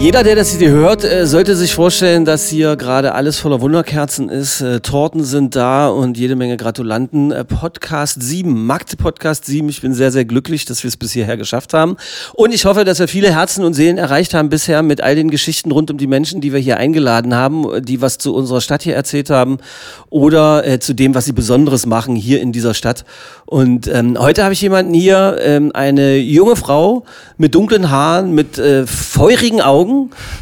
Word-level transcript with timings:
Jeder, 0.00 0.22
der 0.22 0.36
das 0.36 0.54
hier 0.54 0.70
hört, 0.70 1.02
äh, 1.02 1.26
sollte 1.26 1.56
sich 1.56 1.72
vorstellen, 1.72 2.26
dass 2.26 2.48
hier 2.48 2.76
gerade 2.76 3.14
alles 3.14 3.38
voller 3.38 3.62
Wunderkerzen 3.62 4.28
ist. 4.28 4.60
Äh, 4.60 4.80
Torten 4.80 5.24
sind 5.24 5.56
da 5.56 5.88
und 5.88 6.18
jede 6.18 6.36
Menge 6.36 6.58
Gratulanten. 6.58 7.32
Äh, 7.32 7.44
Podcast 7.44 8.20
7, 8.20 8.66
Magde 8.66 8.96
Podcast 8.96 9.46
7. 9.46 9.66
Ich 9.70 9.80
bin 9.80 9.94
sehr, 9.94 10.12
sehr 10.12 10.26
glücklich, 10.26 10.66
dass 10.66 10.82
wir 10.82 10.88
es 10.88 10.98
bis 10.98 11.12
hierher 11.12 11.38
geschafft 11.38 11.72
haben. 11.72 11.96
Und 12.34 12.52
ich 12.52 12.66
hoffe, 12.66 12.84
dass 12.84 12.98
wir 12.98 13.08
viele 13.08 13.32
Herzen 13.32 13.64
und 13.64 13.72
Seelen 13.72 13.96
erreicht 13.96 14.34
haben 14.34 14.50
bisher 14.50 14.82
mit 14.82 15.00
all 15.00 15.14
den 15.14 15.30
Geschichten 15.30 15.72
rund 15.72 15.90
um 15.90 15.96
die 15.96 16.06
Menschen, 16.06 16.42
die 16.42 16.52
wir 16.52 16.60
hier 16.60 16.76
eingeladen 16.76 17.34
haben, 17.34 17.82
die 17.82 18.02
was 18.02 18.18
zu 18.18 18.34
unserer 18.34 18.60
Stadt 18.60 18.82
hier 18.82 18.96
erzählt 18.96 19.30
haben 19.30 19.56
oder 20.10 20.66
äh, 20.66 20.80
zu 20.80 20.92
dem, 20.92 21.14
was 21.14 21.24
sie 21.24 21.32
Besonderes 21.32 21.86
machen 21.86 22.14
hier 22.14 22.42
in 22.42 22.52
dieser 22.52 22.74
Stadt. 22.74 23.06
Und 23.46 23.86
ähm, 23.86 24.18
heute 24.18 24.42
habe 24.42 24.52
ich 24.52 24.60
jemanden 24.60 24.92
hier, 24.92 25.38
ähm, 25.40 25.70
eine 25.72 26.16
junge 26.16 26.56
Frau 26.56 27.04
mit 27.38 27.54
dunklen 27.54 27.90
Haaren, 27.90 28.32
mit 28.32 28.58
äh, 28.58 28.86
feurigen 28.86 29.60
Augen 29.60 29.83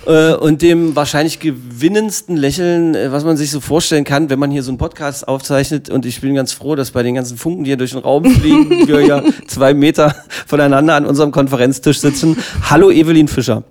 äh, 0.06 0.34
und 0.34 0.62
dem 0.62 0.96
wahrscheinlich 0.96 1.38
gewinnendsten 1.38 2.36
Lächeln, 2.36 2.94
äh, 2.94 3.12
was 3.12 3.24
man 3.24 3.36
sich 3.36 3.50
so 3.50 3.60
vorstellen 3.60 4.04
kann, 4.04 4.30
wenn 4.30 4.38
man 4.38 4.50
hier 4.50 4.62
so 4.62 4.70
einen 4.70 4.78
Podcast 4.78 5.26
aufzeichnet. 5.28 5.90
Und 5.90 6.06
ich 6.06 6.20
bin 6.20 6.34
ganz 6.34 6.52
froh, 6.52 6.74
dass 6.74 6.90
bei 6.90 7.02
den 7.02 7.14
ganzen 7.14 7.36
Funken, 7.36 7.64
die 7.64 7.70
hier 7.70 7.76
durch 7.76 7.92
den 7.92 8.00
Raum 8.00 8.24
fliegen, 8.24 8.70
wir 8.86 9.00
ja 9.00 9.22
zwei 9.46 9.74
Meter 9.74 10.14
voneinander 10.46 10.94
an 10.94 11.06
unserem 11.06 11.32
Konferenztisch 11.32 12.00
sitzen. 12.00 12.36
Hallo 12.68 12.90
Evelyn 12.90 13.28
Fischer. 13.28 13.64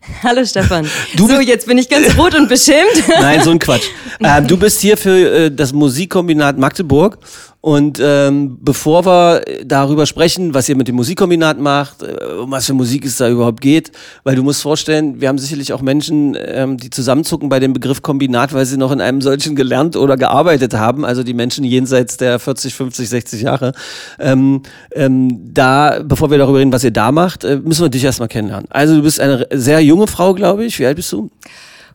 Hallo 0.22 0.44
Stefan. 0.44 0.86
Du 1.16 1.28
so, 1.28 1.40
jetzt 1.40 1.66
bin 1.66 1.78
ich 1.78 1.88
ganz 1.88 2.16
rot 2.16 2.34
und 2.34 2.48
beschämt. 2.48 3.08
Nein, 3.20 3.42
so 3.42 3.50
ein 3.50 3.58
Quatsch. 3.58 3.86
Äh, 4.18 4.40
du 4.40 4.56
bist 4.56 4.80
hier 4.80 4.96
für 4.96 5.10
äh, 5.10 5.50
das 5.54 5.74
Musikkombinat 5.74 6.56
Magdeburg 6.56 7.18
und 7.66 7.98
ähm, 8.00 8.58
bevor 8.60 9.04
wir 9.04 9.42
darüber 9.64 10.06
sprechen, 10.06 10.54
was 10.54 10.68
ihr 10.68 10.76
mit 10.76 10.86
dem 10.86 10.94
Musikkombinat 10.94 11.58
macht, 11.58 12.00
äh, 12.04 12.34
um 12.40 12.52
was 12.52 12.66
für 12.66 12.74
Musik 12.74 13.04
es 13.04 13.16
da 13.16 13.28
überhaupt 13.28 13.60
geht, 13.60 13.90
weil 14.22 14.36
du 14.36 14.44
musst 14.44 14.62
vorstellen, 14.62 15.20
wir 15.20 15.28
haben 15.28 15.38
sicherlich 15.38 15.72
auch 15.72 15.82
Menschen, 15.82 16.36
ähm, 16.40 16.76
die 16.76 16.90
zusammenzucken 16.90 17.48
bei 17.48 17.58
dem 17.58 17.72
Begriff 17.72 18.02
Kombinat, 18.02 18.54
weil 18.54 18.64
sie 18.66 18.76
noch 18.76 18.92
in 18.92 19.00
einem 19.00 19.20
solchen 19.20 19.56
gelernt 19.56 19.96
oder 19.96 20.16
gearbeitet 20.16 20.74
haben, 20.74 21.04
also 21.04 21.24
die 21.24 21.34
Menschen 21.34 21.64
jenseits 21.64 22.16
der 22.16 22.38
40, 22.38 22.72
50, 22.72 23.08
60 23.08 23.42
Jahre. 23.42 23.72
Ähm, 24.20 24.62
ähm, 24.92 25.40
da, 25.52 25.98
bevor 26.04 26.30
wir 26.30 26.38
darüber 26.38 26.60
reden, 26.60 26.72
was 26.72 26.84
ihr 26.84 26.92
da 26.92 27.10
macht, 27.10 27.42
äh, 27.42 27.56
müssen 27.56 27.84
wir 27.84 27.88
dich 27.88 28.04
erstmal 28.04 28.28
kennenlernen. 28.28 28.68
Also 28.70 28.94
du 28.94 29.02
bist 29.02 29.18
eine 29.18 29.44
sehr 29.52 29.82
junge 29.86 30.06
Frau, 30.06 30.34
glaube 30.34 30.64
ich. 30.64 30.78
Wie 30.78 30.86
alt 30.86 30.96
bist 30.96 31.12
du? 31.12 31.30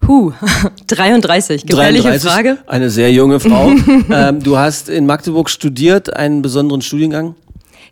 Huh, 0.08 0.34
33, 0.88 1.66
gefährliche 1.68 2.04
33, 2.04 2.30
Frage. 2.32 2.58
Eine 2.68 2.90
sehr 2.90 3.12
junge 3.12 3.40
Frau. 3.40 3.72
ähm, 4.12 4.42
du 4.42 4.58
hast 4.58 4.90
in 4.90 5.06
Magdeburg 5.06 5.50
studiert, 5.50 6.16
einen 6.16 6.42
besonderen 6.42 6.82
Studiengang? 6.82 7.36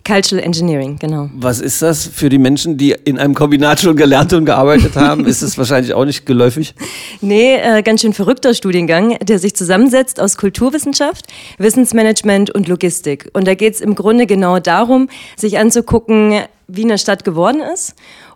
Cultural 0.06 0.44
Engineering, 0.44 0.97
genau. 0.97 1.30
Was 1.36 1.59
ist 1.59 1.81
das 1.81 2.08
für 2.08 2.30
die 2.30 2.38
Menschen, 2.38 2.78
die 2.78 2.95
in 3.03 3.19
einem 3.19 3.36
Kombinat 3.36 3.81
schon 3.81 3.95
gelernt 3.95 4.33
und 4.33 4.45
gearbeitet 4.45 4.95
haben? 4.95 5.25
ist 5.25 5.41
es 5.41 5.58
wahrscheinlich 5.58 5.94
auch 5.94 6.06
nicht 6.06 6.25
geläufig? 6.25 6.73
Nee, 7.22 7.56
äh, 7.58 7.84
ganz 7.84 8.02
schön 8.02 8.13
verrückter 8.13 8.53
Studiengang, 8.53 9.17
der 9.19 9.39
sich 9.39 9.53
zusammensetzt 9.53 10.22
aus 10.22 10.38
Kulturwissenschaft, 10.38 11.25
Wissensmanagement 11.58 12.50
und 12.50 12.67
Logistik. 12.67 13.30
Und 13.34 13.45
da 13.45 13.56
geht 13.56 13.73
es 13.73 13.81
im 13.81 13.94
Grunde 13.94 14.25
genau 14.25 14.59
darum, 14.59 15.09
sich 15.36 15.59
anzugucken, 15.59 16.39
wie 16.67 16.84
eine 16.84 16.97
Stadt 16.97 17.25
geworden 17.25 17.61
ist 17.73 17.95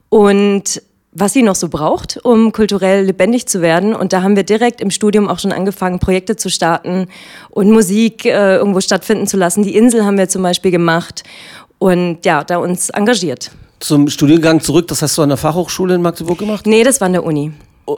und 0.09 0.81
was 1.15 1.33
sie 1.33 1.43
noch 1.43 1.55
so 1.55 1.69
braucht, 1.69 2.19
um 2.23 2.51
kulturell 2.51 3.05
lebendig 3.05 3.47
zu 3.47 3.61
werden. 3.61 3.95
Und 3.95 4.13
da 4.13 4.23
haben 4.23 4.35
wir 4.35 4.43
direkt 4.43 4.81
im 4.81 4.91
Studium 4.91 5.27
auch 5.27 5.39
schon 5.39 5.51
angefangen, 5.51 5.99
Projekte 5.99 6.35
zu 6.35 6.49
starten 6.49 7.07
und 7.49 7.71
Musik 7.71 8.25
äh, 8.25 8.55
irgendwo 8.55 8.81
stattfinden 8.81 9.27
zu 9.27 9.37
lassen. 9.37 9.63
Die 9.63 9.75
Insel 9.75 10.05
haben 10.05 10.17
wir 10.17 10.29
zum 10.29 10.43
Beispiel 10.43 10.71
gemacht 10.71 11.23
und 11.77 12.25
ja, 12.25 12.43
da 12.43 12.57
uns 12.57 12.89
engagiert. 12.89 13.51
Zum 13.79 14.09
Studiengang 14.09 14.61
zurück, 14.61 14.87
das 14.87 15.01
hast 15.01 15.17
du 15.17 15.21
an 15.21 15.29
der 15.29 15.37
Fachhochschule 15.37 15.95
in 15.95 16.01
Magdeburg 16.01 16.37
gemacht? 16.37 16.65
Nee, 16.65 16.83
das 16.83 17.01
war 17.01 17.07
an 17.07 17.13
der 17.13 17.23
Uni. 17.23 17.51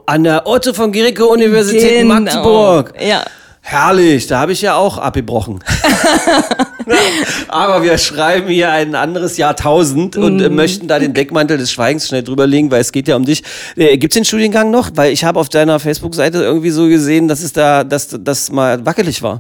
An 0.07 0.23
der 0.23 0.47
Otto 0.47 0.73
von 0.73 0.91
Guericke 0.91 1.25
Universität 1.25 2.00
genau. 2.00 2.16
in 2.16 2.23
Magdeburg. 2.23 2.94
Ja. 3.00 3.23
Herrlich, 3.68 4.28
da 4.28 4.42
habe 4.42 4.52
ich 4.52 4.62
ja 4.62 4.76
auch 4.76 5.00
abgebrochen. 5.00 5.64
Aber 7.48 7.81
wir 7.81 7.98
schreiben 7.98 8.48
hier 8.48 8.70
ein 8.70 8.94
anderes 8.94 9.38
Jahrtausend 9.38 10.18
und 10.18 10.40
äh, 10.40 10.50
möchten 10.50 10.88
da 10.88 11.00
den 11.00 11.16
Deckmantel 11.16 11.58
des 11.58 11.72
Schweigens 11.72 12.08
schnell 12.08 12.22
drüberlegen, 12.22 12.70
weil 12.70 12.81
es 12.81 12.92
geht 12.92 13.08
ja 13.08 13.16
um 13.16 13.26
dich. 13.26 13.42
Äh, 13.76 13.98
Gibt 13.98 14.14
es 14.14 14.20
den 14.20 14.24
Studiengang 14.24 14.70
noch? 14.70 14.92
Weil 14.94 15.12
ich 15.14 15.24
habe 15.24 15.40
auf 15.40 15.50
deiner 15.50 15.80
Facebook-Seite 15.80 16.44
irgendwie 16.44 16.70
so 16.70 16.88
gesehen, 16.88 17.28
dass 17.28 17.42
es 17.42 17.53
da, 17.53 17.84
dass 17.84 18.16
das 18.20 18.52
mal 18.52 18.86
wackelig 18.86 19.24
war. 19.24 19.40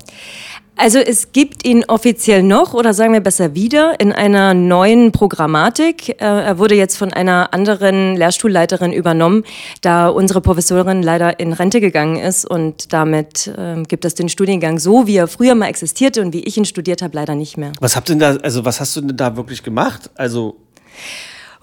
Also 0.77 0.99
es 0.99 1.31
gibt 1.31 1.65
ihn 1.65 1.85
offiziell 1.87 2.43
noch 2.43 2.73
oder 2.73 2.93
sagen 2.93 3.13
wir 3.13 3.21
besser 3.21 3.55
wieder 3.55 3.97
in 3.99 4.11
einer 4.11 4.53
neuen 4.53 5.13
Programmatik. 5.13 6.09
Äh, 6.09 6.25
er 6.25 6.59
wurde 6.59 6.75
jetzt 6.75 6.97
von 6.97 7.13
einer 7.13 7.53
anderen 7.53 8.17
Lehrstuhlleiterin 8.17 8.91
übernommen, 8.91 9.45
da 9.81 10.09
unsere 10.09 10.41
Professorin 10.41 11.01
leider 11.01 11.39
in 11.39 11.53
Rente 11.53 11.79
gegangen 11.79 12.17
ist 12.17 12.45
und 12.45 12.91
damit 12.91 13.47
äh, 13.47 13.83
gibt 13.83 14.03
es 14.03 14.15
den 14.15 14.27
Studiengang 14.27 14.77
so, 14.79 15.07
wie 15.07 15.15
er 15.15 15.27
früher 15.27 15.55
mal 15.55 15.67
existierte 15.67 16.21
und 16.21 16.33
wie 16.33 16.41
ich 16.41 16.57
ihn 16.57 16.65
studiert 16.65 17.01
habe, 17.01 17.15
leider 17.15 17.35
nicht 17.35 17.57
mehr. 17.57 17.71
Was 17.79 17.95
habt 17.95 18.09
denn 18.09 18.19
da, 18.19 18.35
also 18.35 18.65
was 18.65 18.81
hast 18.81 18.97
du 18.97 19.01
denn 19.01 19.15
da 19.15 19.37
wirklich 19.37 19.63
gemacht? 19.63 20.09
Also 20.15 20.57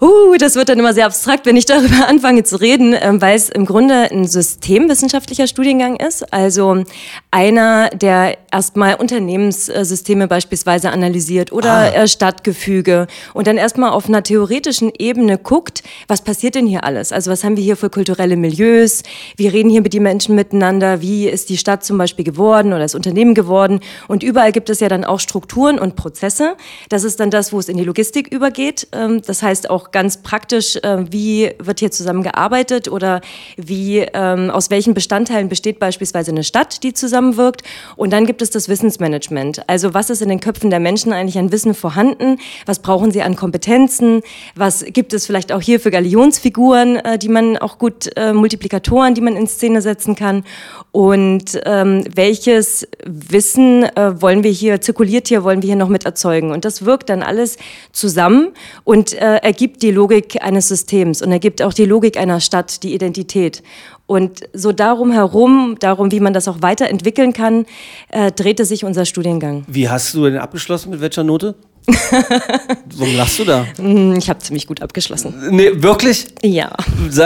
Uh, 0.03 0.35
das 0.37 0.55
wird 0.55 0.67
dann 0.67 0.79
immer 0.79 0.93
sehr 0.93 1.05
abstrakt, 1.05 1.45
wenn 1.45 1.55
ich 1.55 1.65
darüber 1.65 2.07
anfange 2.09 2.43
zu 2.43 2.59
reden, 2.59 2.93
ähm, 2.99 3.21
weil 3.21 3.37
es 3.37 3.47
im 3.47 3.65
Grunde 3.65 4.11
ein 4.11 4.27
systemwissenschaftlicher 4.27 5.47
Studiengang 5.47 5.95
ist. 5.95 6.33
Also 6.33 6.83
einer, 7.31 7.89
der 7.91 8.37
erstmal 8.51 8.95
Unternehmenssysteme 8.95 10.27
beispielsweise 10.27 10.91
analysiert 10.91 11.53
oder 11.53 11.71
ah. 11.71 11.87
Äh, 11.87 12.07
Stadtgefüge 12.09 13.07
und 13.33 13.47
dann 13.47 13.55
erstmal 13.55 13.91
auf 13.91 14.09
einer 14.09 14.23
theoretischen 14.23 14.91
Ebene 14.99 15.37
guckt, 15.37 15.83
was 16.09 16.21
passiert 16.21 16.55
denn 16.55 16.67
hier 16.67 16.83
alles? 16.83 17.13
Also 17.13 17.31
was 17.31 17.45
haben 17.45 17.55
wir 17.55 17.63
hier 17.63 17.77
für 17.77 17.89
kulturelle 17.89 18.35
Milieus? 18.35 19.03
Wie 19.37 19.47
reden 19.47 19.69
hier 19.69 19.81
mit 19.81 19.93
die 19.93 20.01
Menschen 20.01 20.35
miteinander? 20.35 20.99
Wie 20.99 21.29
ist 21.29 21.47
die 21.47 21.57
Stadt 21.57 21.85
zum 21.85 21.97
Beispiel 21.97 22.25
geworden 22.25 22.73
oder 22.73 22.79
das 22.79 22.95
Unternehmen 22.95 23.35
geworden? 23.35 23.79
Und 24.09 24.21
überall 24.21 24.51
gibt 24.51 24.69
es 24.69 24.81
ja 24.81 24.89
dann 24.89 25.05
auch 25.05 25.21
Strukturen 25.21 25.79
und 25.79 25.95
Prozesse. 25.95 26.57
Das 26.89 27.05
ist 27.05 27.21
dann 27.21 27.31
das, 27.31 27.53
wo 27.53 27.59
es 27.59 27.69
in 27.69 27.77
die 27.77 27.85
Logistik 27.85 28.27
übergeht. 28.27 28.89
Ähm, 28.91 29.21
das 29.25 29.41
heißt 29.41 29.69
auch 29.69 29.92
ganz 29.93 30.17
praktisch, 30.17 30.75
äh, 30.75 31.05
wie 31.09 31.51
wird 31.59 31.79
hier 31.79 31.91
zusammengearbeitet 31.91 32.89
oder 32.89 33.21
wie, 33.55 33.99
ähm, 33.99 34.49
aus 34.49 34.69
welchen 34.69 34.93
Bestandteilen 34.93 35.47
besteht 35.47 35.79
beispielsweise 35.79 36.31
eine 36.31 36.43
Stadt, 36.43 36.83
die 36.83 36.93
zusammenwirkt. 36.93 37.63
Und 37.95 38.11
dann 38.11 38.25
gibt 38.25 38.41
es 38.41 38.49
das 38.49 38.67
Wissensmanagement. 38.67 39.69
Also 39.69 39.93
was 39.93 40.09
ist 40.09 40.21
in 40.21 40.29
den 40.29 40.41
Köpfen 40.41 40.69
der 40.69 40.81
Menschen 40.81 41.13
eigentlich 41.13 41.37
an 41.37 41.51
Wissen 41.51 41.73
vorhanden? 41.73 42.39
Was 42.65 42.79
brauchen 42.79 43.11
sie 43.11 43.21
an 43.21 43.35
Kompetenzen? 43.37 44.21
Was 44.55 44.83
gibt 44.83 45.13
es 45.13 45.25
vielleicht 45.25 45.53
auch 45.53 45.61
hier 45.61 45.79
für 45.79 45.91
Galionsfiguren, 45.91 46.97
äh, 46.97 47.17
die 47.17 47.29
man 47.29 47.57
auch 47.57 47.77
gut, 47.77 48.09
äh, 48.17 48.33
Multiplikatoren, 48.33 49.15
die 49.15 49.21
man 49.21 49.37
in 49.37 49.47
Szene 49.47 49.81
setzen 49.81 50.15
kann? 50.15 50.43
Und 50.91 51.59
ähm, 51.65 52.03
welches 52.13 52.87
Wissen 53.05 53.83
äh, 53.83 54.21
wollen 54.21 54.43
wir 54.43 54.51
hier, 54.51 54.81
zirkuliert 54.81 55.27
hier, 55.27 55.43
wollen 55.43 55.61
wir 55.61 55.67
hier 55.67 55.75
noch 55.75 55.89
mit 55.89 56.05
erzeugen? 56.05 56.51
Und 56.51 56.65
das 56.65 56.85
wirkt 56.85 57.09
dann 57.09 57.23
alles 57.23 57.57
zusammen 57.91 58.49
und 58.83 59.13
äh, 59.13 59.37
ergibt 59.37 59.72
die 59.81 59.91
Logik 59.91 60.43
eines 60.43 60.67
Systems 60.67 61.21
und 61.21 61.31
ergibt 61.31 61.61
auch 61.61 61.73
die 61.73 61.85
Logik 61.85 62.17
einer 62.17 62.39
Stadt, 62.39 62.83
die 62.83 62.93
Identität. 62.93 63.63
Und 64.05 64.41
so 64.53 64.71
darum 64.71 65.11
herum, 65.11 65.77
darum, 65.79 66.11
wie 66.11 66.19
man 66.19 66.33
das 66.33 66.47
auch 66.47 66.61
weiterentwickeln 66.61 67.33
kann, 67.33 67.65
äh, 68.09 68.31
drehte 68.31 68.65
sich 68.65 68.83
unser 68.83 69.05
Studiengang. 69.05 69.63
Wie 69.67 69.89
hast 69.89 70.13
du 70.13 70.25
denn 70.25 70.37
abgeschlossen? 70.37 70.89
Mit 70.89 71.01
welcher 71.01 71.23
Note? 71.23 71.55
Warum 72.95 73.15
lachst 73.17 73.39
du 73.39 73.43
da? 73.43 73.65
Mm, 73.77 74.15
ich 74.17 74.29
habe 74.29 74.39
ziemlich 74.39 74.67
gut 74.67 74.81
abgeschlossen. 74.81 75.33
Nee, 75.51 75.71
wirklich? 75.75 76.27
Ja. 76.41 76.71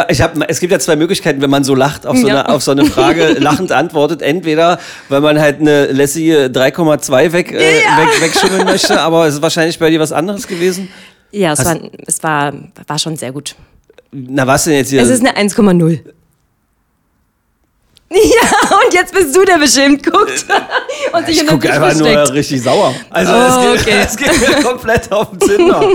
Ich 0.10 0.21
hab, 0.21 0.36
es 0.50 0.60
gibt 0.60 0.71
ja 0.71 0.80
zwei 0.80 0.95
Möglichkeiten, 0.95 1.42
wenn 1.42 1.50
man 1.50 1.63
so 1.63 1.75
lacht, 1.75 2.07
auf 2.07 2.18
so, 2.18 2.27
ja. 2.27 2.42
eine, 2.42 2.50
auf 2.50 2.63
so 2.63 2.71
eine 2.71 2.86
Frage 2.86 3.33
lachend 3.39 3.71
antwortet. 3.71 4.21
Entweder, 4.21 4.80
weil 5.10 5.21
man 5.21 5.39
halt 5.39 5.60
eine 5.60 5.88
lässige 5.88 6.48
3,2 6.48 7.33
weg, 7.33 7.51
äh, 7.51 7.83
ja. 7.83 7.98
weg, 7.98 8.21
wegschimmeln 8.21 8.66
möchte, 8.66 9.00
aber 9.00 9.27
es 9.27 9.36
ist 9.36 9.42
wahrscheinlich 9.42 9.77
bei 9.77 9.89
dir 9.89 10.00
was 10.00 10.12
anderes 10.12 10.48
gewesen. 10.48 10.89
Ja, 11.31 11.53
es, 11.53 11.65
war, 11.65 11.77
es 12.06 12.24
war, 12.24 12.53
war 12.88 13.00
schon 13.00 13.15
sehr 13.18 13.31
gut. 13.31 13.56
Na, 14.12 14.47
was 14.47 14.63
denn 14.63 14.74
jetzt 14.74 14.89
hier? 14.89 15.01
Es 15.01 15.09
ist 15.09 15.25
eine 15.25 15.38
1,0. 15.38 16.00
Ja, 18.09 18.77
und 18.77 18.94
jetzt 18.94 19.13
bist 19.13 19.35
du 19.35 19.44
der 19.44 19.57
beschämt 19.57 20.01
guckt. 20.01 20.45
und 21.12 21.25
sich 21.25 21.41
ich 21.41 21.47
gucke 21.47 21.69
einfach 21.69 21.91
versteckt. 21.91 22.15
nur 22.15 22.33
richtig 22.33 22.62
sauer. 22.62 22.95
Also 23.09 23.33
oh, 23.33 23.74
es, 23.74 23.83
geht, 23.83 23.94
okay. 23.94 24.01
es 24.06 24.15
geht 24.15 24.39
mir 24.39 24.63
komplett 24.63 25.12
auf 25.12 25.31
den 25.31 25.41
Zünder. 25.41 25.89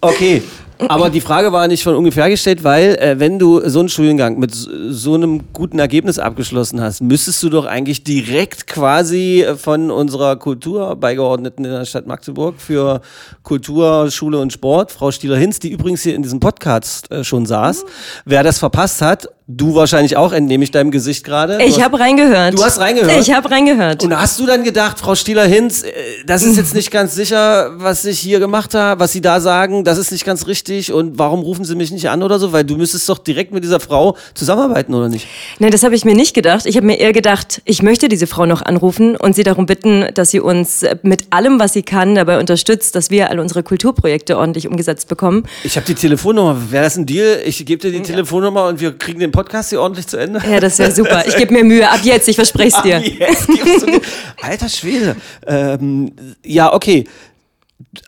Okay, 0.00 0.42
aber 0.88 1.10
die 1.10 1.20
Frage 1.20 1.52
war 1.52 1.68
nicht 1.68 1.82
von 1.82 1.94
ungefähr 1.94 2.28
gestellt, 2.28 2.64
weil 2.64 2.96
äh, 2.96 3.18
wenn 3.18 3.38
du 3.38 3.68
so 3.68 3.80
einen 3.80 3.88
Studiengang 3.88 4.38
mit 4.38 4.54
so 4.54 5.14
einem 5.14 5.52
guten 5.52 5.78
Ergebnis 5.78 6.18
abgeschlossen 6.18 6.80
hast, 6.80 7.00
müsstest 7.00 7.42
du 7.42 7.50
doch 7.50 7.66
eigentlich 7.66 8.04
direkt 8.04 8.66
quasi 8.66 9.46
von 9.56 9.90
unserer 9.90 10.36
Kulturbeigeordneten 10.36 11.64
in 11.64 11.70
der 11.70 11.84
Stadt 11.84 12.06
Magdeburg 12.06 12.60
für 12.60 13.00
Kultur, 13.42 14.10
Schule 14.10 14.38
und 14.38 14.52
Sport, 14.52 14.92
Frau 14.92 15.10
Stieler-Hinz, 15.10 15.58
die 15.60 15.70
übrigens 15.70 16.02
hier 16.02 16.14
in 16.14 16.22
diesem 16.22 16.40
Podcast 16.40 17.10
äh, 17.10 17.24
schon 17.24 17.46
saß, 17.46 17.84
mhm. 17.84 17.88
wer 18.26 18.42
das 18.42 18.58
verpasst 18.58 19.02
hat, 19.02 19.28
Du 19.54 19.74
wahrscheinlich 19.74 20.16
auch, 20.16 20.32
entnehme 20.32 20.64
ich 20.64 20.70
deinem 20.70 20.90
Gesicht 20.90 21.24
gerade. 21.24 21.62
Ich 21.62 21.82
habe 21.82 22.00
reingehört. 22.00 22.58
Du 22.58 22.64
hast 22.64 22.80
reingehört? 22.80 23.20
Ich 23.20 23.32
habe 23.32 23.50
reingehört. 23.50 24.02
Und 24.02 24.18
hast 24.18 24.40
du 24.40 24.46
dann 24.46 24.64
gedacht, 24.64 24.98
Frau 24.98 25.14
Stieler-Hinz, 25.14 25.82
äh, 25.82 25.92
das 26.26 26.42
ist 26.42 26.56
jetzt 26.56 26.74
nicht 26.74 26.90
ganz 26.90 27.14
sicher, 27.14 27.72
was 27.76 28.06
ich 28.06 28.18
hier 28.18 28.40
gemacht 28.40 28.72
habe, 28.72 29.00
was 29.00 29.12
Sie 29.12 29.20
da 29.20 29.40
sagen, 29.40 29.84
das 29.84 29.98
ist 29.98 30.10
nicht 30.10 30.24
ganz 30.24 30.46
richtig 30.46 30.92
und 30.92 31.18
warum 31.18 31.40
rufen 31.40 31.66
Sie 31.66 31.74
mich 31.74 31.90
nicht 31.90 32.08
an 32.08 32.22
oder 32.22 32.38
so? 32.38 32.52
Weil 32.52 32.64
du 32.64 32.76
müsstest 32.76 33.06
doch 33.10 33.18
direkt 33.18 33.52
mit 33.52 33.62
dieser 33.62 33.78
Frau 33.78 34.16
zusammenarbeiten, 34.32 34.94
oder 34.94 35.10
nicht? 35.10 35.26
Nein, 35.58 35.70
das 35.70 35.82
habe 35.82 35.94
ich 35.94 36.06
mir 36.06 36.14
nicht 36.14 36.32
gedacht. 36.32 36.64
Ich 36.64 36.76
habe 36.76 36.86
mir 36.86 36.98
eher 36.98 37.12
gedacht, 37.12 37.60
ich 37.66 37.82
möchte 37.82 38.08
diese 38.08 38.26
Frau 38.26 38.46
noch 38.46 38.62
anrufen 38.62 39.16
und 39.16 39.36
sie 39.36 39.42
darum 39.42 39.66
bitten, 39.66 40.06
dass 40.14 40.30
sie 40.30 40.40
uns 40.40 40.82
mit 41.02 41.26
allem, 41.30 41.60
was 41.60 41.74
sie 41.74 41.82
kann, 41.82 42.14
dabei 42.14 42.38
unterstützt, 42.38 42.94
dass 42.94 43.10
wir 43.10 43.28
alle 43.28 43.42
unsere 43.42 43.62
Kulturprojekte 43.62 44.38
ordentlich 44.38 44.66
umgesetzt 44.66 45.08
bekommen. 45.08 45.44
Ich 45.62 45.76
habe 45.76 45.86
die 45.86 45.94
Telefonnummer. 45.94 46.56
Wäre 46.70 46.84
das 46.84 46.96
ein 46.96 47.04
Deal? 47.04 47.42
Ich 47.44 47.66
gebe 47.66 47.82
dir 47.82 47.92
die 47.92 48.02
Telefonnummer 48.02 48.66
und 48.66 48.80
wir 48.80 48.96
kriegen 48.96 49.20
den 49.20 49.30
Podcast 49.30 49.41
hier 49.70 49.80
ordentlich 49.80 50.06
zu 50.06 50.16
Ende. 50.16 50.40
Ja, 50.48 50.60
das 50.60 50.78
wäre 50.78 50.92
super. 50.92 51.24
Ich 51.26 51.36
gebe 51.36 51.52
mir 51.52 51.64
Mühe. 51.64 51.88
Ab 51.88 52.00
jetzt, 52.02 52.28
ich 52.28 52.36
verspreche 52.36 52.76
es 52.76 52.82
dir. 52.82 52.96
Ab 52.98 53.04
jetzt 53.04 53.46
gibst 53.46 53.82
du 53.82 53.86
mir. 53.86 54.00
Alter 54.42 54.68
Schwede. 54.68 55.16
Ähm, 55.46 56.12
ja, 56.44 56.72
okay. 56.72 57.04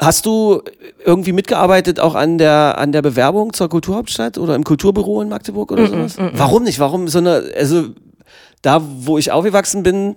Hast 0.01 0.25
du 0.25 0.63
irgendwie 1.05 1.33
mitgearbeitet 1.33 2.01
auch 2.01 2.15
an 2.15 2.39
der, 2.39 2.79
an 2.79 2.93
der 2.93 3.03
Bewerbung 3.03 3.53
zur 3.53 3.69
Kulturhauptstadt 3.69 4.39
oder 4.39 4.55
im 4.55 4.65
Kulturbüro 4.65 5.21
in 5.21 5.29
Magdeburg 5.29 5.73
oder 5.73 5.87
sowas? 5.87 6.17
Warum 6.33 6.63
nicht? 6.63 6.79
Warum 6.79 7.09
so 7.09 7.19
eine, 7.19 7.45
also 7.57 7.89
da, 8.63 8.81
wo 8.83 9.19
ich 9.19 9.31
aufgewachsen 9.31 9.83
bin 9.83 10.17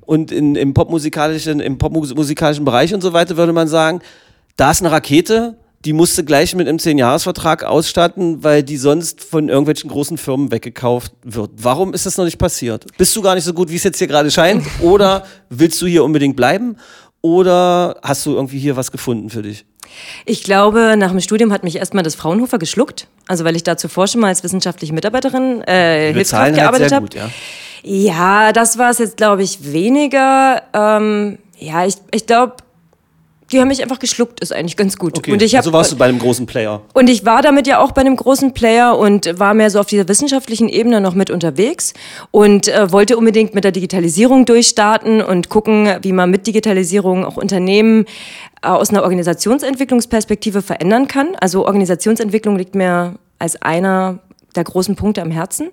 und 0.00 0.32
in, 0.32 0.56
im 0.56 0.74
popmusikalischen, 0.74 1.60
im 1.60 1.78
popmusikalischen 1.78 2.64
Bereich 2.64 2.94
und 2.94 3.00
so 3.00 3.12
weiter, 3.12 3.36
würde 3.36 3.52
man 3.52 3.68
sagen, 3.68 4.00
da 4.56 4.70
ist 4.70 4.82
eine 4.82 4.90
Rakete, 4.90 5.56
die 5.86 5.92
musste 5.92 6.24
gleich 6.24 6.54
mit 6.56 6.66
einem 6.66 6.78
10-Jahres-Vertrag 6.78 7.62
ausstatten, 7.62 8.42
weil 8.42 8.64
die 8.64 8.76
sonst 8.76 9.22
von 9.22 9.48
irgendwelchen 9.48 9.88
großen 9.88 10.18
Firmen 10.18 10.50
weggekauft 10.50 11.12
wird. 11.22 11.52
Warum 11.56 11.94
ist 11.94 12.06
das 12.06 12.16
noch 12.18 12.24
nicht 12.24 12.38
passiert? 12.38 12.86
Bist 12.98 13.14
du 13.14 13.22
gar 13.22 13.36
nicht 13.36 13.44
so 13.44 13.54
gut, 13.54 13.70
wie 13.70 13.76
es 13.76 13.84
jetzt 13.84 13.98
hier 13.98 14.08
gerade 14.08 14.32
scheint? 14.32 14.64
Oder 14.82 15.24
willst 15.48 15.80
du 15.80 15.86
hier 15.86 16.02
unbedingt 16.02 16.34
bleiben? 16.34 16.76
Oder 17.22 18.00
hast 18.02 18.26
du 18.26 18.34
irgendwie 18.34 18.58
hier 18.58 18.76
was 18.76 18.90
gefunden 18.90 19.30
für 19.30 19.42
dich? 19.42 19.64
Ich 20.24 20.42
glaube, 20.42 20.96
nach 20.98 21.10
dem 21.10 21.20
Studium 21.20 21.52
hat 21.52 21.62
mich 21.62 21.76
erstmal 21.76 22.02
das 22.02 22.16
Fraunhofer 22.16 22.58
geschluckt. 22.58 23.06
Also 23.28 23.44
weil 23.44 23.54
ich 23.54 23.62
da 23.62 23.76
zuvor 23.76 24.08
schon 24.08 24.22
mal 24.22 24.28
als 24.28 24.42
wissenschaftliche 24.42 24.92
Mitarbeiterin 24.92 25.62
äh, 25.62 26.12
Hilfskraft 26.12 26.42
halt 26.42 26.54
gearbeitet 26.56 26.92
habe. 26.92 27.06
ja. 27.14 27.30
Ja, 27.84 28.52
das 28.52 28.78
war 28.78 28.90
es 28.90 28.98
jetzt, 28.98 29.16
glaube 29.16 29.44
ich, 29.44 29.72
weniger. 29.72 30.62
Ähm, 30.72 31.38
ja, 31.56 31.86
ich, 31.86 31.94
ich 32.12 32.26
glaube, 32.26 32.56
die 33.52 33.60
haben 33.60 33.68
mich 33.68 33.82
einfach 33.82 33.98
geschluckt, 33.98 34.40
ist 34.40 34.52
eigentlich 34.52 34.76
ganz 34.76 34.96
gut. 34.96 35.18
Okay, 35.18 35.32
Und 35.32 35.42
ich 35.42 35.54
hab, 35.54 35.60
also 35.60 35.72
warst 35.72 35.92
du 35.92 35.96
bei 35.96 36.06
einem 36.06 36.18
großen 36.18 36.46
Player. 36.46 36.82
und 36.94 37.08
ich 37.08 37.24
war 37.24 37.42
damit 37.42 37.66
ja 37.66 37.80
auch 37.80 37.92
bei 37.92 38.00
einem 38.00 38.16
großen 38.16 38.54
Player 38.54 38.98
und 38.98 39.38
war 39.38 39.54
mehr 39.54 39.70
so 39.70 39.78
auf 39.78 39.86
dieser 39.86 40.08
wissenschaftlichen 40.08 40.68
Ebene 40.68 41.00
noch 41.00 41.14
mit 41.14 41.30
unterwegs 41.30 41.94
und 42.30 42.68
äh, 42.68 42.90
wollte 42.90 43.16
unbedingt 43.16 43.54
mit 43.54 43.64
der 43.64 43.72
Digitalisierung 43.72 44.44
durchstarten 44.46 45.22
und 45.22 45.48
gucken, 45.48 45.88
wie 46.02 46.12
man 46.12 46.30
mit 46.30 46.46
Digitalisierung 46.46 47.24
auch 47.24 47.36
Unternehmen 47.36 48.06
äh, 48.62 48.68
aus 48.68 48.90
einer 48.90 49.02
Organisationsentwicklungsperspektive 49.02 50.62
verändern 50.62 51.06
kann. 51.06 51.36
Also 51.40 51.66
Organisationsentwicklung 51.66 52.56
liegt 52.56 52.74
mir 52.74 53.14
als 53.38 53.60
einer 53.62 54.18
der 54.56 54.64
großen 54.64 54.96
Punkte 54.96 55.22
am 55.22 55.30
Herzen. 55.30 55.70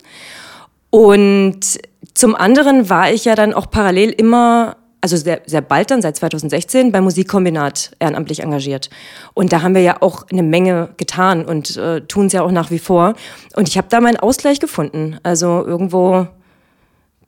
Und 0.90 1.80
zum 2.14 2.36
anderen 2.36 2.90
war 2.90 3.12
ich 3.12 3.26
ja 3.26 3.34
dann 3.34 3.54
auch 3.54 3.72
parallel 3.72 4.12
immer, 4.12 4.76
also 5.04 5.18
sehr, 5.18 5.42
sehr 5.46 5.60
bald 5.60 5.92
dann, 5.92 6.02
seit 6.02 6.16
2016, 6.16 6.94
beim 6.94 7.04
Musikkombinat 7.04 7.92
ehrenamtlich 8.00 8.40
engagiert. 8.42 8.90
Und 9.34 9.52
da 9.52 9.62
haben 9.62 9.76
wir 9.76 9.82
ja 9.82 10.02
auch 10.02 10.26
eine 10.32 10.44
Menge 10.44 10.94
getan 10.96 11.44
und 11.44 11.76
äh, 11.76 12.00
tun 12.02 12.28
es 12.28 12.34
ja 12.34 12.42
auch 12.42 12.52
nach 12.52 12.72
wie 12.72 12.80
vor. 12.80 13.14
Und 13.58 13.68
ich 13.68 13.78
habe 13.78 13.88
da 13.90 14.00
meinen 14.00 14.16
Ausgleich 14.16 14.62
gefunden. 14.62 15.18
Also 15.22 15.66
irgendwo 15.66 16.28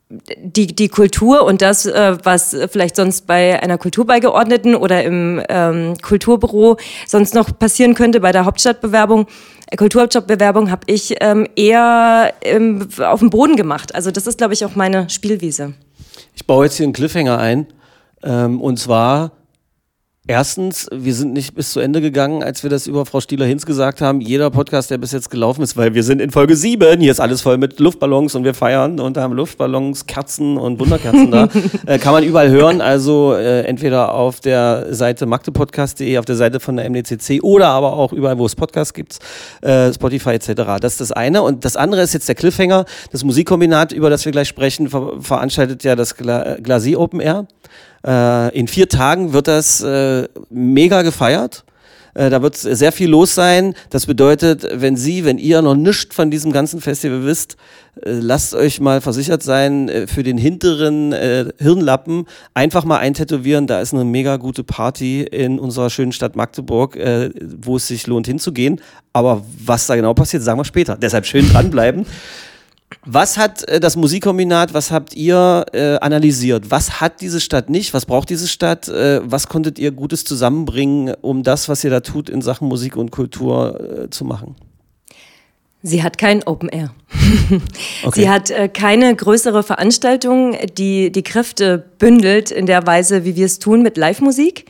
die, 0.08 0.68
die 0.68 0.88
Kultur 0.88 1.44
und 1.44 1.60
das, 1.60 1.84
äh, 1.84 2.16
was 2.22 2.56
vielleicht 2.70 2.96
sonst 2.96 3.26
bei 3.26 3.62
einer 3.62 3.76
Kulturbeigeordneten 3.76 4.74
oder 4.74 5.04
im 5.04 5.42
ähm, 5.50 5.98
Kulturbüro 6.00 6.78
sonst 7.06 7.34
noch 7.34 7.58
passieren 7.58 7.94
könnte 7.94 8.20
bei 8.20 8.32
der 8.32 8.46
Hauptstadtbewerbung, 8.46 9.26
äh, 9.66 9.76
Kulturhauptstadtbewerbung, 9.76 10.70
habe 10.70 10.84
ich 10.86 11.16
ähm, 11.20 11.46
eher 11.56 12.32
ähm, 12.40 12.88
auf 13.00 13.20
dem 13.20 13.28
Boden 13.28 13.56
gemacht. 13.56 13.94
Also 13.94 14.10
das 14.10 14.26
ist, 14.26 14.38
glaube 14.38 14.54
ich, 14.54 14.64
auch 14.64 14.76
meine 14.76 15.10
Spielwiese. 15.10 15.74
Ich 16.36 16.46
baue 16.46 16.66
jetzt 16.66 16.76
hier 16.76 16.84
einen 16.84 16.92
Cliffhanger 16.92 17.38
ein. 17.38 17.66
Ähm, 18.22 18.60
und 18.60 18.78
zwar, 18.78 19.32
erstens, 20.26 20.88
wir 20.92 21.14
sind 21.14 21.32
nicht 21.32 21.54
bis 21.54 21.72
zu 21.72 21.80
Ende 21.80 22.00
gegangen, 22.00 22.42
als 22.42 22.62
wir 22.62 22.70
das 22.70 22.86
über 22.86 23.06
Frau 23.06 23.20
Stieler-Hinz 23.20 23.66
gesagt 23.66 24.00
haben. 24.00 24.20
Jeder 24.20 24.50
Podcast, 24.50 24.90
der 24.90 24.98
bis 24.98 25.12
jetzt 25.12 25.30
gelaufen 25.30 25.62
ist, 25.62 25.76
weil 25.76 25.94
wir 25.94 26.02
sind 26.02 26.20
in 26.20 26.30
Folge 26.30 26.56
7. 26.56 27.00
Hier 27.00 27.10
ist 27.10 27.20
alles 27.20 27.42
voll 27.42 27.58
mit 27.58 27.78
Luftballons 27.78 28.34
und 28.34 28.44
wir 28.44 28.54
feiern 28.54 28.98
und 29.00 29.16
haben 29.16 29.34
Luftballons, 29.34 30.06
Kerzen 30.06 30.56
und 30.56 30.80
Wunderkerzen 30.80 31.30
da. 31.30 31.48
äh, 31.86 31.98
kann 31.98 32.12
man 32.12 32.24
überall 32.24 32.50
hören. 32.50 32.80
Also 32.80 33.34
äh, 33.34 33.62
entweder 33.62 34.14
auf 34.14 34.40
der 34.40 34.94
Seite 34.94 35.26
magdepodcast.de, 35.26 36.18
auf 36.18 36.24
der 36.24 36.36
Seite 36.36 36.60
von 36.60 36.76
der 36.76 36.88
MDCC 36.90 37.42
oder 37.42 37.68
aber 37.68 37.92
auch 37.92 38.12
überall, 38.12 38.38
wo 38.38 38.46
es 38.46 38.56
Podcasts 38.56 38.94
gibt, 38.94 39.18
äh, 39.62 39.92
Spotify 39.92 40.30
etc. 40.30 40.80
Das 40.80 40.92
ist 40.92 41.00
das 41.00 41.12
eine. 41.12 41.42
Und 41.42 41.64
das 41.64 41.76
andere 41.76 42.02
ist 42.02 42.14
jetzt 42.14 42.28
der 42.28 42.34
Cliffhanger. 42.34 42.84
Das 43.12 43.24
Musikkombinat, 43.24 43.92
über 43.92 44.10
das 44.10 44.24
wir 44.24 44.32
gleich 44.32 44.48
sprechen, 44.48 44.88
ver 44.88 45.20
veranstaltet 45.20 45.84
ja 45.84 45.94
das 45.96 46.16
Gla 46.16 46.56
Glacier 46.60 47.00
Open 47.00 47.20
Air. 47.20 47.46
Äh, 48.06 48.56
in 48.58 48.68
vier 48.68 48.88
Tagen 48.88 49.32
wird 49.32 49.48
das 49.48 49.82
äh, 49.82 50.28
mega 50.50 51.02
gefeiert. 51.02 51.64
Äh, 52.16 52.30
da 52.30 52.40
wird 52.40 52.56
sehr 52.56 52.92
viel 52.92 53.10
los 53.10 53.34
sein. 53.34 53.74
Das 53.90 54.06
bedeutet, 54.06 54.66
wenn 54.72 54.96
Sie, 54.96 55.24
wenn 55.24 55.36
ihr 55.38 55.60
noch 55.60 55.74
nichts 55.74 56.14
von 56.14 56.30
diesem 56.30 56.50
ganzen 56.50 56.80
Festival 56.80 57.24
wisst, 57.24 57.56
äh, 58.00 58.12
lasst 58.12 58.54
euch 58.54 58.80
mal 58.80 59.02
versichert 59.02 59.42
sein, 59.42 59.88
äh, 59.90 60.06
für 60.06 60.22
den 60.22 60.38
hinteren 60.38 61.14
Hirnlappen 61.58 62.24
einfach 62.54 62.84
mal 62.84 62.98
eintätowieren. 62.98 63.66
Da 63.66 63.80
ist 63.80 63.92
eine 63.92 64.04
mega 64.04 64.36
gute 64.36 64.64
Party 64.64 65.22
in 65.22 65.58
unserer 65.58 65.90
schönen 65.90 66.12
Stadt 66.12 66.36
Magdeburg, 66.36 66.98
wo 67.60 67.76
es 67.76 67.86
sich 67.86 68.06
lohnt 68.06 68.26
hinzugehen. 68.26 68.80
Aber 69.12 69.42
was 69.64 69.86
da 69.86 69.96
genau 69.96 70.14
passiert, 70.14 70.42
sagen 70.42 70.58
wir 70.58 70.64
später. 70.64 70.96
Deshalb 70.96 71.26
schön 71.26 71.48
dranbleiben. 71.48 72.06
Was 73.06 73.38
hat 73.38 73.66
äh, 73.68 73.78
das 73.78 73.96
Musikkombinat, 73.96 74.74
was 74.74 74.90
habt 74.90 75.14
ihr 75.14 75.64
äh, 75.72 75.96
analysiert? 75.98 76.70
Was 76.70 77.00
hat 77.00 77.20
diese 77.20 77.40
Stadt 77.40 77.70
nicht? 77.70 77.94
Was 77.94 78.04
braucht 78.04 78.28
diese 78.28 78.48
Stadt? 78.48 78.88
Äh, 78.88 79.20
was 79.24 79.46
konntet 79.46 79.78
ihr 79.78 79.92
Gutes 79.92 80.24
zusammenbringen, 80.24 81.14
um 81.22 81.44
das, 81.44 81.68
was 81.68 81.84
ihr 81.84 81.90
da 81.90 82.00
tut, 82.00 82.28
in 82.28 82.42
Sachen 82.42 82.66
Musik 82.66 82.96
und 82.96 83.12
Kultur 83.12 84.06
äh, 84.06 84.10
zu 84.10 84.24
machen? 84.24 84.56
Sie 85.82 86.02
hat 86.02 86.18
kein 86.18 86.42
Open 86.42 86.68
Air. 86.68 86.90
Okay. 88.04 88.20
Sie 88.20 88.28
hat 88.28 88.50
äh, 88.50 88.68
keine 88.68 89.14
größere 89.14 89.62
Veranstaltung, 89.62 90.56
die 90.76 91.10
die 91.10 91.22
Kräfte 91.22 91.84
bündelt 91.98 92.50
in 92.50 92.66
der 92.66 92.86
Weise, 92.86 93.24
wie 93.24 93.36
wir 93.36 93.46
es 93.46 93.58
tun 93.58 93.82
mit 93.82 93.96
Live-Musik 93.96 94.66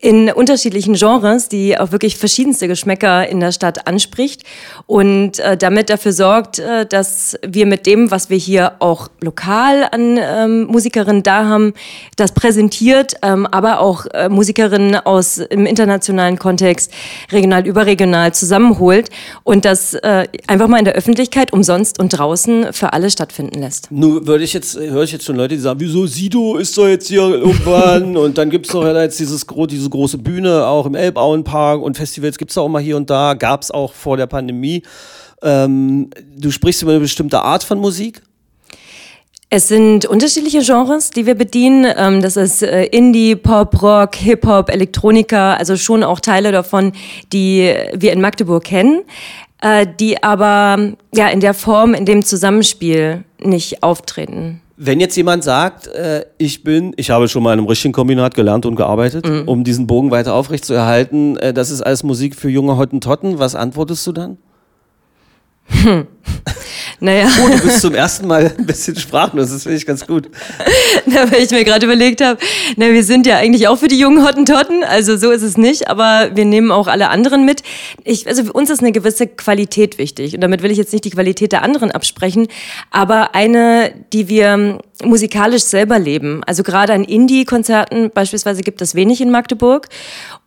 in 0.00 0.30
unterschiedlichen 0.30 0.94
Genres, 0.94 1.48
die 1.48 1.76
auch 1.76 1.90
wirklich 1.90 2.16
verschiedenste 2.16 2.68
Geschmäcker 2.68 3.28
in 3.28 3.40
der 3.40 3.50
Stadt 3.50 3.88
anspricht 3.88 4.44
und 4.86 5.40
äh, 5.40 5.56
damit 5.56 5.90
dafür 5.90 6.12
sorgt, 6.12 6.60
äh, 6.60 6.86
dass 6.86 7.36
wir 7.44 7.66
mit 7.66 7.84
dem, 7.84 8.12
was 8.12 8.30
wir 8.30 8.36
hier 8.36 8.74
auch 8.78 9.08
lokal 9.20 9.88
an 9.90 10.16
ähm, 10.20 10.64
Musikerinnen 10.66 11.24
da 11.24 11.46
haben, 11.46 11.74
das 12.14 12.32
präsentiert, 12.32 13.14
ähm, 13.22 13.44
aber 13.46 13.80
auch 13.80 14.06
äh, 14.14 14.28
Musikerinnen 14.28 14.94
aus 14.94 15.38
im 15.38 15.66
internationalen 15.66 16.38
Kontext, 16.38 16.92
regional, 17.32 17.66
überregional 17.66 18.32
zusammenholt 18.32 19.10
und 19.42 19.64
das 19.64 19.94
äh, 19.94 20.28
einfach 20.46 20.68
mal 20.68 20.78
in 20.78 20.84
der 20.84 20.94
Öffentlichkeit 20.94 21.52
umsonst 21.52 21.98
und 21.98 22.10
draußen 22.10 22.72
für 22.72 22.92
alle 22.92 23.10
stattfinden 23.10 23.58
lässt. 23.58 23.90
Nun 23.90 24.28
würde 24.28 24.44
ich 24.44 24.52
jetzt, 24.52 24.78
höre 24.78 25.02
ich 25.02 25.10
jetzt 25.10 25.24
schon 25.24 25.34
Leute, 25.34 25.56
die 25.56 25.60
sagen, 25.60 25.80
wieso 25.80 26.06
Sido 26.06 26.56
ist 26.56 26.78
doch 26.78 26.86
jetzt 26.86 27.08
hier 27.08 27.22
irgendwann 27.28 28.16
und 28.16 28.38
dann 28.38 28.48
gibt's 28.48 28.70
doch 28.70 28.86
jetzt 28.86 29.18
dieses, 29.18 29.44
gro 29.44 29.66
diese 29.88 29.90
große 29.90 30.18
Bühne 30.18 30.66
auch 30.66 30.86
im 30.86 30.94
Elbauenpark 30.94 31.80
und 31.80 31.96
Festivals 31.96 32.38
gibt's 32.38 32.54
da 32.54 32.60
auch 32.60 32.68
mal 32.68 32.82
hier 32.82 32.96
und 32.96 33.08
da, 33.10 33.34
gab's 33.34 33.70
auch 33.70 33.92
vor 33.92 34.16
der 34.16 34.26
Pandemie. 34.26 34.82
Ähm, 35.42 36.10
du 36.36 36.50
sprichst 36.50 36.82
über 36.82 36.92
eine 36.92 37.00
bestimmte 37.00 37.40
Art 37.40 37.64
von 37.64 37.78
Musik? 37.78 38.22
Es 39.50 39.68
sind 39.68 40.04
unterschiedliche 40.04 40.60
Genres, 40.60 41.08
die 41.08 41.24
wir 41.24 41.34
bedienen. 41.34 41.86
Ähm, 41.96 42.20
Das 42.20 42.36
ist 42.36 42.62
äh, 42.62 42.84
Indie, 42.84 43.34
Pop, 43.34 43.80
Rock, 43.80 44.16
Hip-Hop, 44.16 44.68
Elektronika, 44.68 45.54
also 45.54 45.76
schon 45.76 46.02
auch 46.02 46.20
Teile 46.20 46.52
davon, 46.52 46.92
die 47.32 47.74
wir 47.94 48.12
in 48.12 48.20
Magdeburg 48.20 48.64
kennen, 48.64 49.04
äh, 49.62 49.86
die 49.98 50.22
aber 50.22 50.92
ja 51.14 51.28
in 51.28 51.40
der 51.40 51.54
Form, 51.54 51.94
in 51.94 52.04
dem 52.04 52.22
Zusammenspiel 52.24 53.24
nicht 53.40 53.82
auftreten. 53.82 54.60
Wenn 54.80 55.00
jetzt 55.00 55.16
jemand 55.16 55.42
sagt, 55.42 55.88
äh, 55.88 56.24
ich 56.38 56.62
bin, 56.62 56.92
ich 56.96 57.10
habe 57.10 57.26
schon 57.26 57.42
mal 57.42 57.52
in 57.52 57.58
einem 57.58 57.68
richtigen 57.68 57.92
Kombinat 57.92 58.34
gelernt 58.34 58.64
und 58.64 58.76
gearbeitet, 58.76 59.28
um 59.46 59.64
diesen 59.64 59.88
Bogen 59.88 60.12
weiter 60.12 60.34
aufrechtzuerhalten, 60.34 61.36
äh, 61.36 61.52
das 61.52 61.70
ist 61.70 61.82
alles 61.82 62.04
Musik 62.04 62.36
für 62.36 62.48
junge 62.48 62.76
Hottentotten, 62.76 63.40
was 63.40 63.56
antwortest 63.56 64.06
du 64.06 64.12
dann? 64.12 64.38
Naja. 67.00 67.28
Oh, 67.44 67.48
du 67.48 67.62
bist 67.62 67.80
zum 67.80 67.94
ersten 67.94 68.26
Mal 68.26 68.52
ein 68.58 68.66
bisschen 68.66 68.96
sprachlos, 68.96 69.50
das 69.50 69.62
finde 69.62 69.78
ich 69.78 69.86
ganz 69.86 70.04
gut. 70.04 70.28
Na, 71.06 71.30
weil 71.30 71.44
ich 71.44 71.50
mir 71.50 71.62
gerade 71.64 71.86
überlegt 71.86 72.20
habe, 72.20 72.40
na, 72.76 72.90
wir 72.90 73.04
sind 73.04 73.24
ja 73.24 73.36
eigentlich 73.36 73.68
auch 73.68 73.78
für 73.78 73.86
die 73.86 73.98
jungen 73.98 74.26
Hottentotten, 74.26 74.82
also 74.82 75.16
so 75.16 75.30
ist 75.30 75.42
es 75.42 75.56
nicht, 75.56 75.88
aber 75.88 76.30
wir 76.34 76.44
nehmen 76.44 76.72
auch 76.72 76.88
alle 76.88 77.08
anderen 77.10 77.44
mit. 77.44 77.62
Ich, 78.02 78.26
also 78.26 78.44
für 78.44 78.52
uns 78.52 78.70
ist 78.70 78.80
eine 78.80 78.90
gewisse 78.90 79.28
Qualität 79.28 79.98
wichtig 79.98 80.34
und 80.34 80.40
damit 80.40 80.62
will 80.62 80.72
ich 80.72 80.78
jetzt 80.78 80.92
nicht 80.92 81.04
die 81.04 81.10
Qualität 81.10 81.52
der 81.52 81.62
anderen 81.62 81.92
absprechen, 81.92 82.48
aber 82.90 83.34
eine, 83.34 83.92
die 84.12 84.28
wir 84.28 84.78
musikalisch 85.04 85.64
selber 85.64 85.98
leben. 85.98 86.42
Also 86.44 86.64
gerade 86.64 86.92
an 86.92 87.04
Indie-Konzerten 87.04 88.10
beispielsweise 88.10 88.62
gibt 88.62 88.82
es 88.82 88.96
wenig 88.96 89.20
in 89.20 89.30
Magdeburg 89.30 89.88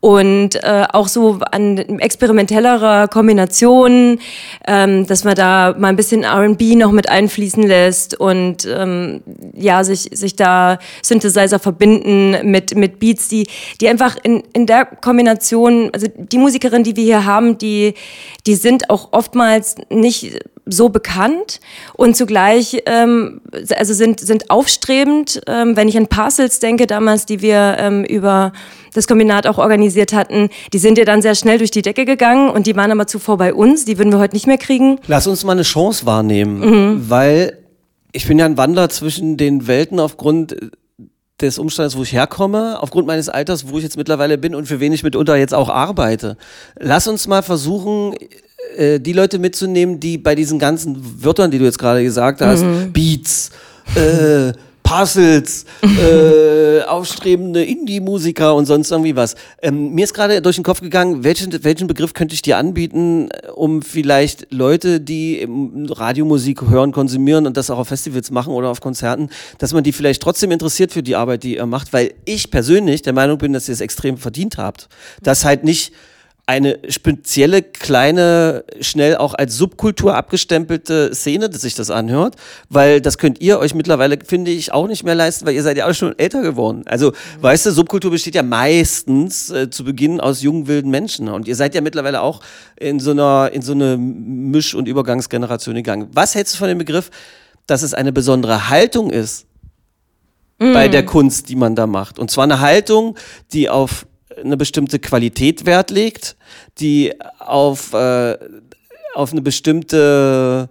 und 0.01 0.55
äh, 0.55 0.85
auch 0.91 1.07
so 1.07 1.39
an 1.51 1.77
experimentellerer 1.77 3.07
Kombination, 3.07 4.19
ähm, 4.67 5.05
dass 5.05 5.23
man 5.23 5.35
da 5.35 5.75
mal 5.77 5.89
ein 5.89 5.95
bisschen 5.95 6.23
R&B 6.23 6.75
noch 6.75 6.91
mit 6.91 7.07
einfließen 7.07 7.63
lässt 7.63 8.19
und 8.19 8.65
ähm, 8.65 9.21
ja 9.53 9.83
sich 9.83 10.09
sich 10.11 10.35
da 10.35 10.79
Synthesizer 11.03 11.59
verbinden 11.59 12.49
mit 12.49 12.75
mit 12.75 12.99
Beats, 12.99 13.27
die 13.27 13.47
die 13.79 13.87
einfach 13.87 14.17
in 14.23 14.43
in 14.53 14.65
der 14.65 14.85
Kombination, 14.85 15.91
also 15.93 16.07
die 16.17 16.39
Musikerin, 16.39 16.83
die 16.83 16.95
wir 16.95 17.03
hier 17.03 17.25
haben, 17.25 17.59
die 17.59 17.93
die 18.47 18.55
sind 18.55 18.89
auch 18.89 19.09
oftmals 19.11 19.75
nicht 19.89 20.39
so 20.71 20.89
bekannt 20.89 21.59
und 21.95 22.15
zugleich 22.15 22.81
ähm, 22.85 23.41
also 23.75 23.93
sind 23.93 24.19
sind 24.19 24.49
aufstrebend. 24.49 25.41
Ähm, 25.47 25.75
wenn 25.75 25.87
ich 25.87 25.97
an 25.97 26.07
Parcels 26.07 26.59
denke 26.59 26.87
damals, 26.87 27.25
die 27.25 27.41
wir 27.41 27.75
ähm, 27.79 28.03
über 28.03 28.53
das 28.93 29.07
Kombinat 29.07 29.47
auch 29.47 29.57
organisiert 29.57 30.13
hatten, 30.13 30.49
die 30.73 30.79
sind 30.79 30.97
ja 30.97 31.05
dann 31.05 31.21
sehr 31.21 31.35
schnell 31.35 31.57
durch 31.57 31.71
die 31.71 31.81
Decke 31.81 32.05
gegangen 32.05 32.49
und 32.49 32.67
die 32.67 32.75
waren 32.75 32.91
aber 32.91 33.07
zuvor 33.07 33.37
bei 33.37 33.53
uns. 33.53 33.85
Die 33.85 33.97
würden 33.97 34.11
wir 34.11 34.19
heute 34.19 34.35
nicht 34.35 34.47
mehr 34.47 34.57
kriegen. 34.57 34.99
Lass 35.07 35.27
uns 35.27 35.43
mal 35.43 35.53
eine 35.53 35.63
Chance 35.63 36.05
wahrnehmen, 36.05 36.59
mhm. 36.59 37.09
weil 37.09 37.57
ich 38.11 38.27
bin 38.27 38.39
ja 38.39 38.45
ein 38.45 38.57
Wandler 38.57 38.89
zwischen 38.89 39.37
den 39.37 39.67
Welten 39.67 39.99
aufgrund 39.99 40.55
des 41.41 41.57
Umstandes, 41.57 41.97
wo 41.97 42.03
ich 42.03 42.13
herkomme, 42.13 42.81
aufgrund 42.81 43.07
meines 43.07 43.29
Alters, 43.29 43.67
wo 43.69 43.77
ich 43.77 43.83
jetzt 43.83 43.97
mittlerweile 43.97 44.37
bin 44.37 44.55
und 44.55 44.67
für 44.67 44.79
wen 44.79 44.93
ich 44.93 45.03
mitunter 45.03 45.35
jetzt 45.35 45.53
auch 45.53 45.69
arbeite. 45.69 46.37
Lass 46.77 47.07
uns 47.07 47.27
mal 47.27 47.41
versuchen, 47.41 48.15
äh, 48.77 48.99
die 48.99 49.13
Leute 49.13 49.39
mitzunehmen, 49.39 49.99
die 49.99 50.17
bei 50.17 50.35
diesen 50.35 50.59
ganzen 50.59 51.23
Wörtern, 51.23 51.51
die 51.51 51.59
du 51.59 51.65
jetzt 51.65 51.79
gerade 51.79 52.03
gesagt 52.03 52.41
hast, 52.41 52.63
mhm. 52.63 52.91
Beats, 52.91 53.51
äh, 53.95 54.53
Puzzles, 54.83 55.65
äh, 55.83 56.81
aufstrebende 56.81 57.63
Indie-Musiker 57.63 58.55
und 58.55 58.65
sonst 58.65 58.91
irgendwie 58.91 59.15
was. 59.15 59.35
Ähm, 59.61 59.93
mir 59.93 60.03
ist 60.03 60.13
gerade 60.13 60.41
durch 60.41 60.55
den 60.57 60.65
Kopf 60.65 60.81
gegangen, 60.81 61.23
welchen, 61.23 61.63
welchen 61.63 61.87
Begriff 61.87 62.13
könnte 62.13 62.33
ich 62.33 62.41
dir 62.41 62.57
anbieten, 62.57 63.29
um 63.55 63.81
vielleicht 63.81 64.51
Leute, 64.51 64.99
die 64.99 65.47
Radiomusik 65.89 66.63
hören, 66.69 66.91
konsumieren 66.91 67.47
und 67.47 67.55
das 67.55 67.69
auch 67.69 67.77
auf 67.77 67.87
Festivals 67.87 68.31
machen 68.31 68.53
oder 68.53 68.69
auf 68.69 68.81
Konzerten, 68.81 69.29
dass 69.59 69.73
man 69.73 69.83
die 69.83 69.93
vielleicht 69.93 70.21
trotzdem 70.21 70.51
interessiert 70.51 70.91
für 70.91 71.03
die 71.03 71.15
Arbeit, 71.15 71.43
die 71.43 71.55
ihr 71.55 71.65
macht, 71.65 71.93
weil 71.93 72.13
ich 72.25 72.51
persönlich 72.51 73.01
der 73.01 73.13
Meinung 73.13 73.37
bin, 73.37 73.53
dass 73.53 73.69
ihr 73.69 73.73
es 73.73 73.81
extrem 73.81 74.17
verdient 74.17 74.57
habt. 74.57 74.89
Dass 75.21 75.45
halt 75.45 75.63
nicht 75.63 75.93
eine 76.51 76.79
spezielle, 76.89 77.61
kleine, 77.61 78.65
schnell 78.81 79.15
auch 79.15 79.33
als 79.33 79.55
Subkultur 79.55 80.15
abgestempelte 80.17 81.15
Szene, 81.15 81.49
dass 81.49 81.61
sich 81.61 81.75
das 81.75 81.89
anhört, 81.89 82.35
weil 82.67 82.99
das 82.99 83.17
könnt 83.17 83.39
ihr 83.39 83.57
euch 83.57 83.73
mittlerweile, 83.73 84.19
finde 84.25 84.51
ich, 84.51 84.73
auch 84.73 84.89
nicht 84.89 85.05
mehr 85.05 85.15
leisten, 85.15 85.45
weil 85.45 85.55
ihr 85.55 85.63
seid 85.63 85.77
ja 85.77 85.89
auch 85.89 85.93
schon 85.93 86.13
älter 86.19 86.41
geworden. 86.41 86.83
Also, 86.87 87.11
mhm. 87.11 87.43
weißt 87.43 87.67
du, 87.67 87.71
Subkultur 87.71 88.11
besteht 88.11 88.35
ja 88.35 88.43
meistens 88.43 89.49
äh, 89.49 89.69
zu 89.69 89.85
Beginn 89.85 90.19
aus 90.19 90.41
jungen, 90.41 90.67
wilden 90.67 90.91
Menschen 90.91 91.29
und 91.29 91.47
ihr 91.47 91.55
seid 91.55 91.73
ja 91.73 91.79
mittlerweile 91.79 92.21
auch 92.21 92.41
in 92.77 92.99
so 92.99 93.11
einer, 93.11 93.49
in 93.53 93.61
so 93.61 93.71
eine 93.71 93.95
Misch- 93.97 94.75
und 94.75 94.89
Übergangsgeneration 94.89 95.75
gegangen. 95.75 96.09
Was 96.11 96.35
hältst 96.35 96.55
du 96.55 96.57
von 96.57 96.67
dem 96.67 96.79
Begriff, 96.79 97.11
dass 97.65 97.81
es 97.81 97.93
eine 97.93 98.11
besondere 98.11 98.67
Haltung 98.67 99.09
ist, 99.09 99.45
mhm. 100.59 100.73
bei 100.73 100.89
der 100.89 101.05
Kunst, 101.05 101.47
die 101.47 101.55
man 101.55 101.75
da 101.75 101.87
macht. 101.87 102.19
Und 102.19 102.29
zwar 102.29 102.43
eine 102.43 102.59
Haltung, 102.59 103.15
die 103.53 103.69
auf 103.69 104.05
eine 104.43 104.57
bestimmte 104.57 104.99
Qualität 104.99 105.65
Wert 105.65 105.91
legt, 105.91 106.35
die 106.79 107.13
auf, 107.39 107.93
äh, 107.93 108.37
auf 109.13 109.31
eine 109.31 109.41
bestimmte 109.41 110.69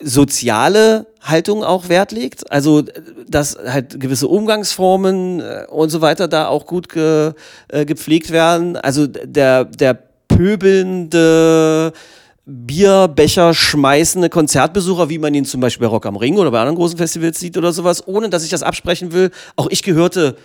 soziale 0.00 1.06
Haltung 1.20 1.64
auch 1.64 1.88
Wert 1.88 2.12
legt. 2.12 2.50
Also, 2.52 2.84
dass 3.28 3.56
halt 3.56 3.98
gewisse 4.00 4.28
Umgangsformen 4.28 5.40
äh, 5.40 5.66
und 5.68 5.90
so 5.90 6.00
weiter 6.00 6.28
da 6.28 6.48
auch 6.48 6.66
gut 6.66 6.88
ge, 6.88 7.32
äh, 7.68 7.84
gepflegt 7.84 8.30
werden. 8.30 8.76
Also 8.76 9.06
der, 9.06 9.64
der 9.64 9.94
pöbelnde 10.28 11.92
Bierbecher 12.46 13.52
schmeißende 13.52 14.30
Konzertbesucher, 14.30 15.10
wie 15.10 15.18
man 15.18 15.34
ihn 15.34 15.44
zum 15.44 15.60
Beispiel 15.60 15.86
bei 15.86 15.90
Rock 15.90 16.06
am 16.06 16.16
Ring 16.16 16.38
oder 16.38 16.50
bei 16.50 16.60
anderen 16.60 16.76
großen 16.76 16.96
Festivals 16.96 17.38
sieht 17.38 17.58
oder 17.58 17.72
sowas, 17.72 18.06
ohne 18.06 18.30
dass 18.30 18.44
ich 18.44 18.50
das 18.50 18.62
absprechen 18.62 19.12
will. 19.12 19.30
Auch 19.56 19.68
ich 19.68 19.82
gehörte 19.82 20.36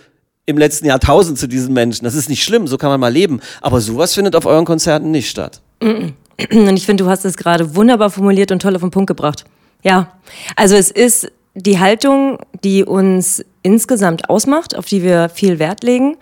im 0.46 0.58
letzten 0.58 0.86
Jahrtausend 0.86 1.38
zu 1.38 1.46
diesen 1.46 1.72
Menschen. 1.72 2.04
Das 2.04 2.14
ist 2.14 2.28
nicht 2.28 2.42
schlimm, 2.42 2.66
so 2.66 2.76
kann 2.76 2.90
man 2.90 3.00
mal 3.00 3.12
leben. 3.12 3.40
Aber 3.60 3.80
sowas 3.80 4.14
findet 4.14 4.36
auf 4.36 4.46
euren 4.46 4.64
Konzerten 4.64 5.10
nicht 5.10 5.30
statt. 5.30 5.60
Und 5.82 6.76
ich 6.76 6.86
finde, 6.86 7.04
du 7.04 7.10
hast 7.10 7.24
es 7.24 7.36
gerade 7.36 7.76
wunderbar 7.76 8.10
formuliert 8.10 8.50
und 8.50 8.60
toll 8.60 8.74
auf 8.74 8.80
den 8.80 8.90
Punkt 8.90 9.06
gebracht. 9.06 9.44
Ja, 9.84 10.08
also 10.56 10.74
es 10.74 10.90
ist 10.90 11.30
die 11.54 11.78
Haltung, 11.78 12.38
die 12.64 12.84
uns 12.84 13.44
insgesamt 13.62 14.28
ausmacht, 14.28 14.76
auf 14.76 14.86
die 14.86 15.04
wir 15.04 15.28
viel 15.28 15.60
Wert 15.60 15.84
legen. 15.84 16.16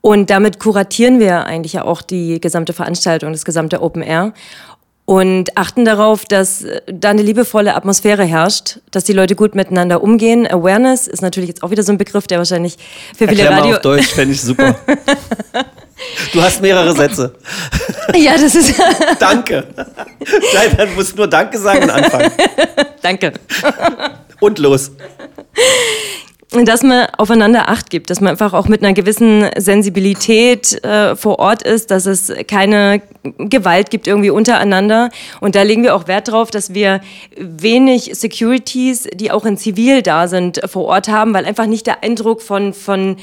Und 0.00 0.30
damit 0.30 0.58
kuratieren 0.58 1.20
wir 1.20 1.44
eigentlich 1.44 1.74
ja 1.74 1.84
auch 1.84 2.02
die 2.02 2.40
gesamte 2.40 2.72
Veranstaltung, 2.72 3.32
das 3.32 3.44
gesamte 3.44 3.82
Open 3.82 4.02
Air 4.02 4.32
und 5.08 5.56
achten 5.56 5.86
darauf, 5.86 6.26
dass 6.26 6.66
da 6.86 7.08
eine 7.08 7.22
liebevolle 7.22 7.74
Atmosphäre 7.74 8.24
herrscht, 8.24 8.80
dass 8.90 9.04
die 9.04 9.14
Leute 9.14 9.36
gut 9.36 9.54
miteinander 9.54 10.02
umgehen. 10.02 10.46
Awareness 10.46 11.06
ist 11.06 11.22
natürlich 11.22 11.48
jetzt 11.48 11.62
auch 11.62 11.70
wieder 11.70 11.82
so 11.82 11.92
ein 11.92 11.96
Begriff, 11.96 12.26
der 12.26 12.36
wahrscheinlich 12.36 12.76
für 13.16 13.26
viele 13.26 13.40
Erklär 13.40 13.50
Radio... 13.52 13.70
Mal 13.70 13.76
auf 13.76 13.82
Deutsch 13.82 14.08
fände 14.08 14.34
ich 14.34 14.42
super. 14.42 14.76
Du 16.32 16.40
hast 16.40 16.62
mehrere 16.62 16.94
Sätze. 16.94 17.34
Ja, 18.14 18.34
das 18.34 18.54
ist. 18.54 18.72
danke. 19.18 19.66
Nein, 20.54 20.76
dann 20.76 20.94
musst 20.94 21.16
nur 21.16 21.26
Danke 21.26 21.58
sagen 21.58 21.82
und 21.82 21.90
anfangen. 21.90 22.30
Danke. 23.02 23.32
Und 24.38 24.60
los 24.60 24.92
dass 26.50 26.82
man 26.82 27.08
aufeinander 27.18 27.68
Acht 27.68 27.90
gibt, 27.90 28.08
dass 28.08 28.22
man 28.22 28.30
einfach 28.30 28.54
auch 28.54 28.68
mit 28.68 28.82
einer 28.82 28.94
gewissen 28.94 29.46
Sensibilität 29.58 30.82
äh, 30.82 31.14
vor 31.14 31.38
Ort 31.38 31.62
ist, 31.62 31.90
dass 31.90 32.06
es 32.06 32.32
keine 32.46 33.02
Gewalt 33.36 33.90
gibt 33.90 34.06
irgendwie 34.06 34.30
untereinander. 34.30 35.10
Und 35.40 35.54
da 35.56 35.62
legen 35.62 35.82
wir 35.82 35.94
auch 35.94 36.06
Wert 36.06 36.28
drauf, 36.28 36.50
dass 36.50 36.72
wir 36.72 37.02
wenig 37.36 38.12
Securities, 38.14 39.08
die 39.12 39.30
auch 39.30 39.44
in 39.44 39.58
Zivil 39.58 40.00
da 40.00 40.26
sind, 40.26 40.60
vor 40.66 40.86
Ort 40.86 41.08
haben, 41.08 41.34
weil 41.34 41.44
einfach 41.44 41.66
nicht 41.66 41.86
der 41.86 42.02
Eindruck 42.02 42.40
von, 42.40 42.72
von 42.72 43.16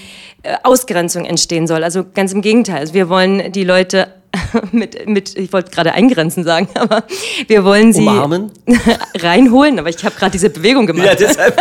äh, 0.44 0.58
Ausgrenzung 0.62 1.25
entstehen 1.25 1.65
soll. 1.65 1.84
Also 1.84 2.05
ganz 2.13 2.32
im 2.32 2.44
Gegenteil. 2.44 2.77
Also 2.77 2.94
wir 2.94 3.10
wollen 3.10 3.51
die 3.51 3.63
Leute 3.63 4.08
mit, 4.72 5.08
mit 5.08 5.36
ich 5.36 5.51
wollte 5.51 5.72
gerade 5.72 5.94
eingrenzen 5.94 6.44
sagen, 6.44 6.67
aber 6.75 7.05
wir 7.48 7.63
wollen 7.63 7.91
sie 7.91 8.01
Umarmen. 8.01 8.51
reinholen, 9.15 9.79
aber 9.79 9.89
ich 9.89 10.03
habe 10.03 10.15
gerade 10.15 10.32
diese 10.32 10.51
Bewegung 10.51 10.86
gemacht. 10.86 11.08
Ja, 11.08 11.15
deshalb. 11.15 11.60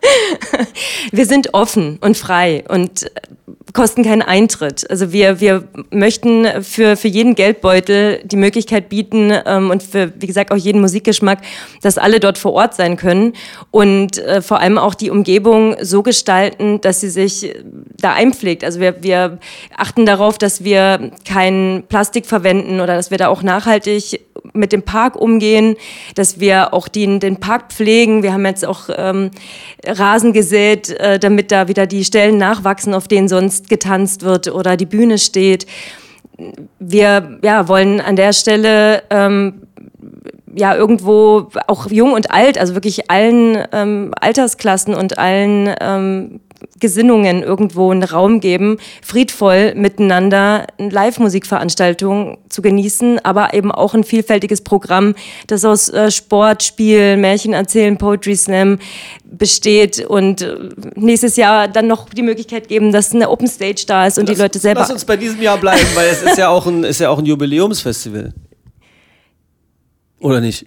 wir 1.12 1.26
sind 1.26 1.54
offen 1.54 1.98
und 2.00 2.16
frei 2.16 2.64
und 2.68 3.10
kosten 3.72 4.02
keinen 4.02 4.22
Eintritt. 4.22 4.88
Also 4.90 5.12
wir, 5.12 5.40
wir 5.40 5.64
möchten 5.90 6.46
für, 6.62 6.96
für 6.96 7.08
jeden 7.08 7.34
Geldbeutel 7.34 8.20
die 8.24 8.36
Möglichkeit 8.36 8.88
bieten 8.88 9.32
ähm, 9.46 9.70
und 9.70 9.82
für, 9.82 10.12
wie 10.18 10.26
gesagt, 10.26 10.50
auch 10.50 10.56
jeden 10.56 10.80
Musikgeschmack, 10.80 11.40
dass 11.82 11.98
alle 11.98 12.20
dort 12.20 12.38
vor 12.38 12.52
Ort 12.52 12.74
sein 12.74 12.96
können 12.96 13.34
und 13.70 14.18
äh, 14.18 14.42
vor 14.42 14.60
allem 14.60 14.78
auch 14.78 14.94
die 14.94 15.10
Umgebung 15.10 15.76
so 15.80 16.02
gestalten, 16.02 16.80
dass 16.80 17.00
sie 17.00 17.10
sich 17.10 17.54
da 18.00 18.14
einpflegt. 18.14 18.64
Also 18.64 18.80
wir, 18.80 19.02
wir 19.02 19.38
achten 19.76 20.06
darauf, 20.06 20.38
dass 20.38 20.64
wir 20.64 21.12
kein 21.26 21.84
Plastik 21.88 22.26
verwenden 22.26 22.80
oder 22.80 22.96
dass 22.96 23.10
wir 23.10 23.18
da 23.18 23.28
auch 23.28 23.42
nachhaltig 23.42 24.20
mit 24.52 24.72
dem 24.72 24.82
Park 24.82 25.16
umgehen, 25.16 25.76
dass 26.14 26.40
wir 26.40 26.72
auch 26.74 26.88
den, 26.88 27.20
den 27.20 27.38
Park 27.38 27.72
pflegen. 27.72 28.22
Wir 28.22 28.32
haben 28.32 28.46
jetzt 28.46 28.64
auch 28.64 28.88
ähm, 28.96 29.30
Rasen 29.86 30.32
gesät, 30.32 30.90
äh, 30.90 31.18
damit 31.18 31.52
da 31.52 31.68
wieder 31.68 31.86
die 31.86 32.04
Stellen 32.04 32.38
nachwachsen, 32.38 32.94
auf 32.94 33.08
denen 33.08 33.28
sonst 33.28 33.68
getanzt 33.68 34.22
wird 34.22 34.48
oder 34.48 34.76
die 34.76 34.86
Bühne 34.86 35.18
steht. 35.18 35.66
Wir 36.78 37.38
ja, 37.42 37.68
wollen 37.68 38.00
an 38.00 38.16
der 38.16 38.32
Stelle 38.32 39.02
ähm, 39.10 39.62
ja 40.54 40.74
irgendwo 40.74 41.48
auch 41.66 41.90
jung 41.90 42.12
und 42.12 42.30
alt, 42.30 42.58
also 42.58 42.74
wirklich 42.74 43.10
allen 43.10 43.66
ähm, 43.72 44.12
Altersklassen 44.20 44.94
und 44.94 45.18
allen 45.18 45.74
ähm, 45.80 46.40
Gesinnungen 46.80 47.42
irgendwo 47.42 47.90
einen 47.90 48.02
Raum 48.02 48.40
geben, 48.40 48.78
friedvoll 49.02 49.74
miteinander 49.74 50.66
Live-Musikveranstaltungen 50.78 52.38
zu 52.48 52.62
genießen, 52.62 53.24
aber 53.24 53.54
eben 53.54 53.70
auch 53.72 53.94
ein 53.94 54.04
vielfältiges 54.04 54.62
Programm, 54.62 55.14
das 55.46 55.64
aus 55.64 55.88
äh, 55.88 56.10
Sport, 56.10 56.62
Spiel, 56.62 57.16
Märchen 57.16 57.52
erzählen, 57.52 57.96
Poetry 57.96 58.36
Slam 58.36 58.78
besteht 59.24 60.04
und 60.06 60.42
äh, 60.42 60.56
nächstes 60.94 61.36
Jahr 61.36 61.68
dann 61.68 61.86
noch 61.86 62.08
die 62.08 62.22
Möglichkeit 62.22 62.68
geben, 62.68 62.92
dass 62.92 63.14
eine 63.14 63.30
Open 63.30 63.46
Stage 63.46 63.84
da 63.86 64.06
ist 64.06 64.18
und 64.18 64.28
lass, 64.28 64.36
die 64.36 64.42
Leute 64.42 64.58
selber. 64.58 64.80
Lass 64.80 64.90
uns 64.90 65.04
bei 65.04 65.16
diesem 65.16 65.40
Jahr 65.40 65.58
bleiben, 65.58 65.86
weil 65.94 66.08
es 66.08 66.22
ist 66.22 66.38
ja 66.38 66.48
auch 66.48 66.66
ein, 66.66 66.84
ist 66.84 67.00
ja 67.00 67.10
auch 67.10 67.18
ein 67.18 67.26
Jubiläumsfestival. 67.26 68.32
Oder 70.20 70.40
nicht? 70.40 70.66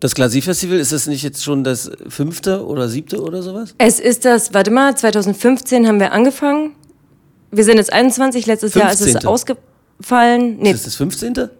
Das 0.00 0.14
Glasie-Festival, 0.14 0.78
ist 0.78 0.92
das 0.92 1.06
nicht 1.06 1.22
jetzt 1.22 1.44
schon 1.44 1.64
das 1.64 1.90
fünfte 2.08 2.64
oder 2.64 2.88
siebte 2.88 3.20
oder 3.20 3.42
sowas? 3.42 3.74
Es 3.78 4.00
ist 4.00 4.24
das, 4.24 4.54
warte 4.54 4.70
mal, 4.70 4.96
2015 4.96 5.86
haben 5.86 6.00
wir 6.00 6.12
angefangen. 6.12 6.74
Wir 7.50 7.64
sind 7.64 7.76
jetzt 7.76 7.92
21, 7.92 8.46
letztes 8.46 8.74
Jahr 8.74 8.90
ist 8.90 9.00
es 9.00 9.12
15.. 9.12 9.28
ausgefallen. 9.28 10.56
Nee, 10.58 10.70
Ist 10.70 10.86
das 10.86 10.92
das 10.92 10.96
15.? 10.96 11.50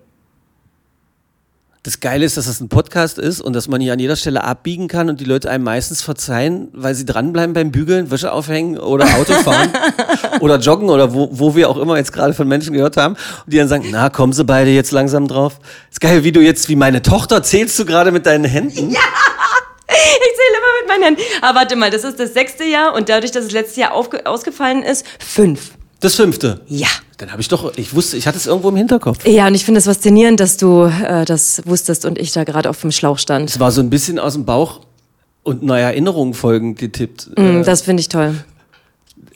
Das 1.84 2.00
Geile 2.00 2.24
ist, 2.24 2.38
dass 2.38 2.46
das 2.46 2.62
ein 2.62 2.70
Podcast 2.70 3.18
ist 3.18 3.42
und 3.42 3.52
dass 3.52 3.68
man 3.68 3.78
hier 3.78 3.92
an 3.92 3.98
jeder 3.98 4.16
Stelle 4.16 4.42
abbiegen 4.42 4.88
kann 4.88 5.10
und 5.10 5.20
die 5.20 5.26
Leute 5.26 5.50
einem 5.50 5.64
meistens 5.64 6.00
verzeihen, 6.00 6.68
weil 6.72 6.94
sie 6.94 7.04
dranbleiben 7.04 7.52
beim 7.52 7.72
Bügeln, 7.72 8.10
Wäsche 8.10 8.32
aufhängen 8.32 8.78
oder 8.78 9.04
Auto 9.16 9.34
fahren 9.34 9.70
oder 10.40 10.56
joggen 10.56 10.88
oder 10.88 11.12
wo, 11.12 11.28
wo 11.30 11.54
wir 11.54 11.68
auch 11.68 11.76
immer 11.76 11.98
jetzt 11.98 12.14
gerade 12.14 12.32
von 12.32 12.48
Menschen 12.48 12.72
gehört 12.72 12.96
haben 12.96 13.16
und 13.44 13.52
die 13.52 13.58
dann 13.58 13.68
sagen, 13.68 13.88
na, 13.90 14.08
kommen 14.08 14.32
sie 14.32 14.44
beide 14.44 14.70
jetzt 14.70 14.92
langsam 14.92 15.28
drauf. 15.28 15.60
Ist 15.90 16.00
geil, 16.00 16.24
wie 16.24 16.32
du 16.32 16.40
jetzt, 16.40 16.70
wie 16.70 16.76
meine 16.76 17.02
Tochter, 17.02 17.42
zählst 17.42 17.78
du 17.78 17.84
gerade 17.84 18.12
mit 18.12 18.24
deinen 18.24 18.46
Händen? 18.46 18.90
Ja. 18.90 19.00
ich 19.88 19.94
zähle 19.94 20.56
immer 20.56 20.80
mit 20.80 20.88
meinen 20.88 21.02
Händen. 21.02 21.22
Aber 21.42 21.58
warte 21.58 21.76
mal, 21.76 21.90
das 21.90 22.04
ist 22.04 22.18
das 22.18 22.32
sechste 22.32 22.64
Jahr 22.64 22.94
und 22.94 23.10
dadurch, 23.10 23.30
dass 23.30 23.44
es 23.44 23.52
letztes 23.52 23.76
Jahr 23.76 23.92
ausgefallen 23.92 24.82
ist, 24.82 25.04
fünf. 25.18 25.72
Das 26.00 26.14
fünfte. 26.14 26.60
Ja. 26.68 26.88
Dann 27.18 27.30
habe 27.30 27.40
ich 27.40 27.48
doch, 27.48 27.76
ich 27.78 27.94
wusste, 27.94 28.16
ich 28.16 28.26
hatte 28.26 28.36
es 28.36 28.46
irgendwo 28.46 28.70
im 28.70 28.76
Hinterkopf. 28.76 29.24
Ja, 29.26 29.46
und 29.46 29.54
ich 29.54 29.64
finde 29.64 29.78
es 29.78 29.84
das 29.84 29.96
faszinierend, 29.96 30.40
dass 30.40 30.56
du 30.56 30.84
äh, 30.84 31.24
das 31.24 31.62
wusstest 31.64 32.04
und 32.04 32.18
ich 32.18 32.32
da 32.32 32.42
gerade 32.44 32.68
auf 32.68 32.80
dem 32.80 32.90
Schlauch 32.90 33.18
stand. 33.18 33.50
Es 33.50 33.60
war 33.60 33.70
so 33.70 33.80
ein 33.80 33.88
bisschen 33.88 34.18
aus 34.18 34.32
dem 34.32 34.44
Bauch 34.44 34.80
und 35.44 35.62
neue 35.62 35.82
Erinnerungen 35.82 36.34
folgend 36.34 36.78
getippt. 36.78 37.30
Mm, 37.38 37.62
das 37.62 37.82
finde 37.82 38.00
ich 38.00 38.08
toll. 38.08 38.34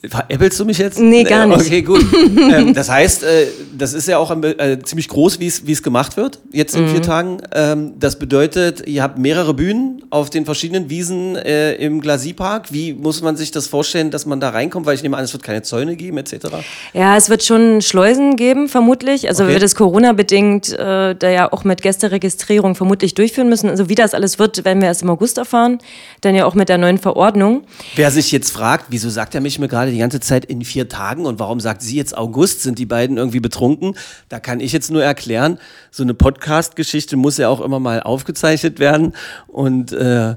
Veräppelst 0.07 0.57
du 0.59 0.63
mich 0.65 0.77
jetzt? 0.77 0.97
Nee, 0.97 1.23
gar 1.25 1.45
nicht. 1.45 1.59
Okay, 1.59 1.81
gut. 1.81 2.05
ähm, 2.37 2.73
das 2.73 2.89
heißt, 2.89 3.23
äh, 3.23 3.47
das 3.77 3.93
ist 3.93 4.07
ja 4.07 4.17
auch 4.17 4.31
ein, 4.31 4.41
äh, 4.43 4.79
ziemlich 4.81 5.09
groß, 5.09 5.39
wie 5.41 5.47
es 5.71 5.83
gemacht 5.83 6.15
wird, 6.15 6.39
jetzt 6.53 6.73
in 6.75 6.83
Mhm. 6.85 6.87
vier 6.89 7.01
Tagen. 7.01 7.37
Ähm, 7.53 7.93
das 7.99 8.17
bedeutet, 8.17 8.87
ihr 8.87 9.03
habt 9.03 9.17
mehrere 9.17 9.53
Bühnen 9.53 10.01
auf 10.09 10.29
den 10.29 10.45
verschiedenen 10.45 10.89
Wiesen 10.89 11.35
äh, 11.35 11.73
im 11.73 11.99
Glasiepark. 11.99 12.71
Wie 12.71 12.93
muss 12.93 13.21
man 13.21 13.35
sich 13.35 13.51
das 13.51 13.67
vorstellen, 13.67 14.09
dass 14.09 14.25
man 14.25 14.39
da 14.39 14.49
reinkommt? 14.51 14.85
Weil 14.85 14.95
ich 14.95 15.03
nehme 15.03 15.17
an, 15.17 15.23
es 15.25 15.33
wird 15.33 15.43
keine 15.43 15.63
Zäune 15.63 15.97
geben, 15.97 16.17
etc. 16.17 16.47
Ja, 16.93 17.17
es 17.17 17.29
wird 17.29 17.43
schon 17.43 17.81
Schleusen 17.81 18.37
geben, 18.37 18.69
vermutlich. 18.69 19.27
Also 19.27 19.43
Okay. 19.43 19.53
wir 19.53 19.59
das 19.59 19.75
Corona-bedingt 19.75 20.69
äh, 20.79 21.13
da 21.15 21.29
ja 21.29 21.51
auch 21.51 21.65
mit 21.65 21.81
Gästeregistrierung 21.81 22.75
vermutlich 22.75 23.15
durchführen 23.15 23.49
müssen. 23.49 23.69
Also 23.69 23.89
wie 23.89 23.95
das 23.95 24.13
alles 24.13 24.39
wird, 24.39 24.63
werden 24.63 24.79
wir 24.81 24.87
erst 24.87 25.01
im 25.01 25.09
August 25.09 25.37
erfahren. 25.37 25.79
Dann 26.21 26.35
ja 26.35 26.45
auch 26.45 26.55
mit 26.55 26.69
der 26.69 26.77
neuen 26.77 26.97
Verordnung. 26.99 27.63
Wer 27.97 28.11
sich 28.11 28.31
jetzt 28.31 28.51
fragt, 28.51 28.85
wieso 28.89 29.09
sagt 29.09 29.35
er 29.35 29.41
mich 29.41 29.59
mir 29.59 29.67
gerade 29.67 29.88
die 29.91 29.97
ganze 29.97 30.19
Zeit 30.19 30.45
in 30.45 30.63
vier 30.63 30.89
Tagen 30.89 31.25
und 31.25 31.39
warum 31.39 31.59
sagt 31.59 31.81
sie 31.81 31.95
jetzt 31.95 32.17
August? 32.17 32.61
Sind 32.61 32.79
die 32.79 32.85
beiden 32.85 33.17
irgendwie 33.17 33.39
betrunken? 33.39 33.95
Da 34.29 34.39
kann 34.39 34.59
ich 34.59 34.71
jetzt 34.71 34.91
nur 34.91 35.03
erklären, 35.03 35.59
so 35.91 36.03
eine 36.03 36.13
Podcast-Geschichte 36.13 37.17
muss 37.17 37.37
ja 37.37 37.49
auch 37.49 37.61
immer 37.61 37.79
mal 37.79 38.01
aufgezeichnet 38.01 38.79
werden 38.79 39.13
und 39.47 39.91
äh, 39.91 40.35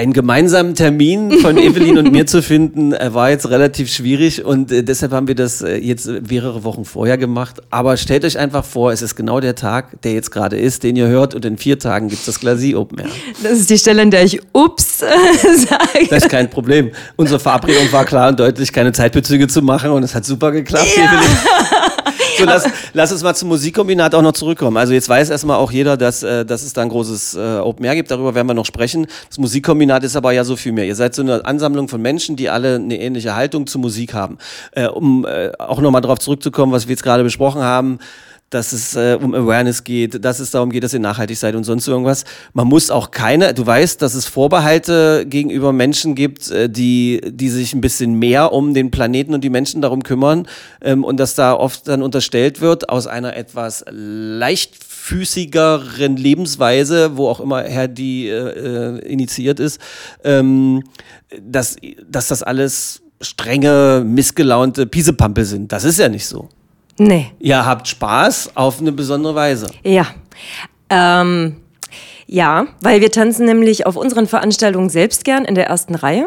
einen 0.00 0.14
gemeinsamen 0.14 0.74
Termin 0.74 1.30
von 1.40 1.58
Evelyn 1.58 1.98
und 1.98 2.10
mir 2.10 2.26
zu 2.26 2.42
finden, 2.42 2.94
äh, 2.94 3.12
war 3.12 3.28
jetzt 3.28 3.50
relativ 3.50 3.92
schwierig 3.92 4.42
und 4.42 4.72
äh, 4.72 4.82
deshalb 4.82 5.12
haben 5.12 5.28
wir 5.28 5.34
das 5.34 5.60
äh, 5.60 5.76
jetzt 5.76 6.08
mehrere 6.28 6.64
Wochen 6.64 6.86
vorher 6.86 7.18
gemacht. 7.18 7.60
Aber 7.68 7.98
stellt 7.98 8.24
euch 8.24 8.38
einfach 8.38 8.64
vor, 8.64 8.92
es 8.92 9.02
ist 9.02 9.14
genau 9.14 9.40
der 9.40 9.56
Tag, 9.56 10.00
der 10.00 10.14
jetzt 10.14 10.30
gerade 10.30 10.56
ist, 10.56 10.84
den 10.84 10.96
ihr 10.96 11.06
hört 11.08 11.34
und 11.34 11.44
in 11.44 11.58
vier 11.58 11.78
Tagen 11.78 12.08
gibt 12.08 12.20
es 12.20 12.26
das 12.26 12.40
Glasie 12.40 12.74
Open 12.76 13.00
Air. 13.00 13.10
Das 13.42 13.52
ist 13.52 13.68
die 13.68 13.76
Stelle, 13.76 14.00
in 14.00 14.10
der 14.10 14.24
ich 14.24 14.40
ups 14.54 14.98
sage. 15.00 16.06
Das 16.08 16.24
ist 16.24 16.30
kein 16.30 16.48
Problem. 16.48 16.92
Unsere 17.16 17.38
Verabredung 17.38 17.92
war 17.92 18.06
klar 18.06 18.30
und 18.30 18.40
deutlich, 18.40 18.72
keine 18.72 18.92
Zeitbezüge 18.92 19.48
zu 19.48 19.60
machen 19.60 19.90
und 19.90 20.02
es 20.02 20.14
hat 20.14 20.24
super 20.24 20.50
geklappt. 20.50 20.96
Evelyn. 20.96 21.20
So, 22.38 22.44
lass, 22.44 22.68
lass 22.92 23.12
uns 23.12 23.22
mal 23.22 23.34
zum 23.34 23.48
Musikkombinat 23.48 24.14
auch 24.14 24.22
noch 24.22 24.32
zurückkommen. 24.32 24.76
Also 24.76 24.92
jetzt 24.92 25.08
weiß 25.08 25.30
erstmal 25.30 25.56
auch 25.56 25.72
jeder, 25.72 25.96
dass, 25.96 26.22
äh, 26.22 26.44
dass 26.44 26.62
es 26.62 26.72
da 26.72 26.82
ein 26.82 26.88
großes 26.88 27.34
äh, 27.34 27.58
Open 27.58 27.84
Air 27.84 27.94
gibt. 27.94 28.10
Darüber 28.10 28.34
werden 28.34 28.46
wir 28.46 28.54
noch 28.54 28.66
sprechen. 28.66 29.06
Das 29.28 29.38
Musikkombinat 29.38 30.04
ist 30.04 30.16
aber 30.16 30.32
ja 30.32 30.44
so 30.44 30.56
viel 30.56 30.72
mehr. 30.72 30.86
Ihr 30.86 30.96
seid 30.96 31.14
so 31.14 31.22
eine 31.22 31.44
Ansammlung 31.44 31.88
von 31.88 32.00
Menschen, 32.00 32.36
die 32.36 32.48
alle 32.48 32.76
eine 32.76 32.98
ähnliche 32.98 33.34
Haltung 33.34 33.66
zur 33.66 33.80
Musik 33.80 34.14
haben. 34.14 34.38
Äh, 34.72 34.86
um 34.86 35.26
äh, 35.26 35.50
auch 35.58 35.80
nochmal 35.80 36.00
darauf 36.00 36.18
zurückzukommen, 36.18 36.72
was 36.72 36.86
wir 36.86 36.92
jetzt 36.92 37.02
gerade 37.02 37.22
besprochen 37.22 37.62
haben, 37.62 37.98
dass 38.50 38.72
es 38.72 38.94
äh, 38.96 39.16
um 39.20 39.32
Awareness 39.32 39.84
geht, 39.84 40.24
dass 40.24 40.40
es 40.40 40.50
darum 40.50 40.70
geht, 40.70 40.82
dass 40.82 40.92
ihr 40.92 40.98
nachhaltig 40.98 41.38
seid 41.38 41.54
und 41.54 41.62
sonst 41.62 41.86
irgendwas. 41.86 42.24
Man 42.52 42.66
muss 42.66 42.90
auch 42.90 43.12
keine, 43.12 43.54
du 43.54 43.64
weißt, 43.64 44.02
dass 44.02 44.14
es 44.14 44.26
Vorbehalte 44.26 45.24
gegenüber 45.26 45.72
Menschen 45.72 46.16
gibt, 46.16 46.50
äh, 46.50 46.68
die, 46.68 47.20
die 47.24 47.48
sich 47.48 47.74
ein 47.74 47.80
bisschen 47.80 48.14
mehr 48.14 48.52
um 48.52 48.74
den 48.74 48.90
Planeten 48.90 49.34
und 49.34 49.44
die 49.44 49.50
Menschen 49.50 49.82
darum 49.82 50.02
kümmern 50.02 50.48
ähm, 50.82 51.04
und 51.04 51.20
dass 51.20 51.36
da 51.36 51.54
oft 51.54 51.86
dann 51.86 52.02
unterstellt 52.02 52.60
wird, 52.60 52.88
aus 52.88 53.06
einer 53.06 53.36
etwas 53.36 53.84
leichtfüßigeren 53.88 56.16
Lebensweise, 56.16 57.16
wo 57.16 57.28
auch 57.28 57.38
immer 57.38 57.62
her 57.62 57.86
die 57.86 58.26
äh, 58.26 58.96
äh, 58.96 58.98
initiiert 59.06 59.60
ist, 59.60 59.80
ähm, 60.24 60.82
dass, 61.40 61.76
dass 62.08 62.26
das 62.26 62.42
alles 62.42 63.02
strenge, 63.20 64.02
missgelaunte 64.04 64.86
Piesepampe 64.86 65.44
sind. 65.44 65.70
Das 65.70 65.84
ist 65.84 66.00
ja 66.00 66.08
nicht 66.08 66.26
so. 66.26 66.48
Nee. 67.02 67.32
Ihr 67.38 67.64
habt 67.64 67.88
Spaß 67.88 68.50
auf 68.56 68.78
eine 68.80 68.92
besondere 68.92 69.34
Weise. 69.34 69.68
Ja. 69.82 70.06
Ähm, 70.90 71.56
ja, 72.26 72.66
weil 72.82 73.00
wir 73.00 73.10
tanzen 73.10 73.46
nämlich 73.46 73.86
auf 73.86 73.96
unseren 73.96 74.26
Veranstaltungen 74.26 74.90
selbst 74.90 75.24
gern 75.24 75.46
in 75.46 75.54
der 75.54 75.66
ersten 75.66 75.94
Reihe. 75.94 76.26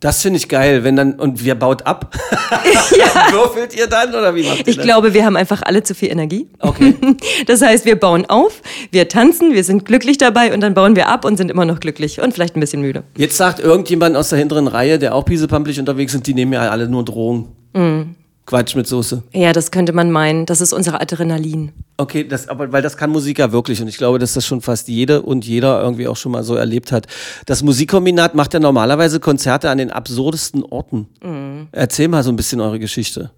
Das 0.00 0.20
finde 0.22 0.38
ich 0.38 0.48
geil, 0.48 0.82
wenn 0.82 0.96
dann, 0.96 1.14
und 1.14 1.44
wer 1.44 1.54
baut 1.54 1.86
ab? 1.86 2.12
Würfelt 3.30 3.76
ihr 3.76 3.86
dann 3.86 4.10
oder 4.10 4.34
wie 4.34 4.42
macht 4.42 4.58
ihr 4.58 4.68
Ich 4.68 4.76
das? 4.76 4.84
glaube, 4.84 5.14
wir 5.14 5.24
haben 5.24 5.36
einfach 5.36 5.62
alle 5.62 5.84
zu 5.84 5.94
viel 5.94 6.10
Energie. 6.10 6.48
Okay. 6.58 6.96
Das 7.46 7.62
heißt, 7.62 7.84
wir 7.84 7.94
bauen 7.94 8.26
auf, 8.26 8.60
wir 8.90 9.08
tanzen, 9.08 9.54
wir 9.54 9.62
sind 9.62 9.84
glücklich 9.84 10.18
dabei 10.18 10.52
und 10.52 10.60
dann 10.62 10.74
bauen 10.74 10.96
wir 10.96 11.06
ab 11.08 11.24
und 11.24 11.36
sind 11.36 11.48
immer 11.48 11.64
noch 11.64 11.78
glücklich 11.78 12.20
und 12.20 12.34
vielleicht 12.34 12.56
ein 12.56 12.60
bisschen 12.60 12.82
müde. 12.82 13.04
Jetzt 13.16 13.36
sagt 13.36 13.60
irgendjemand 13.60 14.16
aus 14.16 14.30
der 14.30 14.40
hinteren 14.40 14.66
Reihe, 14.66 14.98
der 14.98 15.14
auch 15.14 15.24
piesepampelig 15.24 15.78
unterwegs 15.78 16.10
sind, 16.10 16.26
die 16.26 16.34
nehmen 16.34 16.52
ja 16.52 16.62
alle 16.70 16.88
nur 16.88 17.04
Drogen. 17.04 17.48
Mhm. 17.72 18.16
Quatsch 18.48 18.74
mit 18.74 18.86
Soße. 18.86 19.22
Ja, 19.34 19.52
das 19.52 19.70
könnte 19.70 19.92
man 19.92 20.10
meinen. 20.10 20.46
Das 20.46 20.62
ist 20.62 20.72
unser 20.72 21.02
Adrenalin. 21.02 21.72
Okay, 21.98 22.26
das, 22.26 22.48
aber 22.48 22.72
weil 22.72 22.80
das 22.80 22.96
kann 22.96 23.10
Musik 23.10 23.40
ja 23.40 23.52
wirklich 23.52 23.82
und 23.82 23.88
ich 23.88 23.98
glaube, 23.98 24.18
dass 24.18 24.32
das 24.32 24.46
schon 24.46 24.62
fast 24.62 24.88
jede 24.88 25.20
und 25.20 25.44
jeder 25.44 25.82
irgendwie 25.82 26.08
auch 26.08 26.16
schon 26.16 26.32
mal 26.32 26.42
so 26.42 26.54
erlebt 26.54 26.90
hat. 26.90 27.06
Das 27.44 27.62
Musikkombinat 27.62 28.34
macht 28.34 28.54
ja 28.54 28.60
normalerweise 28.60 29.20
Konzerte 29.20 29.68
an 29.68 29.76
den 29.76 29.90
absurdesten 29.90 30.64
Orten. 30.64 31.08
Mhm. 31.22 31.68
Erzähl 31.72 32.08
mal 32.08 32.22
so 32.22 32.30
ein 32.30 32.36
bisschen 32.36 32.62
eure 32.62 32.78
Geschichte. 32.78 33.32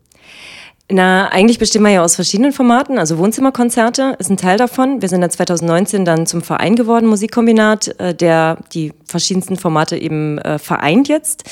Na, 0.92 1.26
eigentlich 1.28 1.58
bestehen 1.58 1.82
wir 1.82 1.90
ja 1.90 2.02
aus 2.04 2.14
verschiedenen 2.14 2.52
Formaten. 2.52 2.96
Also 2.96 3.18
Wohnzimmerkonzerte 3.18 4.14
ist 4.20 4.30
ein 4.30 4.36
Teil 4.36 4.58
davon. 4.58 5.02
Wir 5.02 5.08
sind 5.08 5.22
dann 5.22 5.30
2019 5.30 6.04
dann 6.04 6.26
zum 6.26 6.42
Verein 6.42 6.76
geworden, 6.76 7.08
Musikkombinat, 7.08 8.00
äh, 8.00 8.14
der 8.14 8.58
die 8.74 8.92
verschiedensten 9.06 9.56
Formate 9.56 9.96
eben 9.96 10.38
äh, 10.38 10.60
vereint 10.60 11.08
jetzt. 11.08 11.50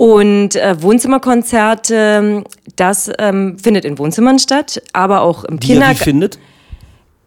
Und 0.00 0.56
äh, 0.56 0.80
Wohnzimmerkonzerte, 0.80 2.42
das 2.76 3.12
ähm, 3.18 3.58
findet 3.58 3.84
in 3.84 3.98
Wohnzimmern 3.98 4.38
statt, 4.38 4.80
aber 4.94 5.20
auch 5.20 5.44
im 5.44 5.56
ihr 5.56 5.60
wie 5.60 5.66
Kindergarten. 5.66 5.98
findet? 5.98 6.38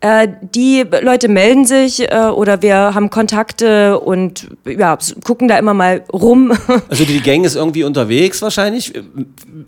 Äh, 0.03 0.27
die 0.41 0.83
Leute 1.01 1.29
melden 1.29 1.65
sich 1.65 2.11
äh, 2.11 2.25
oder 2.25 2.61
wir 2.61 2.93
haben 2.93 3.09
Kontakte 3.09 3.97
und 4.01 4.49
ja, 4.65 4.97
gucken 5.23 5.47
da 5.47 5.57
immer 5.57 5.73
mal 5.73 6.03
rum. 6.11 6.51
Also 6.89 7.05
die 7.05 7.21
Gang 7.21 7.45
ist 7.45 7.55
irgendwie 7.55 7.83
unterwegs 7.83 8.41
wahrscheinlich, 8.41 8.93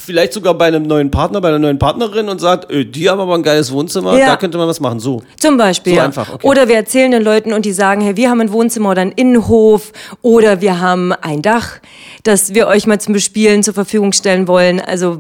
vielleicht 0.04 0.34
sogar 0.34 0.54
bei 0.54 0.66
einem 0.66 0.84
neuen 0.84 1.10
Partner, 1.10 1.40
bei 1.40 1.48
einer 1.48 1.60
neuen 1.60 1.80
Partnerin 1.80 2.28
und 2.28 2.42
sagt, 2.42 2.70
äh, 2.70 2.86
die 2.86 3.10
haben 3.10 3.22
aber 3.22 3.34
ein 3.36 3.44
geiles 3.44 3.72
Wohnzimmer, 3.72 4.18
Ja. 4.18 4.26
da 4.28 4.36
könnte 4.36 4.58
man 4.58 4.68
was 4.68 4.82
machen. 4.82 5.00
So. 5.00 5.24
Zum 5.40 5.56
Beispiel. 5.58 5.94
So 5.94 5.98
ja. 6.00 6.06
einfach, 6.06 6.34
okay. 6.34 6.46
Oder 6.46 6.68
wir 6.68 6.76
erzählen 6.76 7.12
den 7.12 7.24
Leuten 7.24 7.54
und 7.54 7.64
die 7.64 7.72
sagen, 7.72 8.02
hey, 8.02 8.18
wir 8.18 8.30
haben 8.30 8.42
ein 8.42 8.52
Wohnzimmer 8.52 8.90
oder 8.92 9.02
einen 9.02 9.14
Innenhof 9.14 9.94
oder 10.22 10.60
wir 10.60 10.82
haben 10.82 11.14
ein 11.14 11.42
Dach, 11.42 11.80
das 12.24 12.54
wir 12.54 12.68
euch 12.68 12.88
mal 12.88 13.00
zum 13.00 13.14
Bespielen 13.14 13.64
zur 13.64 13.74
Verfügung 13.74 14.12
stellen 14.12 14.48
wollen. 14.50 14.82
Also 14.82 15.20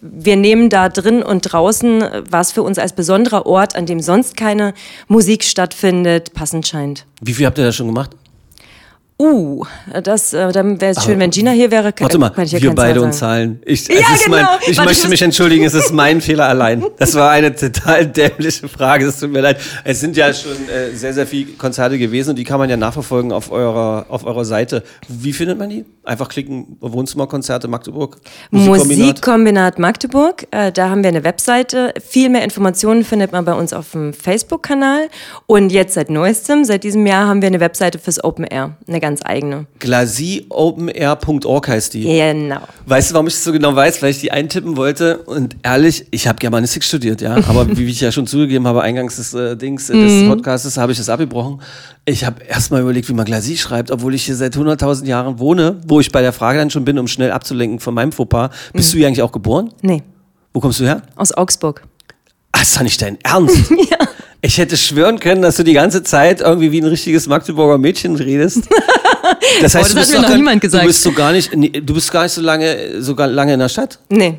wir 0.00 0.36
nehmen 0.36 0.70
da 0.70 0.88
drin 0.88 1.22
und 1.22 1.42
draußen, 1.52 2.02
äh, 2.02 2.22
was 2.28 2.50
für 2.50 2.64
uns 2.64 2.78
als 2.80 2.92
besonderer 2.94 3.46
Ort, 3.46 3.76
an 3.76 3.86
dem 3.86 4.00
sonst 4.00 4.36
keine 4.56 4.74
Musik 5.08 5.44
stattfindet, 5.44 6.32
passend 6.32 6.66
scheint. 6.66 7.06
Wie 7.20 7.34
viel 7.34 7.46
habt 7.46 7.58
ihr 7.58 7.64
da 7.64 7.72
schon 7.72 7.86
gemacht? 7.86 8.10
Uh, 9.18 9.64
das, 10.02 10.34
äh, 10.34 10.52
dann 10.52 10.78
wäre 10.78 10.92
es 10.92 11.02
schön, 11.02 11.18
wenn 11.18 11.30
Gina 11.30 11.50
hier 11.52 11.70
wäre. 11.70 11.90
Warte 11.98 12.18
mal, 12.18 12.28
kann 12.28 12.44
ich 12.44 12.52
ja 12.52 12.60
wir 12.60 12.74
beide 12.74 13.00
uns 13.00 13.16
zahlen. 13.16 13.62
Ich, 13.64 13.88
Ja, 13.88 13.94
genau. 13.94 14.36
mein, 14.36 14.44
ich 14.44 14.50
Warte, 14.50 14.70
ich 14.70 14.78
möchte 14.84 15.02
muss- 15.04 15.08
mich 15.08 15.22
entschuldigen, 15.22 15.64
es 15.64 15.72
ist 15.72 15.90
mein 15.94 16.20
Fehler 16.20 16.46
allein. 16.48 16.84
Das 16.98 17.14
war 17.14 17.30
eine 17.30 17.54
total 17.56 18.06
dämliche 18.06 18.68
Frage, 18.68 19.06
es 19.06 19.18
tut 19.18 19.30
mir 19.32 19.40
leid. 19.40 19.58
Es 19.84 20.00
sind 20.00 20.18
ja 20.18 20.34
schon 20.34 20.52
äh, 20.68 20.94
sehr, 20.94 21.14
sehr 21.14 21.26
viele 21.26 21.52
Konzerte 21.52 21.96
gewesen 21.98 22.30
und 22.30 22.36
die 22.36 22.44
kann 22.44 22.58
man 22.58 22.68
ja 22.68 22.76
nachverfolgen 22.76 23.32
auf 23.32 23.50
eurer, 23.50 24.04
auf 24.10 24.26
eurer 24.26 24.44
Seite. 24.44 24.82
Wie 25.08 25.32
findet 25.32 25.58
man 25.58 25.70
die? 25.70 25.86
Einfach 26.04 26.28
klicken, 26.28 26.76
Wohnzimmerkonzerte 26.80 27.68
Magdeburg, 27.68 28.18
Musikkombinat. 28.50 28.98
Musikkombinat 29.06 29.78
Magdeburg. 29.78 30.46
Äh, 30.50 30.72
da 30.72 30.90
haben 30.90 31.02
wir 31.02 31.08
eine 31.08 31.24
Webseite. 31.24 31.94
Viel 32.06 32.28
mehr 32.28 32.44
Informationen 32.44 33.02
findet 33.02 33.32
man 33.32 33.46
bei 33.46 33.54
uns 33.54 33.72
auf 33.72 33.92
dem 33.92 34.12
Facebook-Kanal. 34.12 35.08
Und 35.46 35.70
jetzt 35.72 35.94
seit 35.94 36.10
neuestem, 36.10 36.66
seit 36.66 36.84
diesem 36.84 37.06
Jahr, 37.06 37.26
haben 37.28 37.40
wir 37.40 37.46
eine 37.46 37.60
Webseite 37.60 37.98
fürs 37.98 38.22
Open 38.22 38.44
Air. 38.44 38.76
Eine 38.86 39.00
ganz 39.06 39.20
eigene. 39.24 39.66
Glasieopenair.org 39.78 41.68
heißt 41.68 41.94
die. 41.94 42.02
Genau. 42.02 42.58
Weißt 42.86 43.10
du, 43.10 43.14
warum 43.14 43.28
ich 43.28 43.34
das 43.34 43.44
so 43.44 43.52
genau 43.52 43.74
weiß? 43.76 44.02
Weil 44.02 44.10
ich 44.10 44.18
die 44.20 44.32
eintippen 44.32 44.76
wollte 44.76 45.18
und 45.18 45.56
ehrlich, 45.62 46.06
ich 46.10 46.26
habe 46.26 46.38
Germanistik 46.38 46.82
studiert, 46.82 47.20
ja. 47.20 47.36
Aber 47.36 47.68
wie 47.76 47.84
ich 47.86 48.00
ja 48.00 48.10
schon 48.10 48.26
zugegeben 48.26 48.66
habe, 48.66 48.82
eingangs 48.82 49.14
des 49.16 49.32
äh, 49.34 49.56
Dings, 49.56 49.88
äh, 49.90 49.94
des 49.94 50.28
Podcasts, 50.28 50.76
habe 50.76 50.90
ich 50.90 50.98
das 50.98 51.08
abgebrochen. 51.08 51.60
Ich 52.04 52.24
habe 52.24 52.42
erstmal 52.42 52.80
überlegt, 52.82 53.08
wie 53.08 53.12
man 53.14 53.24
Glasie 53.24 53.56
schreibt, 53.56 53.92
obwohl 53.92 54.14
ich 54.14 54.24
hier 54.24 54.34
seit 54.34 54.56
100.000 54.56 55.06
Jahren 55.06 55.38
wohne, 55.38 55.80
wo 55.86 56.00
ich 56.00 56.10
bei 56.10 56.20
der 56.22 56.32
Frage 56.32 56.58
dann 56.58 56.70
schon 56.70 56.84
bin, 56.84 56.98
um 56.98 57.06
schnell 57.06 57.30
abzulenken 57.30 57.78
von 57.78 57.94
meinem 57.94 58.10
Fauxpas. 58.10 58.50
Bist 58.72 58.92
du 58.92 58.98
hier 58.98 59.06
eigentlich 59.06 59.22
auch 59.22 59.32
geboren? 59.32 59.70
Nee, 59.82 60.02
Wo 60.52 60.60
kommst 60.60 60.80
du 60.80 60.84
her? 60.84 61.02
aus 61.14 61.30
Augsburg. 61.32 61.82
Ach, 62.52 62.62
ist 62.62 62.76
doch 62.76 62.82
nicht 62.82 63.00
dein 63.00 63.18
Ernst? 63.22 63.70
Ja. 63.90 63.98
Ich 64.42 64.58
hätte 64.58 64.76
schwören 64.76 65.18
können, 65.18 65.42
dass 65.42 65.56
du 65.56 65.62
die 65.64 65.72
ganze 65.72 66.02
Zeit 66.02 66.40
irgendwie 66.40 66.70
wie 66.72 66.80
ein 66.80 66.86
richtiges 66.86 67.26
Magdeburger 67.26 67.78
Mädchen 67.78 68.16
redest. 68.16 68.62
Das 69.60 69.74
heißt, 69.74 69.86
das 69.86 69.92
du 69.92 69.96
hat 69.98 70.02
bist 70.02 70.10
mir 70.10 70.14
doch 70.16 70.22
noch 70.22 70.28
gar- 70.28 70.36
niemand 70.36 70.60
gesagt. 70.60 70.84
Du 70.84 70.86
bist 70.86 71.02
so 71.02 71.10
gar 71.12 71.32
nicht, 71.32 71.54
nee, 71.56 71.68
du 71.70 71.94
bist 71.94 72.12
gar 72.12 72.22
nicht 72.24 72.32
so 72.32 72.40
lange, 72.42 73.02
so 73.02 73.14
lange 73.14 73.54
in 73.54 73.58
der 73.58 73.68
Stadt. 73.68 73.98
Nee. 74.08 74.34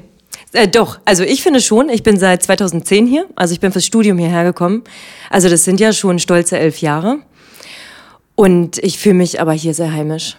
Äh, 0.53 0.67
doch, 0.69 0.99
also 1.03 1.23
ich 1.23 1.43
finde 1.43 1.59
schon, 1.59 1.89
ich 1.89 2.03
bin 2.03 2.17
seit 2.17 2.41
2010 2.43 3.05
hier, 3.05 3.25
also 3.35 3.51
ich 3.53 3.59
bin 3.59 3.71
fürs 3.73 3.85
Studium 3.85 4.17
hierher 4.17 4.43
gekommen. 4.45 4.83
Also 5.29 5.49
das 5.49 5.65
sind 5.65 5.79
ja 5.81 5.91
schon 5.91 6.19
stolze 6.19 6.57
elf 6.57 6.79
Jahre. 6.81 7.17
Und 8.35 8.77
ich 8.77 8.97
fühle 8.99 9.15
mich 9.15 9.41
aber 9.41 9.51
hier 9.53 9.73
sehr 9.73 9.91
heimisch. 9.91 10.37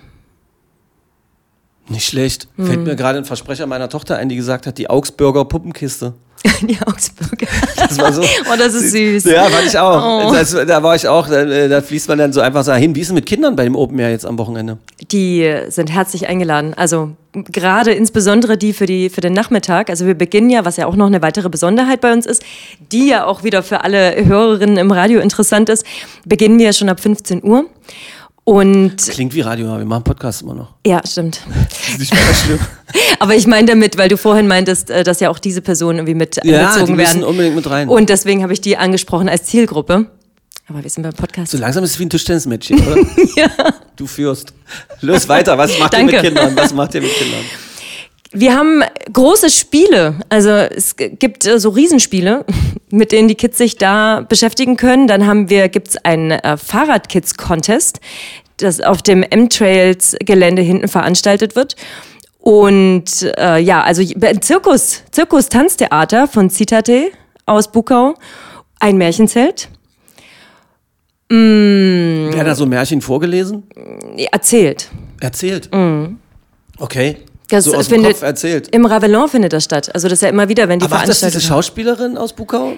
Nicht 1.88 2.06
schlecht. 2.06 2.48
Hm. 2.56 2.66
Fällt 2.66 2.84
mir 2.84 2.96
gerade 2.96 3.18
ein 3.18 3.24
Versprecher 3.24 3.66
meiner 3.66 3.88
Tochter 3.88 4.16
ein, 4.16 4.28
die 4.28 4.36
gesagt 4.36 4.66
hat, 4.66 4.78
die 4.78 4.90
Augsburger 4.90 5.44
Puppenkiste. 5.44 6.14
Die 6.62 6.78
Augsburger. 6.86 7.46
Das 7.76 7.98
war 7.98 8.12
so. 8.12 8.22
oh, 8.22 8.56
das 8.56 8.74
ist 8.74 8.92
süß. 8.92 9.24
Ja, 9.24 9.44
fand 9.44 9.66
ich 9.66 9.78
auch. 9.78 10.28
Oh. 10.28 10.32
Das, 10.32 10.52
da 10.52 10.82
war 10.82 10.94
ich 10.94 11.08
auch, 11.08 11.28
da, 11.28 11.44
da 11.44 11.82
fließt 11.82 12.08
man 12.08 12.18
dann 12.18 12.32
so 12.32 12.40
einfach 12.40 12.62
so 12.62 12.72
hin. 12.74 12.94
Wie 12.94 13.00
ist 13.00 13.08
es 13.08 13.12
mit 13.12 13.26
Kindern 13.26 13.56
bei 13.56 13.64
dem 13.64 13.74
Open 13.74 13.98
Air 13.98 14.10
jetzt 14.10 14.24
am 14.24 14.38
Wochenende? 14.38 14.78
Die 15.10 15.52
sind 15.68 15.92
herzlich 15.92 16.28
eingeladen. 16.28 16.74
Also 16.74 17.10
gerade 17.32 17.92
insbesondere 17.92 18.56
die 18.56 18.72
für, 18.72 18.86
die 18.86 19.10
für 19.10 19.20
den 19.20 19.32
Nachmittag. 19.32 19.90
Also 19.90 20.06
wir 20.06 20.14
beginnen 20.14 20.50
ja, 20.50 20.64
was 20.64 20.76
ja 20.76 20.86
auch 20.86 20.96
noch 20.96 21.06
eine 21.06 21.22
weitere 21.22 21.48
Besonderheit 21.48 22.00
bei 22.00 22.12
uns 22.12 22.26
ist, 22.26 22.44
die 22.92 23.08
ja 23.08 23.24
auch 23.24 23.42
wieder 23.42 23.62
für 23.62 23.82
alle 23.82 24.24
Hörerinnen 24.24 24.76
im 24.76 24.90
Radio 24.90 25.20
interessant 25.20 25.68
ist, 25.68 25.84
beginnen 26.24 26.58
wir 26.58 26.72
schon 26.72 26.88
ab 26.88 27.00
15 27.00 27.42
Uhr. 27.42 27.66
Und 28.48 28.96
Klingt 29.10 29.34
wie 29.34 29.42
Radio, 29.42 29.68
aber 29.68 29.80
wir 29.80 29.84
machen 29.84 30.04
Podcast 30.04 30.40
immer 30.40 30.54
noch. 30.54 30.68
ja, 30.86 31.02
stimmt. 31.06 31.42
Das 31.68 31.92
ist 31.92 31.98
nicht 31.98 32.12
weiter 32.12 32.34
schlimm. 32.34 32.58
Aber 33.18 33.34
ich 33.34 33.46
meine 33.46 33.66
damit, 33.66 33.98
weil 33.98 34.08
du 34.08 34.16
vorhin 34.16 34.46
meintest, 34.48 34.88
äh, 34.88 35.04
dass 35.04 35.20
ja 35.20 35.28
auch 35.28 35.38
diese 35.38 35.60
Personen 35.60 35.98
irgendwie 35.98 36.14
mit 36.14 36.36
Ja, 36.44 36.68
einbezogen 36.70 36.86
die 36.86 36.92
müssen 36.94 37.14
werden. 37.16 37.24
unbedingt 37.24 37.56
mit 37.56 37.68
rein. 37.68 37.88
Und 37.90 38.08
deswegen 38.08 38.42
habe 38.42 38.54
ich 38.54 38.62
die 38.62 38.78
angesprochen 38.78 39.28
als 39.28 39.44
Zielgruppe. 39.44 40.06
Aber 40.66 40.82
wir 40.82 40.88
sind 40.88 41.02
beim 41.02 41.12
Podcast. 41.12 41.52
So 41.52 41.58
langsam 41.58 41.84
ist 41.84 41.90
es 41.92 41.98
wie 41.98 42.04
ein 42.06 42.10
Tischtennismatch 42.10 42.70
oder? 42.70 42.96
ja. 43.36 43.48
Du 43.96 44.06
führst. 44.06 44.54
Los 45.02 45.28
weiter. 45.28 45.58
Was 45.58 45.78
macht 45.78 45.92
ihr 45.92 46.04
mit 46.04 46.18
Kindern? 46.20 46.56
Was 46.56 46.72
macht 46.72 46.94
ihr 46.94 47.02
mit 47.02 47.12
Kindern? 47.12 47.44
Wir 48.32 48.54
haben 48.54 48.82
große 49.12 49.50
Spiele. 49.50 50.16
Also 50.28 50.50
es 50.50 50.96
gibt 50.96 51.46
äh, 51.46 51.58
so 51.58 51.70
Riesenspiele, 51.70 52.44
mit 52.90 53.12
denen 53.12 53.28
die 53.28 53.34
Kids 53.34 53.58
sich 53.58 53.76
da 53.76 54.20
beschäftigen 54.28 54.76
können. 54.76 55.06
Dann 55.06 55.26
haben 55.26 55.48
wir, 55.50 55.68
gibt's 55.68 55.96
einen 55.96 56.32
äh, 56.32 56.56
Fahrradkids-Contest, 56.56 58.00
das 58.58 58.80
auf 58.80 59.02
dem 59.02 59.22
M-Trails-Gelände 59.22 60.62
hinten 60.62 60.88
veranstaltet 60.88 61.56
wird. 61.56 61.76
Und 62.38 63.22
äh, 63.36 63.58
ja, 63.58 63.82
also 63.82 64.02
Zirkus, 64.40 65.02
Zirkus-Tanztheater 65.10 66.28
von 66.28 66.50
Zitate 66.50 67.10
aus 67.46 67.70
Bukau, 67.72 68.14
ein 68.78 68.96
Märchenzelt, 68.96 69.68
Werden 71.30 72.46
da 72.46 72.54
so 72.54 72.64
Märchen 72.64 73.02
vorgelesen? 73.02 73.64
erzählt. 74.32 74.88
Erzählt. 75.20 75.68
Okay. 76.78 77.16
Das 77.48 77.64
so 77.64 77.74
aus 77.74 77.88
dem 77.88 78.02
Kopf 78.04 78.22
erzählt. 78.22 78.68
Im 78.74 78.84
Ravelin 78.86 79.28
findet 79.28 79.52
das 79.52 79.64
statt. 79.64 79.90
Also 79.94 80.08
das 80.08 80.18
ist 80.18 80.22
ja 80.22 80.28
immer 80.28 80.48
wieder, 80.48 80.68
wenn 80.68 80.78
die 80.78 80.84
Aber 80.84 80.96
macht 80.96 81.08
das 81.08 81.20
diese. 81.20 81.40
Schauspielerin 81.40 82.16
aus 82.18 82.32
Bukau? 82.32 82.74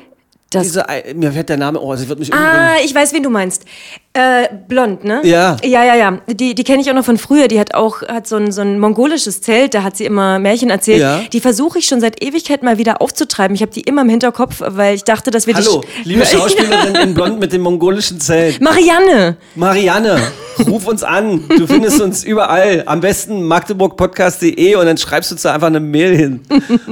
Das- 0.50 0.64
diese, 0.64 0.85
mir 1.14 1.30
fällt 1.33 1.48
der 1.48 1.56
Name, 1.56 1.80
oh, 1.80 1.94
sie 1.94 2.09
wird 2.09 2.18
mich 2.18 2.33
Ah, 2.35 2.74
ich 2.85 2.92
weiß, 2.94 3.12
wen 3.12 3.22
du 3.22 3.30
meinst. 3.30 3.64
Äh, 4.12 4.49
blond, 4.66 5.05
ne? 5.05 5.20
Ja. 5.23 5.57
Ja, 5.62 5.85
ja, 5.85 5.94
ja. 5.94 6.18
Die, 6.27 6.57
die 6.57 6.64
kenne 6.64 6.83
ich 6.83 6.90
auch 6.90 6.94
noch 6.94 7.05
von 7.05 7.16
früher. 7.16 7.46
Die 7.46 7.61
hat 7.61 7.75
auch 7.75 8.03
hat 8.03 8.27
so, 8.27 8.35
ein, 8.37 8.51
so 8.51 8.61
ein 8.61 8.81
mongolisches 8.81 9.40
Zelt, 9.40 9.73
da 9.73 9.85
hat 9.85 9.96
sie 9.96 10.05
immer 10.05 10.40
Märchen 10.40 10.68
erzählt. 10.68 11.01
Ja. 11.01 11.20
Die 11.33 11.38
versuche 11.38 11.79
ich 11.79 11.87
schon 11.87 12.01
seit 12.01 12.20
Ewigkeit 12.20 12.64
mal 12.64 12.77
wieder 12.77 13.01
aufzutreiben. 13.01 13.55
Ich 13.55 13.62
habe 13.62 13.70
die 13.70 13.83
immer 13.83 14.03
im 14.03 14.09
Hinterkopf, 14.09 14.62
weil 14.66 14.96
ich 14.96 15.05
dachte, 15.05 15.31
dass 15.31 15.46
wir 15.46 15.55
Hallo, 15.55 15.85
die. 16.05 16.09
liebe 16.09 16.27
Schauspielerin 16.27 16.96
in 16.96 17.14
Blond 17.14 17.38
mit 17.38 17.53
dem 17.53 17.62
mongolischen 17.62 18.18
Zelt. 18.20 18.61
Marianne! 18.61 19.37
Marianne, 19.55 20.20
ruf 20.66 20.88
uns 20.88 21.05
an. 21.05 21.44
Du 21.57 21.68
findest 21.68 22.01
uns 22.01 22.25
überall. 22.25 22.83
Am 22.87 23.01
besten 23.01 23.44
magdeburgpodcast.de 23.44 24.75
und 24.75 24.87
dann 24.87 24.99
schreibst 24.99 25.31
du 25.31 25.37
uns 25.37 25.42
da 25.42 25.55
einfach 25.55 25.68
eine 25.68 25.79
Mail 25.79 26.16
hin. 26.16 26.40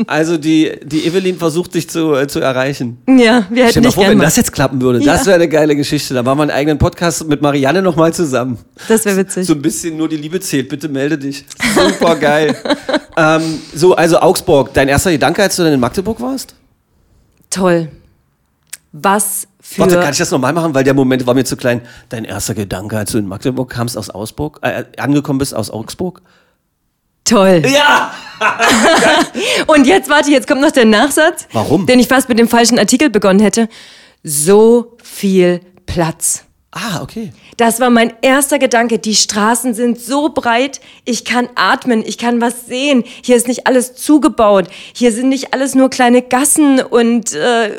Also 0.06 0.36
die, 0.36 0.70
die 0.84 1.04
Evelyn 1.04 1.36
versucht 1.36 1.74
dich 1.74 1.90
zu, 1.90 2.14
äh, 2.14 2.28
zu 2.28 2.38
erreichen. 2.38 2.98
Ja, 3.08 3.44
wir 3.50 3.66
Stell 3.66 3.66
hätten 3.66 3.82
dir 3.82 3.88
mal 3.88 3.92
vor, 3.92 4.08
wenn 4.08 4.18
das 4.20 4.36
jetzt 4.36 4.52
klappen 4.52 4.80
würde. 4.80 5.00
Das 5.00 5.26
wäre 5.26 5.34
eine 5.34 5.48
geile 5.48 5.74
Geschichte. 5.74 6.14
Da 6.14 6.22
machen 6.22 6.38
wir 6.38 6.42
einen 6.42 6.50
eigenen 6.52 6.78
Podcast 6.78 7.07
mit 7.24 7.42
Marianne 7.42 7.82
nochmal 7.82 8.12
zusammen. 8.12 8.58
Das 8.88 9.04
wäre 9.04 9.16
witzig. 9.16 9.46
So 9.46 9.54
ein 9.54 9.62
bisschen 9.62 9.96
nur 9.96 10.08
die 10.08 10.16
Liebe 10.16 10.40
zählt. 10.40 10.68
Bitte 10.68 10.88
melde 10.88 11.18
dich. 11.18 11.44
Super 11.74 12.16
geil. 12.16 12.56
ähm, 13.16 13.60
so, 13.74 13.94
also 13.94 14.20
Augsburg. 14.20 14.72
Dein 14.74 14.88
erster 14.88 15.10
Gedanke, 15.10 15.42
als 15.42 15.56
du 15.56 15.64
dann 15.64 15.72
in 15.72 15.80
Magdeburg 15.80 16.20
warst? 16.20 16.54
Toll. 17.50 17.88
Was 18.92 19.48
für. 19.60 19.82
Warte, 19.82 20.00
kann 20.00 20.12
ich 20.12 20.18
das 20.18 20.30
nochmal 20.30 20.52
machen? 20.52 20.74
Weil 20.74 20.84
der 20.84 20.94
Moment 20.94 21.26
war 21.26 21.34
mir 21.34 21.44
zu 21.44 21.56
klein. 21.56 21.82
Dein 22.08 22.24
erster 22.24 22.54
Gedanke, 22.54 22.96
als 22.96 23.12
du 23.12 23.18
in 23.18 23.26
Magdeburg 23.26 23.70
kamst 23.70 23.96
aus 23.98 24.10
Augsburg, 24.10 24.58
äh, 24.62 24.84
angekommen 24.98 25.38
bist 25.38 25.54
aus 25.54 25.70
Augsburg? 25.70 26.22
Toll. 27.24 27.62
Ja! 27.66 28.12
Und 29.66 29.86
jetzt, 29.86 30.08
warte, 30.08 30.30
jetzt 30.30 30.48
kommt 30.48 30.62
noch 30.62 30.70
der 30.70 30.86
Nachsatz. 30.86 31.46
Warum? 31.52 31.84
Den 31.86 31.98
ich 31.98 32.08
fast 32.08 32.28
mit 32.28 32.38
dem 32.38 32.48
falschen 32.48 32.78
Artikel 32.78 33.10
begonnen 33.10 33.40
hätte. 33.40 33.68
So 34.22 34.96
viel 35.02 35.60
Platz. 35.84 36.44
Ah, 36.70 37.00
okay. 37.00 37.32
Das 37.56 37.80
war 37.80 37.88
mein 37.88 38.12
erster 38.20 38.58
Gedanke. 38.58 38.98
Die 38.98 39.14
Straßen 39.14 39.72
sind 39.72 39.98
so 39.98 40.28
breit, 40.28 40.82
ich 41.06 41.24
kann 41.24 41.48
atmen, 41.54 42.04
ich 42.04 42.18
kann 42.18 42.42
was 42.42 42.66
sehen. 42.66 43.04
Hier 43.22 43.36
ist 43.36 43.48
nicht 43.48 43.66
alles 43.66 43.94
zugebaut. 43.94 44.68
Hier 44.92 45.10
sind 45.10 45.30
nicht 45.30 45.54
alles 45.54 45.74
nur 45.74 45.88
kleine 45.88 46.20
Gassen 46.20 46.80
und 46.80 47.32
äh, 47.32 47.70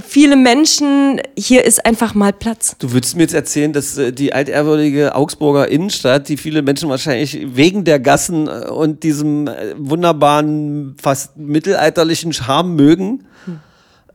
viele 0.00 0.36
Menschen. 0.36 1.20
Hier 1.36 1.64
ist 1.64 1.84
einfach 1.84 2.14
mal 2.14 2.32
Platz. 2.32 2.76
Du 2.78 2.92
würdest 2.92 3.16
mir 3.16 3.22
jetzt 3.22 3.34
erzählen, 3.34 3.72
dass 3.72 3.98
äh, 3.98 4.12
die 4.12 4.32
altehrwürdige 4.32 5.16
Augsburger 5.16 5.66
Innenstadt, 5.66 6.28
die 6.28 6.36
viele 6.36 6.62
Menschen 6.62 6.88
wahrscheinlich 6.88 7.56
wegen 7.56 7.82
der 7.82 7.98
Gassen 7.98 8.46
äh, 8.46 8.68
und 8.68 9.02
diesem 9.02 9.48
äh, 9.48 9.74
wunderbaren, 9.76 10.94
fast 11.02 11.36
mittelalterlichen 11.36 12.32
Charme 12.32 12.76
mögen, 12.76 13.24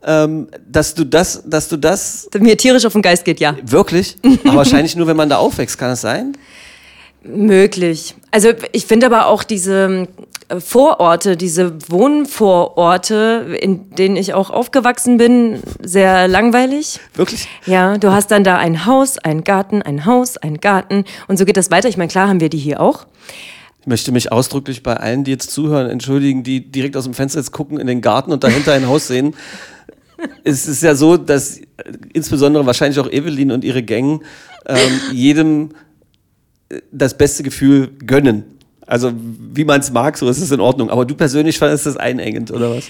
ähm, 0.04 0.48
dass 0.68 0.94
du 0.94 1.04
das, 1.04 1.42
dass 1.46 1.68
du 1.68 1.76
das 1.76 2.28
Mir 2.38 2.56
tierisch 2.56 2.84
auf 2.84 2.92
den 2.92 3.02
Geist 3.02 3.24
geht, 3.24 3.40
ja. 3.40 3.56
wirklich, 3.62 4.16
aber 4.44 4.56
wahrscheinlich 4.56 4.96
nur, 4.96 5.06
wenn 5.06 5.16
man 5.16 5.28
da 5.28 5.36
aufwächst, 5.36 5.78
kann 5.78 5.90
es 5.90 6.00
sein? 6.00 6.36
Möglich. 7.24 8.16
Also 8.32 8.48
ich 8.72 8.86
finde 8.86 9.06
aber 9.06 9.26
auch 9.26 9.44
diese 9.44 10.08
äh, 10.48 10.60
Vororte, 10.60 11.36
diese 11.36 11.74
Wohnvororte, 11.88 13.56
in 13.60 13.90
denen 13.90 14.16
ich 14.16 14.34
auch 14.34 14.50
aufgewachsen 14.50 15.18
bin, 15.18 15.62
sehr 15.80 16.26
langweilig. 16.26 16.98
Wirklich? 17.14 17.46
Ja, 17.66 17.96
du 17.96 18.10
hast 18.10 18.32
dann 18.32 18.42
da 18.42 18.56
ein 18.56 18.86
Haus, 18.86 19.18
ein 19.18 19.44
Garten, 19.44 19.82
ein 19.82 20.04
Haus, 20.04 20.36
ein 20.36 20.58
Garten 20.58 21.04
und 21.28 21.38
so 21.38 21.44
geht 21.44 21.56
das 21.56 21.70
weiter. 21.70 21.88
Ich 21.88 21.96
meine, 21.96 22.10
klar 22.10 22.28
haben 22.28 22.40
wir 22.40 22.48
die 22.48 22.58
hier 22.58 22.80
auch. 22.80 23.06
Ich 23.82 23.88
möchte 23.88 24.12
mich 24.12 24.30
ausdrücklich 24.30 24.84
bei 24.84 24.96
allen, 24.96 25.24
die 25.24 25.32
jetzt 25.32 25.50
zuhören, 25.50 25.90
entschuldigen, 25.90 26.44
die 26.44 26.70
direkt 26.70 26.96
aus 26.96 27.02
dem 27.02 27.14
Fenster 27.14 27.40
jetzt 27.40 27.50
gucken 27.50 27.80
in 27.80 27.88
den 27.88 28.00
Garten 28.00 28.30
und 28.30 28.44
dahinter 28.44 28.72
ein 28.72 28.86
Haus 28.86 29.08
sehen. 29.08 29.34
Es 30.44 30.68
ist 30.68 30.84
ja 30.84 30.94
so, 30.94 31.16
dass 31.16 31.60
insbesondere 32.12 32.64
wahrscheinlich 32.64 33.00
auch 33.00 33.10
Evelyn 33.10 33.50
und 33.50 33.64
ihre 33.64 33.82
Gang 33.82 34.22
ähm, 34.66 35.00
jedem 35.12 35.70
äh, 36.68 36.80
das 36.92 37.18
beste 37.18 37.42
Gefühl 37.42 37.88
gönnen. 38.06 38.44
Also 38.92 39.10
wie 39.14 39.64
man 39.64 39.80
es 39.80 39.90
mag, 39.90 40.18
so 40.18 40.28
ist 40.28 40.42
es 40.42 40.50
in 40.50 40.60
Ordnung. 40.60 40.90
Aber 40.90 41.06
du 41.06 41.14
persönlich 41.14 41.58
fandest 41.58 41.86
das 41.86 41.96
einengend, 41.96 42.50
oder 42.50 42.76
was? 42.76 42.84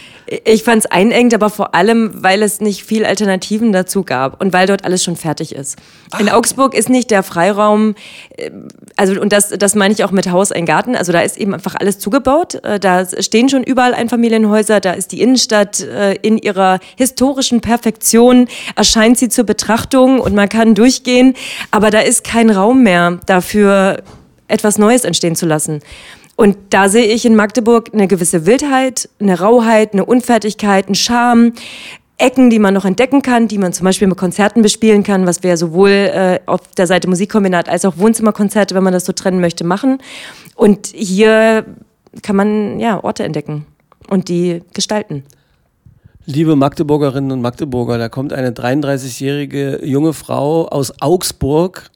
Ich 0.45 0.65
fand 0.65 0.85
es 0.85 0.91
einengend, 0.91 1.33
aber 1.33 1.49
vor 1.49 1.77
allem, 1.77 2.11
weil 2.15 2.43
es 2.43 2.61
nicht 2.61 2.83
viel 2.83 3.05
Alternativen 3.05 3.71
dazu 3.71 4.03
gab 4.03 4.41
und 4.41 4.53
weil 4.53 4.67
dort 4.67 4.85
alles 4.85 5.05
schon 5.05 5.15
fertig 5.15 5.55
ist. 5.55 5.79
In 6.19 6.29
Augsburg 6.29 6.75
ist 6.75 6.89
nicht 6.89 7.13
der 7.13 7.23
Freiraum, 7.23 7.95
äh, 8.37 8.51
also 8.97 9.21
und 9.21 9.33
das, 9.33 9.51
das 9.51 9.77
meine 9.77 9.95
ich 9.95 10.03
auch 10.03 10.11
mit 10.11 10.29
Haus, 10.29 10.51
ein 10.51 10.67
Garten, 10.67 10.97
also 10.97 11.13
da 11.13 11.21
ist 11.21 11.39
eben 11.39 11.55
einfach 11.55 11.77
alles 11.77 12.01
zugebaut. 12.01 12.57
Äh, 12.65 12.81
Da 12.81 13.07
stehen 13.07 13.49
schon 13.49 13.63
überall 13.63 13.95
Einfamilienhäuser, 13.95 14.81
da 14.81 14.95
ist 14.95 15.13
die 15.13 15.23
Innenstadt 15.23 15.83
äh, 15.83 16.15
in 16.15 16.37
ihrer 16.37 16.81
historischen 16.97 17.61
Perfektion, 17.61 18.49
erscheint 18.75 19.19
sie 19.19 19.29
zur 19.29 19.45
Betrachtung 19.45 20.19
und 20.19 20.35
man 20.35 20.49
kann 20.49 20.75
durchgehen, 20.75 21.35
aber 21.71 21.91
da 21.91 22.01
ist 22.01 22.25
kein 22.25 22.51
Raum 22.51 22.83
mehr 22.83 23.21
dafür, 23.27 24.03
etwas 24.53 24.79
Neues 24.79 25.05
entstehen 25.05 25.35
zu 25.35 25.47
lassen. 25.47 25.81
Und 26.37 26.57
da 26.71 26.89
sehe 26.89 27.07
ich 27.07 27.25
in 27.25 27.35
Magdeburg 27.35 27.91
eine 27.93 28.09
gewisse 28.09 28.47
Wildheit, 28.47 29.09
eine 29.21 29.39
Rauheit, 29.39 29.93
eine 29.93 30.05
Unfertigkeit, 30.05 30.87
einen 30.87 30.95
Charme. 30.95 31.53
Ecken, 32.19 32.51
die 32.51 32.61
man 32.61 32.73
noch 32.73 32.85
entdecken 32.85 33.23
kann, 33.23 33.49
die 33.49 33.59
man 33.59 33.73
zum 33.73 33.85
Beispiel 33.85 34.07
mit 34.07 34.17
Konzerten 34.17 34.63
bespielen 34.63 35.03
kann, 35.03 35.27
was 35.27 35.43
wir 35.43 35.57
sowohl 35.57 35.91
äh, 35.91 36.39
auf 36.47 36.61
der 36.77 36.87
Seite 36.87 37.09
Musikkombinat 37.09 37.69
als 37.69 37.85
auch 37.85 37.97
Wohnzimmerkonzerte, 37.97 38.77
wenn 38.77 38.85
man 38.85 38.93
das 38.93 39.07
so 39.07 39.13
trennen 39.13 39.41
möchte, 39.41 39.65
machen. 39.65 39.99
Und 40.55 40.89
hier 40.95 41.65
kann 42.23 42.37
man 42.37 42.79
ja 42.79 43.03
Orte 43.03 43.25
entdecken 43.25 43.67
und 44.09 44.29
die 44.29 44.63
gestalten. 44.73 45.25
Liebe 46.25 46.55
Magdeburgerinnen 46.55 47.33
und 47.33 47.41
Magdeburger, 47.41 47.99
da 47.99 48.09
kommt 48.09 48.33
eine 48.33 48.53
33-jährige 48.53 49.85
junge 49.85 50.13
Frau 50.13 50.69
aus 50.69 50.93
Augsburg, 51.01 51.91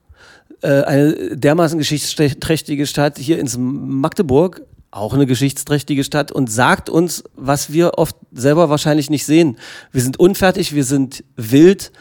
eine 0.62 1.37
dermaßen 1.37 1.79
geschichtsträchtige 1.79 2.87
Stadt, 2.87 3.19
hier 3.19 3.38
ins 3.38 3.57
Magdeburg, 3.59 4.62
auch 4.90 5.12
eine 5.12 5.27
geschichtsträchtige 5.27 6.05
Stadt 6.05 6.33
und 6.33 6.51
sagt 6.51 6.88
uns, 6.88 7.25
was 7.35 7.73
wir 7.73 7.99
oft 7.99 8.16
selber 8.33 8.71
wahrscheinlich 8.71 9.11
nicht 9.11 9.27
sehen. 9.27 9.59
Wir 9.92 10.01
sind 10.01 10.19
unfertig, 10.19 10.75
wir 10.75 10.85
sind 10.85 11.23
wild 11.37 11.92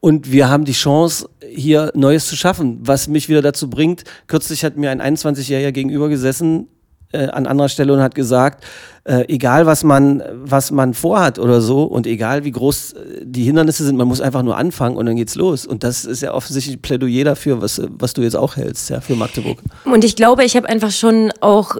und 0.00 0.30
wir 0.30 0.48
haben 0.48 0.64
die 0.64 0.72
Chance, 0.72 1.28
hier 1.48 1.90
Neues 1.94 2.26
zu 2.26 2.36
schaffen, 2.36 2.78
was 2.82 3.08
mich 3.08 3.28
wieder 3.28 3.42
dazu 3.42 3.70
bringt. 3.70 4.04
Kürzlich 4.26 4.64
hat 4.64 4.76
mir 4.76 4.90
ein 4.90 5.00
21-Jähriger 5.00 5.72
gegenüber 5.72 6.08
gesessen, 6.08 6.68
äh, 7.12 7.28
an 7.28 7.46
anderer 7.46 7.68
Stelle 7.68 7.92
und 7.92 8.00
hat 8.00 8.14
gesagt, 8.14 8.64
äh, 9.04 9.24
egal 9.28 9.66
was 9.66 9.84
man, 9.84 10.22
was 10.32 10.70
man 10.70 10.94
vorhat 10.94 11.38
oder 11.38 11.60
so 11.60 11.84
und 11.84 12.06
egal 12.06 12.44
wie 12.44 12.50
groß 12.50 12.92
äh, 12.92 12.96
die 13.22 13.44
Hindernisse 13.44 13.84
sind, 13.84 13.96
man 13.96 14.08
muss 14.08 14.20
einfach 14.20 14.42
nur 14.42 14.56
anfangen 14.56 14.96
und 14.96 15.06
dann 15.06 15.16
geht's 15.16 15.34
los. 15.34 15.66
Und 15.66 15.84
das 15.84 16.04
ist 16.04 16.22
ja 16.22 16.34
offensichtlich 16.34 16.76
ein 16.76 16.82
Plädoyer 16.82 17.24
dafür, 17.24 17.62
was, 17.62 17.80
was 17.88 18.14
du 18.14 18.22
jetzt 18.22 18.36
auch 18.36 18.56
hältst, 18.56 18.90
ja, 18.90 19.00
für 19.00 19.14
Magdeburg. 19.14 19.58
Und 19.84 20.04
ich 20.04 20.16
glaube, 20.16 20.44
ich 20.44 20.56
habe 20.56 20.68
einfach 20.68 20.90
schon 20.90 21.32
auch 21.40 21.76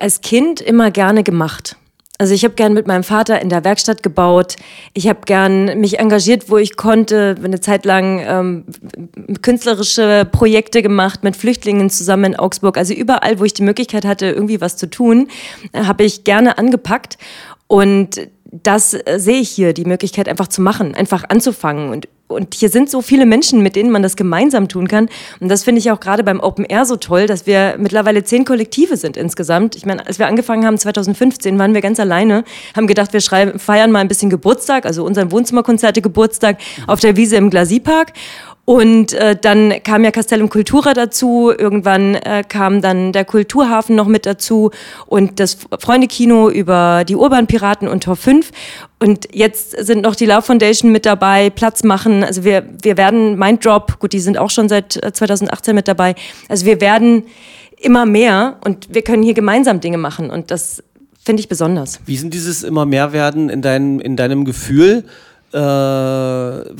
als 0.00 0.20
Kind 0.20 0.60
immer 0.60 0.90
gerne 0.90 1.22
gemacht. 1.22 1.76
Also 2.18 2.32
ich 2.32 2.44
habe 2.44 2.54
gern 2.54 2.74
mit 2.74 2.86
meinem 2.86 3.02
Vater 3.02 3.42
in 3.42 3.48
der 3.48 3.64
Werkstatt 3.64 4.04
gebaut. 4.04 4.54
Ich 4.92 5.08
habe 5.08 5.20
gern 5.26 5.80
mich 5.80 5.98
engagiert, 5.98 6.48
wo 6.48 6.58
ich 6.58 6.76
konnte. 6.76 7.34
Eine 7.42 7.60
Zeit 7.60 7.84
lang 7.84 8.20
ähm, 8.20 8.64
künstlerische 9.42 10.24
Projekte 10.30 10.80
gemacht 10.80 11.24
mit 11.24 11.36
Flüchtlingen 11.36 11.90
zusammen 11.90 12.24
in 12.24 12.36
Augsburg. 12.36 12.78
Also 12.78 12.94
überall, 12.94 13.40
wo 13.40 13.44
ich 13.44 13.52
die 13.52 13.64
Möglichkeit 13.64 14.04
hatte, 14.04 14.26
irgendwie 14.26 14.60
was 14.60 14.76
zu 14.76 14.88
tun, 14.88 15.26
habe 15.74 16.04
ich 16.04 16.22
gerne 16.22 16.56
angepackt. 16.56 17.18
Und 17.66 18.20
das 18.62 18.94
äh, 18.94 19.18
sehe 19.18 19.40
ich 19.40 19.50
hier, 19.50 19.72
die 19.72 19.84
Möglichkeit 19.84 20.28
einfach 20.28 20.48
zu 20.48 20.62
machen, 20.62 20.94
einfach 20.94 21.24
anzufangen. 21.28 21.90
Und, 21.90 22.08
und 22.28 22.54
hier 22.54 22.68
sind 22.68 22.88
so 22.88 23.02
viele 23.02 23.26
Menschen, 23.26 23.62
mit 23.62 23.74
denen 23.74 23.90
man 23.90 24.02
das 24.02 24.16
gemeinsam 24.16 24.68
tun 24.68 24.86
kann. 24.86 25.08
Und 25.40 25.48
das 25.48 25.64
finde 25.64 25.80
ich 25.80 25.90
auch 25.90 26.00
gerade 26.00 26.22
beim 26.22 26.40
Open 26.40 26.64
Air 26.64 26.86
so 26.86 26.96
toll, 26.96 27.26
dass 27.26 27.46
wir 27.46 27.76
mittlerweile 27.78 28.22
zehn 28.22 28.44
Kollektive 28.44 28.96
sind 28.96 29.16
insgesamt. 29.16 29.74
Ich 29.76 29.86
meine, 29.86 30.06
als 30.06 30.18
wir 30.18 30.26
angefangen 30.26 30.64
haben 30.64 30.78
2015, 30.78 31.58
waren 31.58 31.74
wir 31.74 31.80
ganz 31.80 31.98
alleine, 31.98 32.44
haben 32.76 32.86
gedacht, 32.86 33.12
wir 33.12 33.20
schreiben, 33.20 33.58
feiern 33.58 33.90
mal 33.90 34.00
ein 34.00 34.08
bisschen 34.08 34.30
Geburtstag, 34.30 34.86
also 34.86 35.04
unseren 35.04 35.32
Wohnzimmerkonzerte 35.32 36.00
Geburtstag 36.00 36.58
auf 36.86 37.00
der 37.00 37.16
Wiese 37.16 37.36
im 37.36 37.50
Glasiepark. 37.50 38.12
Und 38.64 39.12
äh, 39.12 39.36
dann 39.36 39.74
kam 39.82 40.04
ja 40.04 40.10
Castellum 40.10 40.48
Cultura 40.48 40.94
dazu, 40.94 41.52
irgendwann 41.56 42.14
äh, 42.14 42.42
kam 42.48 42.80
dann 42.80 43.12
der 43.12 43.26
Kulturhafen 43.26 43.94
noch 43.94 44.06
mit 44.06 44.24
dazu 44.24 44.70
und 45.06 45.38
das 45.38 45.58
Freundekino 45.78 46.48
über 46.48 47.04
die 47.06 47.14
Urban-Piraten 47.14 47.88
und 47.88 48.04
Tor 48.04 48.16
5. 48.16 48.50
Und 49.00 49.28
jetzt 49.34 49.72
sind 49.84 50.02
noch 50.02 50.16
die 50.16 50.24
Love 50.24 50.42
Foundation 50.42 50.92
mit 50.92 51.04
dabei, 51.04 51.50
Platz 51.50 51.82
machen. 51.82 52.24
Also 52.24 52.44
wir, 52.44 52.64
wir 52.82 52.96
werden 52.96 53.38
Minddrop, 53.38 53.98
gut, 53.98 54.14
die 54.14 54.20
sind 54.20 54.38
auch 54.38 54.50
schon 54.50 54.70
seit 54.70 54.92
2018 54.92 55.72
äh, 55.72 55.74
mit 55.74 55.86
dabei. 55.86 56.14
Also 56.48 56.64
wir 56.64 56.80
werden 56.80 57.24
immer 57.78 58.06
mehr 58.06 58.56
und 58.64 58.94
wir 58.94 59.02
können 59.02 59.22
hier 59.22 59.34
gemeinsam 59.34 59.80
Dinge 59.80 59.98
machen 59.98 60.30
und 60.30 60.50
das 60.50 60.82
finde 61.22 61.40
ich 61.40 61.48
besonders. 61.50 62.00
Wie 62.06 62.16
sind 62.16 62.32
dieses 62.32 62.62
immer 62.62 62.86
mehr 62.86 63.12
werden 63.12 63.50
in, 63.50 63.60
dein, 63.60 64.00
in 64.00 64.16
deinem 64.16 64.46
Gefühl? 64.46 65.04
äh, 65.54 65.58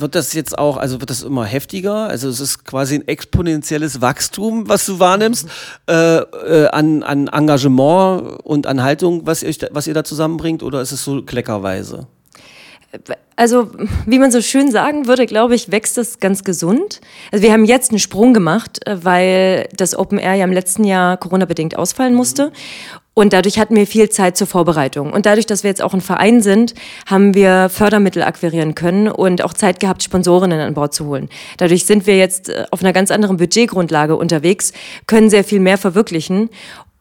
wird 0.05 0.13
das 0.13 0.33
jetzt 0.33 0.55
auch, 0.55 0.77
also 0.77 0.99
wird 1.01 1.09
das 1.09 1.23
immer 1.23 1.45
heftiger? 1.45 2.07
Also 2.07 2.29
es 2.29 2.39
ist 2.39 2.63
quasi 2.63 2.93
ein 2.93 3.07
exponentielles 3.07 4.01
Wachstum, 4.01 4.69
was 4.69 4.85
du 4.85 4.99
wahrnimmst, 4.99 5.47
äh, 5.89 6.17
äh, 6.17 6.67
an, 6.67 7.01
an 7.01 7.27
Engagement 7.27 8.39
und 8.43 8.67
an 8.67 8.83
Haltung, 8.83 9.25
was 9.25 9.41
ihr, 9.41 9.55
was 9.71 9.87
ihr 9.87 9.95
da 9.95 10.03
zusammenbringt, 10.03 10.61
oder 10.61 10.79
ist 10.79 10.91
es 10.91 11.03
so 11.03 11.23
kleckerweise? 11.23 12.05
Also, 13.35 13.71
wie 14.05 14.19
man 14.19 14.31
so 14.31 14.41
schön 14.41 14.71
sagen 14.71 15.07
würde, 15.07 15.25
glaube 15.25 15.55
ich, 15.55 15.71
wächst 15.71 15.97
das 15.97 16.19
ganz 16.19 16.43
gesund. 16.43 17.01
Also, 17.31 17.43
wir 17.43 17.51
haben 17.51 17.65
jetzt 17.65 17.89
einen 17.89 17.99
Sprung 17.99 18.33
gemacht, 18.33 18.87
äh, 18.87 19.03
weil 19.03 19.67
das 19.75 19.97
Open 19.97 20.19
Air 20.19 20.35
ja 20.35 20.45
im 20.45 20.53
letzten 20.53 20.83
Jahr 20.83 21.17
Corona-bedingt 21.17 21.77
ausfallen 21.77 22.13
musste. 22.13 22.53
Und 23.17 23.31
dadurch 23.31 23.57
hatten 23.57 23.77
wir 23.77 23.87
viel 23.87 24.09
Zeit 24.09 24.35
zur 24.35 24.45
Vorbereitung. 24.45 25.13
Und 25.13 25.25
dadurch, 25.25 25.45
dass 25.45 25.63
wir 25.63 25.69
jetzt 25.69 25.81
auch 25.81 25.93
ein 25.93 26.01
Verein 26.01 26.41
sind, 26.41 26.75
haben 27.05 27.33
wir 27.33 27.69
Fördermittel 27.69 28.21
akquirieren 28.21 28.75
können 28.75 29.07
und 29.07 29.41
auch 29.41 29.53
Zeit 29.53 29.79
gehabt, 29.79 30.03
Sponsorinnen 30.03 30.59
an 30.59 30.73
Bord 30.73 30.93
zu 30.93 31.05
holen. 31.05 31.29
Dadurch 31.57 31.85
sind 31.85 32.07
wir 32.07 32.17
jetzt 32.17 32.49
äh, 32.49 32.65
auf 32.71 32.81
einer 32.81 32.91
ganz 32.91 33.11
anderen 33.11 33.37
Budgetgrundlage 33.37 34.17
unterwegs, 34.17 34.73
können 35.07 35.29
sehr 35.29 35.45
viel 35.45 35.61
mehr 35.61 35.77
verwirklichen 35.77 36.49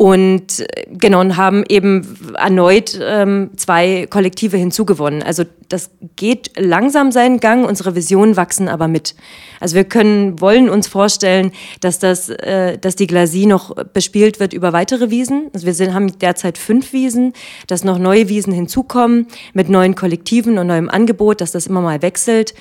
und 0.05 0.61
äh, 0.61 0.85
genau 0.91 1.21
und 1.23 1.39
haben 1.39 1.65
eben 1.67 2.35
erneut 2.35 3.01
ähm, 3.03 3.53
zwei 3.57 4.07
Kollektive 4.11 4.59
hinzugewonnen. 4.59 5.23
Also 5.23 5.45
das 5.71 5.93
geht 6.17 6.51
langsam 6.59 7.11
seinen 7.11 7.41
Gang, 7.41 7.67
unsere 7.67 7.95
Visionen 7.95 8.37
wachsen 8.37 8.69
aber 8.69 8.87
mit. 8.87 9.15
Also 9.61 9.77
wir 9.77 9.85
können, 9.85 10.43
wollen 10.43 10.69
uns 10.69 10.89
vorstellen, 10.89 11.53
dass 11.81 12.01
das, 12.01 12.29
äh, 12.29 12.77
dass 12.77 12.97
die 12.97 13.07
Glasie 13.07 13.47
noch 13.47 13.75
bespielt 13.95 14.41
wird 14.41 14.53
über 14.53 14.75
weitere 14.75 15.09
Wiesen. 15.09 15.49
Also 15.55 15.65
wir 15.65 15.73
sind, 15.73 15.95
haben 15.95 16.19
derzeit 16.19 16.59
fünf 16.59 16.93
Wiesen, 16.93 17.33
dass 17.67 17.83
noch 17.83 17.99
neue 17.99 18.29
Wiesen 18.29 18.53
hinzukommen 18.53 19.29
mit 19.55 19.71
neuen 19.71 19.95
Kollektiven 19.95 20.59
und 20.59 20.67
neuem 20.67 20.91
Angebot, 20.91 21.41
dass 21.41 21.53
das 21.53 21.67
immer 21.67 21.81
mal 21.81 22.03
wechselt. 22.03 22.53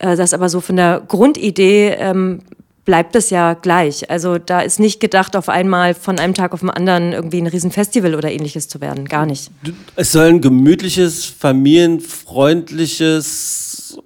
Äh, 0.00 0.16
das 0.16 0.34
aber 0.34 0.50
so 0.50 0.60
von 0.60 0.76
der 0.76 1.02
Grundidee 1.08 1.96
ähm, 1.98 2.40
bleibt 2.84 3.16
es 3.16 3.30
ja 3.30 3.54
gleich. 3.54 4.10
Also 4.10 4.36
da 4.38 4.60
ist 4.60 4.78
nicht 4.78 5.00
gedacht, 5.00 5.34
auf 5.36 5.48
einmal 5.48 5.94
von 5.94 6.18
einem 6.18 6.34
Tag 6.34 6.52
auf 6.52 6.60
den 6.60 6.68
anderen 6.70 7.12
irgendwie 7.12 7.40
ein 7.40 7.46
Riesenfestival 7.46 8.14
oder 8.14 8.30
ähnliches 8.30 8.68
zu 8.68 8.80
werden. 8.80 9.06
Gar 9.06 9.26
nicht. 9.26 9.50
Es 9.96 10.12
soll 10.12 10.28
ein 10.28 10.40
gemütliches, 10.40 11.24
familienfreundliches, 11.24 13.98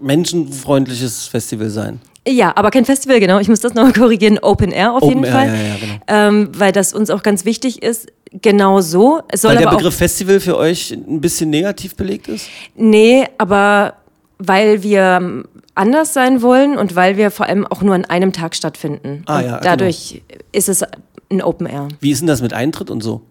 menschenfreundliches 0.00 1.26
Festival 1.26 1.70
sein. 1.70 2.00
Ja, 2.26 2.56
aber 2.56 2.70
kein 2.70 2.86
Festival, 2.86 3.20
genau. 3.20 3.38
Ich 3.38 3.48
muss 3.48 3.60
das 3.60 3.74
noch 3.74 3.92
korrigieren. 3.94 4.38
Open 4.40 4.72
Air 4.72 4.94
auf 4.94 5.02
Open 5.02 5.18
jeden 5.18 5.24
Air, 5.24 5.32
Fall. 5.32 5.48
Ja, 5.48 5.54
ja, 5.54 5.76
genau. 5.76 5.92
ähm, 6.08 6.48
weil 6.56 6.72
das 6.72 6.94
uns 6.94 7.10
auch 7.10 7.22
ganz 7.22 7.44
wichtig 7.44 7.82
ist. 7.82 8.06
Genau 8.42 8.80
so. 8.80 9.20
Es 9.28 9.42
soll 9.42 9.54
weil 9.54 9.62
der 9.62 9.70
Begriff 9.70 9.94
Festival 9.94 10.40
für 10.40 10.56
euch 10.56 10.90
ein 10.90 11.20
bisschen 11.20 11.50
negativ 11.50 11.94
belegt 11.94 12.26
ist? 12.28 12.48
Nee, 12.74 13.28
aber 13.38 13.94
weil 14.38 14.82
wir 14.82 15.44
anders 15.74 16.12
sein 16.12 16.42
wollen 16.42 16.76
und 16.76 16.96
weil 16.96 17.16
wir 17.16 17.30
vor 17.30 17.46
allem 17.46 17.66
auch 17.66 17.82
nur 17.82 17.94
an 17.94 18.04
einem 18.04 18.32
Tag 18.32 18.54
stattfinden. 18.54 19.22
Ah, 19.26 19.40
ja, 19.40 19.60
dadurch 19.60 20.22
genau. 20.26 20.40
ist 20.52 20.68
es 20.68 20.84
ein 21.30 21.42
Open 21.42 21.66
Air. 21.66 21.88
Wie 22.00 22.10
ist 22.10 22.20
denn 22.20 22.28
das 22.28 22.42
mit 22.42 22.52
Eintritt 22.52 22.90
und 22.90 23.02
so? 23.02 23.22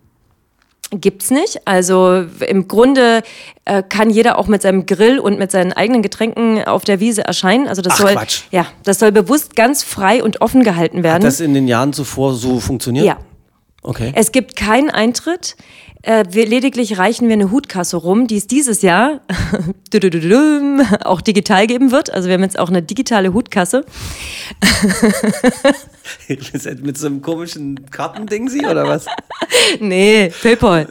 Gibt's 0.91 1.31
nicht. 1.31 1.61
Also 1.65 2.25
im 2.47 2.67
Grunde 2.67 3.23
äh, 3.65 3.81
kann 3.81 4.09
jeder 4.09 4.37
auch 4.37 4.47
mit 4.47 4.61
seinem 4.61 4.85
Grill 4.85 5.17
und 5.17 5.39
mit 5.39 5.51
seinen 5.51 5.73
eigenen 5.73 6.03
Getränken 6.03 6.63
auf 6.63 6.83
der 6.83 6.99
Wiese 6.99 7.23
erscheinen. 7.23 7.67
Also 7.67 7.81
das 7.81 7.93
Ach, 7.93 7.99
soll 7.99 8.13
Quatsch. 8.13 8.41
ja, 8.51 8.67
das 8.83 8.99
soll 8.99 9.11
bewusst 9.11 9.55
ganz 9.55 9.81
frei 9.81 10.23
und 10.23 10.41
offen 10.41 10.63
gehalten 10.63 11.01
werden. 11.01 11.15
Hat 11.15 11.23
das 11.23 11.39
in 11.39 11.53
den 11.53 11.67
Jahren 11.67 11.93
zuvor 11.93 12.35
so 12.35 12.59
funktioniert? 12.59 13.05
Ja. 13.05 13.17
Okay. 13.81 14.11
Es 14.15 14.31
gibt 14.31 14.55
keinen 14.55 14.89
Eintritt. 14.89 15.55
Äh, 16.05 16.25
wir, 16.29 16.45
lediglich 16.45 16.97
reichen 16.97 17.29
wir 17.29 17.33
eine 17.33 17.49
Hutkasse 17.49 17.95
rum, 17.95 18.27
die 18.27 18.35
es 18.35 18.45
dieses 18.45 18.81
Jahr 18.81 19.21
auch 21.05 21.21
digital 21.21 21.65
geben 21.65 21.91
wird. 21.91 22.13
Also 22.13 22.27
wir 22.27 22.33
haben 22.33 22.43
jetzt 22.43 22.59
auch 22.59 22.67
eine 22.67 22.81
digitale 22.81 23.33
Hutkasse. 23.33 23.85
Mit 26.81 26.97
so 26.97 27.07
einem 27.07 27.21
komischen 27.21 27.89
Kartending 27.89 28.49
sie 28.49 28.65
oder 28.65 28.85
was? 28.85 29.05
Nee, 29.79 30.31
PayPal. 30.41 30.87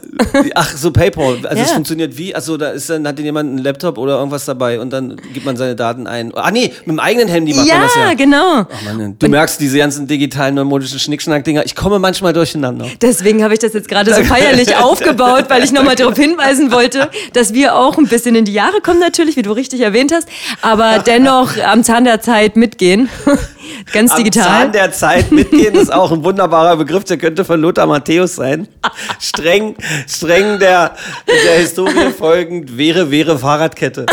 Ach, 0.55 0.75
so 0.75 0.91
PayPal. 0.91 1.45
Also 1.45 1.57
ja. 1.57 1.63
es 1.63 1.71
funktioniert 1.71 2.17
wie? 2.17 2.33
Also 2.33 2.57
da 2.57 2.69
ist 2.69 2.89
dann 2.89 3.07
hat 3.07 3.19
jemand 3.19 3.49
einen 3.49 3.57
Laptop 3.59 3.97
oder 3.97 4.17
irgendwas 4.17 4.45
dabei 4.45 4.79
und 4.79 4.91
dann 4.91 5.17
gibt 5.33 5.45
man 5.45 5.57
seine 5.57 5.75
Daten 5.75 6.07
ein. 6.07 6.33
Ah 6.33 6.49
nee, 6.49 6.71
mit 6.85 6.87
dem 6.87 6.99
eigenen 6.99 7.27
Handy 7.27 7.53
macht 7.53 7.67
ja, 7.67 7.75
man 7.75 7.83
das 7.83 7.95
ja. 7.95 8.13
genau. 8.13 8.65
Ach 8.71 8.83
Mann, 8.83 9.15
du 9.19 9.25
und 9.25 9.31
merkst 9.31 9.59
diese 9.59 9.77
ganzen 9.77 10.07
digitalen 10.07 10.55
neumodischen 10.55 10.97
Schnickschnack-Dinger. 10.97 11.65
Ich 11.65 11.75
komme 11.75 11.99
manchmal 11.99 12.33
durcheinander. 12.33 12.87
Deswegen 13.01 13.43
habe 13.43 13.53
ich 13.53 13.59
das 13.59 13.73
jetzt 13.73 13.87
gerade 13.87 14.13
so 14.13 14.23
feierlich 14.23 14.75
aufgebaut, 15.03 15.45
weil 15.49 15.63
ich 15.63 15.71
nochmal 15.71 15.95
darauf 15.95 16.17
hinweisen 16.17 16.71
wollte, 16.71 17.09
dass 17.33 17.53
wir 17.53 17.75
auch 17.75 17.97
ein 17.97 18.07
bisschen 18.07 18.35
in 18.35 18.45
die 18.45 18.53
Jahre 18.53 18.81
kommen 18.81 18.99
natürlich, 18.99 19.35
wie 19.35 19.41
du 19.41 19.51
richtig 19.51 19.81
erwähnt 19.81 20.11
hast, 20.13 20.27
aber 20.61 20.99
dennoch 20.99 21.57
am 21.63 21.83
Zahn 21.83 22.05
der 22.05 22.21
Zeit 22.21 22.55
mitgehen. 22.55 23.09
Ganz 23.93 24.15
digital. 24.15 24.45
Am 24.45 24.51
Zahn 24.51 24.71
der 24.71 24.91
Zeit 24.91 25.31
mitgehen 25.31 25.75
ist 25.75 25.91
auch 25.91 26.11
ein 26.11 26.23
wunderbarer 26.23 26.77
Begriff, 26.77 27.03
der 27.05 27.17
könnte 27.17 27.45
von 27.45 27.61
Lothar 27.61 27.87
Matthäus 27.87 28.35
sein. 28.35 28.67
streng, 29.19 29.75
streng 30.07 30.59
der, 30.59 30.95
der 31.27 31.59
Historie 31.59 32.11
folgend 32.17 32.77
wäre, 32.77 33.11
wäre 33.11 33.37
Fahrradkette. 33.37 34.05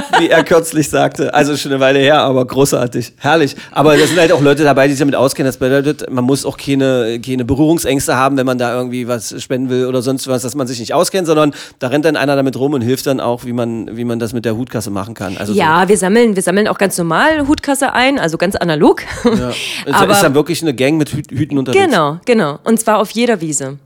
wie 0.18 0.28
er 0.28 0.44
kürzlich 0.44 0.88
sagte. 0.88 1.32
Also 1.34 1.56
schon 1.56 1.72
eine 1.72 1.80
Weile 1.80 1.98
her, 1.98 2.20
aber 2.20 2.44
großartig. 2.46 3.12
Herrlich. 3.18 3.56
Aber 3.72 3.96
da 3.96 4.06
sind 4.06 4.18
halt 4.18 4.32
auch 4.32 4.40
Leute 4.40 4.64
dabei, 4.64 4.86
die 4.86 4.94
sich 4.94 5.00
damit 5.00 5.14
auskennen. 5.14 5.48
Das 5.48 5.58
bedeutet, 5.58 6.10
man 6.10 6.24
muss 6.24 6.44
auch 6.44 6.56
keine, 6.56 7.20
keine 7.24 7.44
Berührungsängste 7.44 8.16
haben, 8.16 8.36
wenn 8.36 8.46
man 8.46 8.58
da 8.58 8.74
irgendwie 8.74 9.08
was 9.08 9.40
spenden 9.42 9.70
will 9.70 9.86
oder 9.86 10.02
sonst 10.02 10.28
was, 10.28 10.42
dass 10.42 10.54
man 10.54 10.66
sich 10.66 10.80
nicht 10.80 10.94
auskennt, 10.94 11.26
sondern 11.26 11.54
da 11.78 11.88
rennt 11.88 12.04
dann 12.04 12.16
einer 12.16 12.36
damit 12.36 12.56
rum 12.58 12.74
und 12.74 12.82
hilft 12.82 13.06
dann 13.06 13.20
auch, 13.20 13.44
wie 13.44 13.52
man, 13.52 13.96
wie 13.96 14.04
man 14.04 14.18
das 14.18 14.32
mit 14.32 14.44
der 14.44 14.56
Hutkasse 14.56 14.90
machen 14.90 15.14
kann. 15.14 15.36
Also 15.36 15.52
ja, 15.52 15.82
so. 15.82 15.88
wir 15.88 15.98
sammeln, 15.98 16.36
wir 16.36 16.42
sammeln 16.42 16.68
auch 16.68 16.78
ganz 16.78 16.98
normal 16.98 17.46
Hutkasse 17.48 17.92
ein, 17.92 18.18
also 18.18 18.38
ganz 18.38 18.56
analog. 18.56 19.02
Ja. 19.24 19.52
Aber 19.92 20.12
ist 20.12 20.22
dann 20.22 20.34
wirklich 20.34 20.62
eine 20.62 20.74
Gang 20.74 20.96
mit 20.96 21.10
Hüten 21.10 21.58
unterwegs. 21.58 21.84
Genau, 21.84 22.18
genau. 22.24 22.58
Und 22.64 22.80
zwar 22.80 22.98
auf 22.98 23.10
jeder 23.10 23.40
Wiese. 23.40 23.78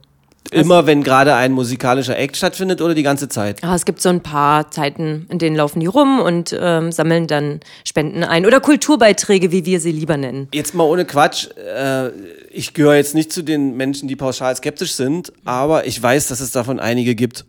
Immer 0.50 0.87
wenn 0.87 1.03
gerade 1.03 1.35
ein 1.35 1.53
musikalischer 1.53 2.18
Act 2.18 2.37
stattfindet 2.37 2.81
oder 2.81 2.94
die 2.94 3.03
ganze 3.03 3.29
Zeit? 3.29 3.62
Ah, 3.62 3.74
es 3.74 3.85
gibt 3.85 4.00
so 4.00 4.09
ein 4.09 4.20
paar 4.20 4.70
Zeiten, 4.70 5.26
in 5.31 5.38
denen 5.38 5.55
laufen 5.55 5.81
die 5.81 5.87
rum 5.87 6.18
und 6.18 6.57
ähm, 6.59 6.90
sammeln 6.90 7.26
dann 7.26 7.61
Spenden 7.85 8.24
ein. 8.24 8.46
Oder 8.46 8.61
Kulturbeiträge, 8.61 9.53
wie 9.53 9.64
wir 9.64 9.81
sie 9.81 9.92
lieber 9.92 10.16
nennen. 10.16 10.48
Jetzt 10.53 10.74
mal 10.74 10.85
ohne 10.85 11.05
Quatsch. 11.05 11.48
Äh, 11.57 12.11
ich 12.50 12.74
gehöre 12.74 12.96
jetzt 12.96 13.14
nicht 13.14 13.33
zu 13.33 13.42
den 13.42 13.76
Menschen, 13.76 14.09
die 14.09 14.16
pauschal 14.16 14.57
skeptisch 14.57 14.94
sind, 14.94 15.33
aber 15.44 15.87
ich 15.87 16.03
weiß, 16.03 16.29
dass 16.29 16.40
es 16.40 16.50
davon 16.50 16.81
einige 16.81 17.14
gibt. 17.14 17.44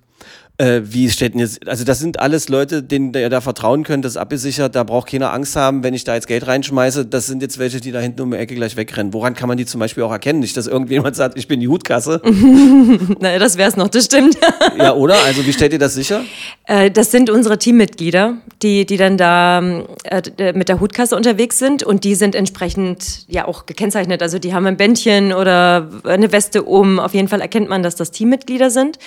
Äh, 0.62 0.93
wie 0.93 1.10
steht 1.10 1.34
denn 1.34 1.39
jetzt, 1.39 1.67
also 1.67 1.84
das 1.84 1.97
sind 1.97 2.19
alles 2.19 2.47
Leute, 2.47 2.84
denen 2.84 3.15
ihr 3.15 3.32
da 3.32 3.41
vertrauen 3.41 3.84
könnt, 3.84 4.06
das 4.06 4.12
ist 4.12 4.17
abgesichert, 4.17 4.76
da 4.76 4.84
braucht 4.84 5.10
keiner 5.10 5.34
Angst 5.34 5.56
haben, 5.56 5.84
wenn 5.84 5.95
ich 5.95 6.04
da 6.04 6.13
jetzt 6.13 6.28
Geld 6.28 6.45
reinschmeiße, 6.45 7.08
das 7.08 7.26
sind 7.26 7.41
jetzt 7.41 7.58
welche, 7.58 7.82
die 7.82 7.91
da 7.91 8.00
hinten 8.00 8.21
um 8.21 8.30
die 8.30 8.38
Ecke 8.38 8.54
gleich 8.54 8.78
wegrennen. 8.78 9.12
Woran 9.12 9.34
kann 9.34 9.47
man 9.47 9.58
die 9.58 9.65
zum 9.65 9.80
Beispiel 9.80 10.04
auch 10.04 10.12
erkennen? 10.12 10.39
Nicht, 10.39 10.56
dass 10.56 10.67
irgendjemand 10.67 11.15
sagt, 11.15 11.36
ich 11.36 11.47
bin 11.47 11.62
die 11.62 11.67
Hutkasse. 11.67 12.21
naja, 13.19 13.39
das 13.39 13.58
wäre 13.58 13.69
es 13.69 13.76
noch, 13.76 13.88
das 13.88 14.06
stimmt. 14.06 14.38
ja, 14.78 14.93
oder? 14.93 15.15
Also 15.26 15.43
wie 15.47 15.52
stellt 15.52 15.74
ihr 15.74 15.80
das 15.80 15.95
sicher? 15.95 16.21
Äh, 16.67 16.91
das 16.91 17.10
sind 17.10 17.32
unsere 17.32 17.58
Teammitglieder, 17.58 18.38
die, 18.62 18.86
die 18.86 18.97
dann 18.97 19.17
da 19.17 19.63
äh, 20.04 20.54
mit 20.54 20.69
der 20.69 20.80
Hutkasse 20.80 21.15
unterwegs 21.15 21.58
sind 21.58 21.82
und 21.82 22.04
die 22.04 22.13
sind 22.13 22.36
entsprechend 22.36 23.26
ja 23.28 23.47
auch 23.47 23.65
gekennzeichnet. 23.65 24.21
Also 24.21 24.38
die 24.38 24.54
haben 24.54 24.67
ein 24.67 24.78
Bändchen 24.78 25.34
oder 25.34 25.89
eine 26.04 26.32
Weste 26.32 26.62
um. 26.62 27.00
Auf 27.00 27.15
jeden 27.15 27.30
Fall 27.30 27.41
erkennt 27.41 27.67
man, 27.67 27.82
dass 27.82 27.95
das 27.95 28.12
Teammitglieder 28.12 28.69
sind. 28.69 29.00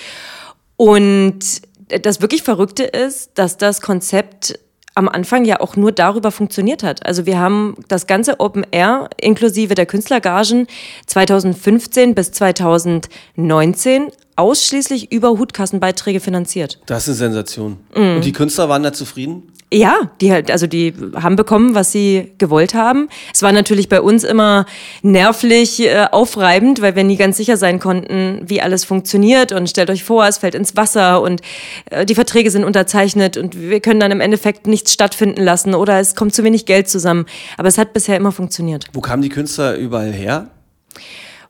Und 0.77 1.61
das 1.87 2.21
wirklich 2.21 2.43
Verrückte 2.43 2.83
ist, 2.83 3.31
dass 3.35 3.57
das 3.57 3.81
Konzept 3.81 4.59
am 4.95 5.09
Anfang 5.09 5.43
ja 5.43 5.59
auch 5.59 5.75
nur 5.75 5.91
darüber 5.91 6.31
funktioniert 6.31 6.81
hat. 6.81 7.05
Also 7.05 7.25
wir 7.25 7.37
haben 7.37 7.75
das 7.89 8.07
ganze 8.07 8.39
Open 8.39 8.65
Air 8.71 9.09
inklusive 9.19 9.75
der 9.75 9.85
Künstlergagen 9.85 10.67
2015 11.05 12.15
bis 12.15 12.31
2019 12.31 14.07
ausschließlich 14.35 15.11
über 15.11 15.37
Hutkassenbeiträge 15.37 16.19
finanziert. 16.19 16.79
Das 16.85 17.07
ist 17.07 17.21
eine 17.21 17.33
Sensation. 17.33 17.77
Mhm. 17.95 18.17
Und 18.17 18.25
die 18.25 18.33
Künstler 18.33 18.69
waren 18.69 18.83
da 18.83 18.93
zufrieden? 18.93 19.43
Ja, 19.73 20.11
die 20.21 20.31
halt, 20.31 20.51
also 20.51 20.67
die 20.67 20.93
haben 21.15 21.35
bekommen, 21.35 21.73
was 21.73 21.91
sie 21.91 22.31
gewollt 22.37 22.75
haben. 22.75 23.09
Es 23.33 23.41
war 23.41 23.51
natürlich 23.51 23.89
bei 23.89 23.99
uns 23.99 24.23
immer 24.23 24.67
nervlich 25.01 25.81
äh, 25.81 26.05
aufreibend, 26.11 26.81
weil 26.81 26.95
wir 26.95 27.03
nie 27.03 27.17
ganz 27.17 27.37
sicher 27.37 27.57
sein 27.57 27.79
konnten, 27.79 28.41
wie 28.45 28.61
alles 28.61 28.85
funktioniert. 28.85 29.51
Und 29.51 29.69
stellt 29.69 29.89
euch 29.89 30.03
vor, 30.03 30.25
es 30.27 30.37
fällt 30.37 30.53
ins 30.53 30.77
Wasser 30.77 31.21
und 31.21 31.41
äh, 31.89 32.05
die 32.05 32.15
Verträge 32.15 32.51
sind 32.51 32.63
unterzeichnet 32.63 33.37
und 33.37 33.59
wir 33.59 33.79
können 33.79 33.99
dann 33.99 34.11
im 34.11 34.21
Endeffekt 34.21 34.67
nichts 34.67 34.93
stattfinden 34.93 35.43
lassen 35.43 35.73
oder 35.73 35.99
es 35.99 36.15
kommt 36.15 36.35
zu 36.35 36.43
wenig 36.43 36.65
Geld 36.65 36.87
zusammen. 36.87 37.25
Aber 37.57 37.67
es 37.67 37.79
hat 37.79 37.91
bisher 37.91 38.17
immer 38.17 38.31
funktioniert. 38.31 38.85
Wo 38.93 39.01
kamen 39.01 39.23
die 39.23 39.29
Künstler 39.29 39.75
überall 39.75 40.13
her? 40.13 40.51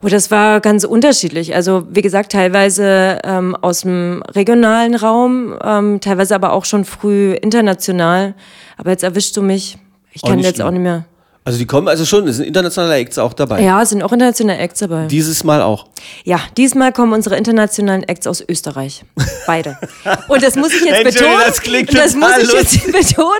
Oh, 0.02 0.08
das 0.08 0.30
war 0.30 0.60
ganz 0.60 0.84
unterschiedlich. 0.84 1.54
Also 1.54 1.86
wie 1.90 2.02
gesagt, 2.02 2.32
teilweise 2.32 3.18
ähm, 3.24 3.56
aus 3.56 3.80
dem 3.80 4.22
regionalen 4.34 4.94
Raum, 4.94 5.58
ähm, 5.62 6.00
teilweise 6.00 6.34
aber 6.34 6.52
auch 6.52 6.64
schon 6.64 6.84
früh 6.84 7.32
international. 7.34 8.34
Aber 8.76 8.90
jetzt 8.90 9.02
erwischst 9.04 9.36
du 9.36 9.42
mich. 9.42 9.78
Ich 10.12 10.22
kann 10.22 10.38
jetzt 10.38 10.62
auch 10.62 10.70
nicht 10.70 10.82
mehr. 10.82 11.04
Also 11.46 11.60
die 11.60 11.66
kommen 11.66 11.86
also 11.86 12.04
schon, 12.04 12.26
es 12.26 12.38
sind 12.38 12.46
internationale 12.46 12.96
Acts 12.96 13.18
auch 13.18 13.32
dabei. 13.32 13.62
Ja, 13.62 13.80
es 13.80 13.90
sind 13.90 14.02
auch 14.02 14.10
internationale 14.10 14.58
Acts 14.58 14.80
dabei. 14.80 15.06
Dieses 15.06 15.44
Mal 15.44 15.62
auch. 15.62 15.86
Ja, 16.24 16.40
diesmal 16.56 16.92
kommen 16.92 17.12
unsere 17.12 17.36
internationalen 17.36 18.02
Acts 18.02 18.26
aus 18.26 18.42
Österreich. 18.48 19.04
Beide. 19.46 19.78
Und 20.26 20.42
das 20.42 20.56
muss 20.56 20.74
ich 20.74 20.84
jetzt 20.84 21.04
betonen. 21.04 21.38
Das 21.46 21.60
klingt 21.60 21.96
Das 21.96 22.16
muss 22.16 22.30
ich 22.42 22.52
jetzt 22.52 22.86
betonen. 22.86 23.30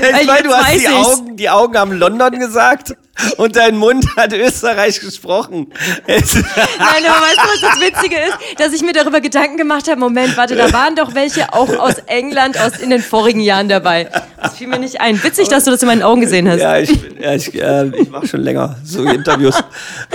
Weil, 0.00 0.26
weil 0.26 0.42
du 0.42 0.50
hast 0.52 0.80
die 0.80 0.88
Augen, 0.88 1.36
die 1.36 1.50
Augen 1.50 1.78
haben 1.78 1.92
London 1.92 2.40
gesagt 2.40 2.96
und 3.36 3.56
dein 3.56 3.76
Mund 3.76 4.04
hat 4.16 4.32
Österreich 4.32 5.00
gesprochen. 5.00 5.68
Nein, 6.06 6.18
aber 6.18 7.20
weißt 7.20 7.36
du, 7.36 7.42
was 7.42 7.60
das 7.60 7.80
Witzige 7.80 8.16
ist? 8.16 8.60
Dass 8.60 8.72
ich 8.72 8.82
mir 8.82 8.92
darüber 8.92 9.20
Gedanken 9.20 9.56
gemacht 9.56 9.88
habe, 9.88 10.00
Moment, 10.00 10.36
warte, 10.36 10.56
da 10.56 10.72
waren 10.72 10.96
doch 10.96 11.14
welche 11.14 11.52
auch 11.52 11.68
aus 11.78 11.94
England 12.06 12.58
aus 12.58 12.78
in 12.80 12.90
den 12.90 13.02
vorigen 13.02 13.40
Jahren 13.40 13.68
dabei. 13.68 14.08
Das 14.42 14.56
fiel 14.56 14.66
mir 14.66 14.78
nicht 14.78 15.00
ein. 15.00 15.22
Witzig, 15.22 15.48
dass 15.48 15.64
du 15.64 15.70
das 15.70 15.82
in 15.82 15.88
meinen 15.88 16.02
Augen 16.02 16.20
gesehen 16.20 16.48
hast. 16.48 16.60
Ja, 16.60 16.78
ich, 16.78 16.90
ja, 17.20 17.34
ich, 17.34 17.54
äh, 17.54 17.88
ich 17.96 18.10
mache 18.10 18.26
schon 18.26 18.40
länger 18.40 18.76
so 18.84 19.04
Interviews. 19.04 19.54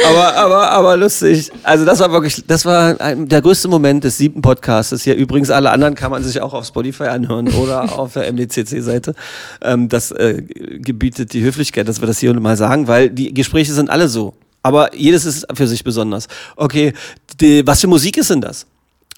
Aber, 0.05 0.35
aber, 0.35 0.71
aber 0.71 0.97
lustig. 0.97 1.51
Also 1.63 1.85
das 1.85 1.99
war 1.99 2.11
wirklich, 2.11 2.43
das 2.47 2.65
war 2.65 2.95
der 3.15 3.41
größte 3.41 3.67
Moment 3.67 4.03
des 4.03 4.17
siebten 4.17 4.41
Podcasts. 4.41 5.03
Hier 5.03 5.15
übrigens 5.15 5.49
alle 5.49 5.71
anderen 5.71 5.95
kann 5.95 6.11
man 6.11 6.23
sich 6.23 6.41
auch 6.41 6.53
auf 6.53 6.65
Spotify 6.65 7.05
anhören 7.05 7.47
oder 7.49 7.97
auf 7.97 8.13
der 8.13 8.31
MDCC-Seite. 8.31 9.15
Ähm, 9.61 9.89
das 9.89 10.11
äh, 10.11 10.41
gebietet 10.41 11.33
die 11.33 11.43
Höflichkeit, 11.43 11.87
dass 11.87 12.01
wir 12.01 12.07
das 12.07 12.19
hier 12.19 12.33
mal 12.33 12.57
sagen, 12.57 12.86
weil 12.87 13.09
die 13.09 13.33
Gespräche 13.33 13.73
sind 13.73 13.89
alle 13.89 14.07
so. 14.07 14.33
Aber 14.63 14.93
jedes 14.95 15.25
ist 15.25 15.45
für 15.53 15.67
sich 15.67 15.83
besonders. 15.83 16.27
Okay, 16.55 16.93
die, 17.39 17.65
was 17.65 17.81
für 17.81 17.87
Musik 17.87 18.17
ist 18.17 18.29
denn 18.29 18.41
das? 18.41 18.65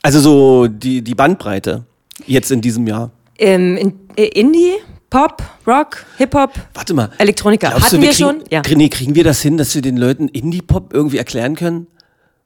Also 0.02 0.20
so 0.20 0.68
die, 0.68 1.02
die 1.02 1.16
Bandbreite 1.16 1.84
jetzt 2.28 2.52
in 2.52 2.62
diesem 2.62 2.86
Jahr. 2.88 3.12
Ähm, 3.38 3.78
in, 3.78 3.94
äh, 4.16 4.26
Indie, 4.28 4.74
Pop, 5.10 5.42
Rock, 5.66 6.06
Hip-Hop, 6.18 6.54
Warte 6.74 6.94
mal. 6.94 7.10
Elektronika. 7.18 7.70
Glaubst 7.70 7.88
Hatten 7.88 7.96
du, 7.98 8.02
wir, 8.04 8.10
kriegen, 8.10 8.30
schon? 8.30 8.44
Ja. 8.52 8.62
Nee, 8.76 8.90
kriegen 8.90 9.16
wir 9.16 9.24
das 9.24 9.42
hin, 9.42 9.58
dass 9.58 9.74
wir 9.74 9.82
den 9.82 9.98
Leuten 9.98 10.28
Indie-Pop 10.28 10.94
irgendwie 10.94 11.18
erklären 11.18 11.56
können? 11.56 11.88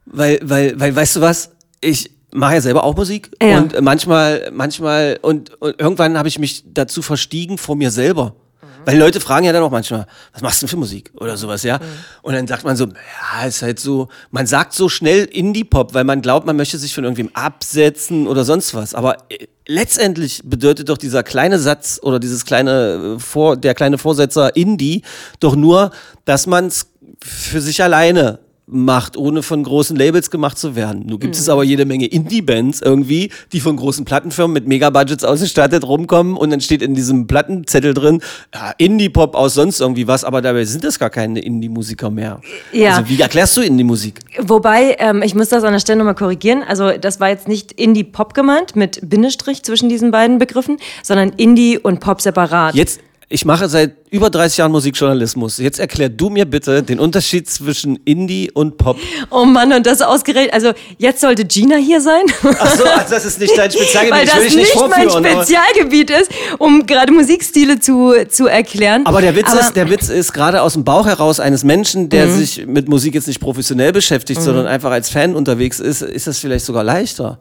Weil, 0.06 0.40
weil, 0.42 0.80
weil, 0.80 0.96
weißt 0.96 1.18
du 1.18 1.22
was? 1.22 1.52
Ich 1.82 2.12
mache 2.34 2.56
ja 2.56 2.62
selber 2.62 2.84
auch 2.84 2.96
Musik 2.96 3.32
Ja. 3.42 3.60
und 3.60 3.80
manchmal, 3.82 4.50
manchmal 4.54 5.20
und, 5.22 5.62
und 5.62 5.80
irgendwann 5.80 6.18
habe 6.18 6.28
ich 6.28 6.40
mich 6.40 6.64
dazu 6.74 7.02
verstiegen 7.02 7.58
vor 7.58 7.76
mir 7.76 7.92
selber. 7.92 8.36
Weil 8.86 8.98
Leute 8.98 9.20
fragen 9.20 9.46
ja 9.46 9.54
dann 9.54 9.64
auch 9.64 9.72
manchmal, 9.72 10.06
was 10.34 10.42
machst 10.42 10.62
du 10.62 10.66
denn 10.66 10.72
für 10.72 10.78
Musik 10.78 11.12
oder 11.16 11.38
sowas, 11.38 11.64
ja? 11.64 11.80
Und 12.22 12.34
dann 12.34 12.48
sagt 12.48 12.64
man 12.64 12.76
so, 12.76 12.86
ja, 12.86 13.46
ist 13.48 13.62
halt 13.62 13.80
so, 13.80 14.10
man 14.32 14.48
sagt 14.48 14.74
so 14.74 14.90
schnell 14.90 15.26
Indie-Pop, 15.26 15.94
weil 15.94 16.04
man 16.04 16.22
glaubt, 16.22 16.46
man 16.46 16.56
möchte 16.56 16.78
sich 16.78 16.94
von 16.94 17.04
irgendwem 17.04 17.30
absetzen 17.34 18.28
oder 18.28 18.44
sonst 18.44 18.74
was. 18.74 18.94
Aber 18.94 19.18
äh, 19.30 19.48
letztendlich 19.68 20.42
bedeutet 20.44 20.90
doch 20.90 20.98
dieser 20.98 21.24
kleine 21.24 21.60
Satz 21.60 22.00
oder 22.02 22.20
dieses 22.20 22.46
kleine, 22.46 23.16
äh, 23.18 23.20
Vor, 23.20 23.58
der 23.58 23.74
kleine 23.74 23.98
Vorsetzer 23.98 24.56
Indie 24.56 25.04
doch 25.40 25.56
nur, 25.56 25.92
dass 26.26 26.48
man 26.48 26.68
es 26.68 26.88
für 27.22 27.62
sich 27.62 27.82
alleine 27.82 28.40
macht, 28.66 29.18
ohne 29.18 29.44
von 29.44 29.64
großen 29.64 29.96
Labels 29.96 30.32
gemacht 30.32 30.58
zu 30.58 30.76
werden. 30.76 31.06
Nun 31.06 31.20
gibt 31.20 31.36
es 31.36 31.50
aber 31.50 31.64
jede 31.64 31.86
Menge 31.86 32.06
Indie-Bands 32.06 32.82
irgendwie, 32.82 33.30
die 33.52 33.60
von 33.60 33.76
großen 33.76 34.06
Plattenfirmen 34.06 34.54
mit 34.54 34.68
Megabudgets 34.68 35.26
ausgestattet 35.26 35.86
rumkommen 35.86 36.38
und 36.38 36.50
dann 36.50 36.62
steht 36.62 36.82
in 36.82 36.96
diesem 36.96 37.28
Plattenzettel 37.28 37.94
drin, 37.94 38.22
ja, 38.54 38.74
Indie-Pop 38.78 39.36
aus 39.36 39.54
sonst 39.54 39.82
irgendwie 39.82 40.08
was, 40.08 40.24
aber 40.24 40.42
dabei 40.42 40.64
sind 40.64 40.84
das 40.84 40.98
gar 40.98 41.10
keine 41.10 41.42
Indie-Musiker 41.42 42.10
mehr. 42.10 42.40
Ja. 42.72 42.96
Also 42.96 43.10
wie 43.10 43.20
erklärst 43.20 43.58
du 43.58 43.62
Indie-Musik? 43.62 44.22
Wobei, 44.40 44.96
ähm, 45.00 45.22
ich 45.24 45.36
muss 45.36 45.50
das 45.50 45.64
an 45.64 45.74
der 45.74 45.80
Stelle 45.80 46.00
nochmal 46.00 46.16
korrigieren. 46.16 46.64
Also 46.64 46.92
das 46.98 47.20
war 47.20 47.30
jetzt 47.30 47.50
nicht 47.50 47.74
Indie-Pop 47.74 48.34
gemeint 48.34 48.78
mit 48.78 49.00
Bindestrich 49.04 49.64
zwischen 49.64 49.90
diesen 49.90 50.12
beiden 50.12 50.38
Begriffen, 50.38 50.78
sondern 51.04 51.30
Indie 51.30 51.78
und 51.78 52.00
Pop 52.00 52.22
separat. 52.22 52.76
Jetzt, 52.76 53.02
ich 53.34 53.46
mache 53.46 53.68
seit 53.68 53.96
über 54.12 54.30
30 54.30 54.60
Jahren 54.60 54.72
Musikjournalismus. 54.72 55.58
Jetzt 55.58 55.80
erklär 55.80 56.10
du 56.10 56.30
mir 56.30 56.46
bitte 56.46 56.84
den 56.84 57.00
Unterschied 57.00 57.50
zwischen 57.50 57.96
Indie 58.06 58.52
und 58.52 58.78
Pop. 58.78 58.98
Oh 59.32 59.44
Mann, 59.44 59.74
und 59.74 59.88
das 59.88 60.04
ausgerechnet. 60.04 60.54
Also 60.54 60.74
jetzt 61.00 61.20
sollte 61.20 61.44
Gina 61.44 61.78
hier 61.78 62.00
sein. 62.00 62.22
Ach 62.44 62.76
so, 62.78 62.84
also 62.84 63.10
das 63.10 63.26
ist 63.26 63.40
nicht 63.40 63.58
dein 63.58 63.72
Spezialgebiet. 63.72 64.12
Weil 64.14 64.28
ich 64.28 64.36
will 64.36 64.44
das 64.46 64.56
nicht 64.56 64.76
nicht 64.76 64.90
mein 64.90 65.10
Spezialgebiet 65.10 66.12
ist, 66.12 66.30
um 66.60 66.86
gerade 66.86 67.12
Musikstile 67.12 67.80
zu, 67.80 68.14
zu 68.30 68.46
erklären. 68.46 69.02
Aber 69.08 69.20
der 69.22 69.36
Witz 69.36 69.50
Aber- 69.50 69.62
ist, 69.62 69.76
der 69.76 69.90
Witz 69.90 70.10
ist 70.10 70.32
gerade 70.32 70.62
aus 70.62 70.74
dem 70.74 70.84
Bauch 70.84 71.08
heraus 71.08 71.40
eines 71.40 71.64
Menschen, 71.64 72.10
der 72.10 72.30
sich 72.30 72.68
mit 72.68 72.88
Musik 72.88 73.16
jetzt 73.16 73.28
nicht 73.28 73.40
professionell 73.40 73.94
beschäftigt, 73.94 74.44
sondern 74.44 74.68
einfach 74.68 74.92
als 74.92 75.10
Fan 75.10 75.36
unterwegs 75.36 75.80
ist, 75.80 76.04
ist 76.04 76.28
das 76.28 76.38
vielleicht 76.38 76.66
sogar 76.66 76.84
leichter. 76.84 77.40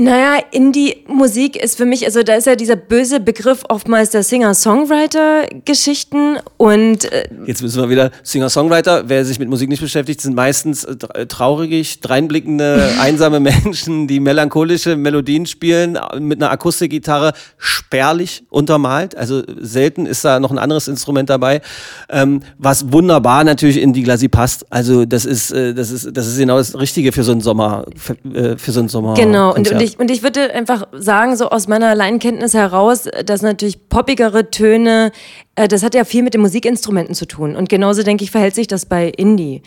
Naja, 0.00 0.38
Indie-Musik 0.52 1.56
ist 1.56 1.76
für 1.76 1.84
mich, 1.84 2.04
also 2.04 2.22
da 2.22 2.34
ist 2.34 2.46
ja 2.46 2.54
dieser 2.54 2.76
böse 2.76 3.18
Begriff 3.18 3.64
oftmals 3.68 4.10
der 4.10 4.22
Singer-Songwriter-Geschichten 4.22 6.36
und 6.56 7.10
äh, 7.12 7.28
Jetzt 7.46 7.62
müssen 7.62 7.82
wir 7.82 7.90
wieder 7.90 8.12
Singer-Songwriter. 8.22 9.08
Wer 9.08 9.24
sich 9.24 9.40
mit 9.40 9.48
Musik 9.48 9.68
nicht 9.68 9.80
beschäftigt, 9.80 10.20
sind 10.20 10.36
meistens 10.36 10.84
äh, 10.84 10.92
tra- 10.92 11.26
traurig, 11.26 11.98
dreinblickende, 11.98 12.90
einsame 13.00 13.40
Menschen, 13.40 14.06
die 14.06 14.20
melancholische 14.20 14.94
Melodien 14.96 15.46
spielen, 15.46 15.96
äh, 15.96 16.20
mit 16.20 16.40
einer 16.40 16.52
Akustikgitarre 16.52 17.32
spärlich 17.56 18.44
untermalt. 18.50 19.16
Also 19.16 19.42
selten 19.60 20.06
ist 20.06 20.24
da 20.24 20.38
noch 20.38 20.52
ein 20.52 20.58
anderes 20.58 20.86
Instrument 20.86 21.28
dabei, 21.28 21.60
ähm, 22.08 22.42
was 22.56 22.92
wunderbar 22.92 23.42
natürlich 23.42 23.82
in 23.82 23.92
die 23.92 24.04
Glasi 24.04 24.28
passt. 24.28 24.64
Also 24.70 25.06
das 25.06 25.24
ist, 25.24 25.50
äh, 25.50 25.74
das 25.74 25.90
ist, 25.90 26.16
das 26.16 26.28
ist 26.28 26.38
genau 26.38 26.58
das 26.58 26.78
Richtige 26.78 27.10
für 27.10 27.24
so 27.24 27.32
einen 27.32 27.40
Sommer, 27.40 27.84
für, 27.96 28.12
äh, 28.32 28.56
für 28.56 28.70
so 28.70 28.78
einen 28.78 28.88
Sommer. 28.88 29.14
Genau, 29.14 29.52
und, 29.54 29.68
und 29.72 29.87
ich 29.88 29.98
und 29.98 30.10
ich 30.10 30.22
würde 30.22 30.52
einfach 30.54 30.86
sagen, 30.92 31.36
so 31.36 31.50
aus 31.50 31.68
meiner 31.68 31.94
Laienkenntnis 31.94 32.54
heraus, 32.54 33.08
dass 33.24 33.42
natürlich 33.42 33.88
poppigere 33.88 34.50
Töne, 34.50 35.12
äh, 35.54 35.68
das 35.68 35.82
hat 35.82 35.94
ja 35.94 36.04
viel 36.04 36.22
mit 36.22 36.34
den 36.34 36.40
Musikinstrumenten 36.40 37.14
zu 37.14 37.26
tun. 37.26 37.56
Und 37.56 37.68
genauso, 37.68 38.02
denke 38.02 38.24
ich, 38.24 38.30
verhält 38.30 38.54
sich 38.54 38.66
das 38.66 38.86
bei 38.86 39.08
Indie. 39.08 39.62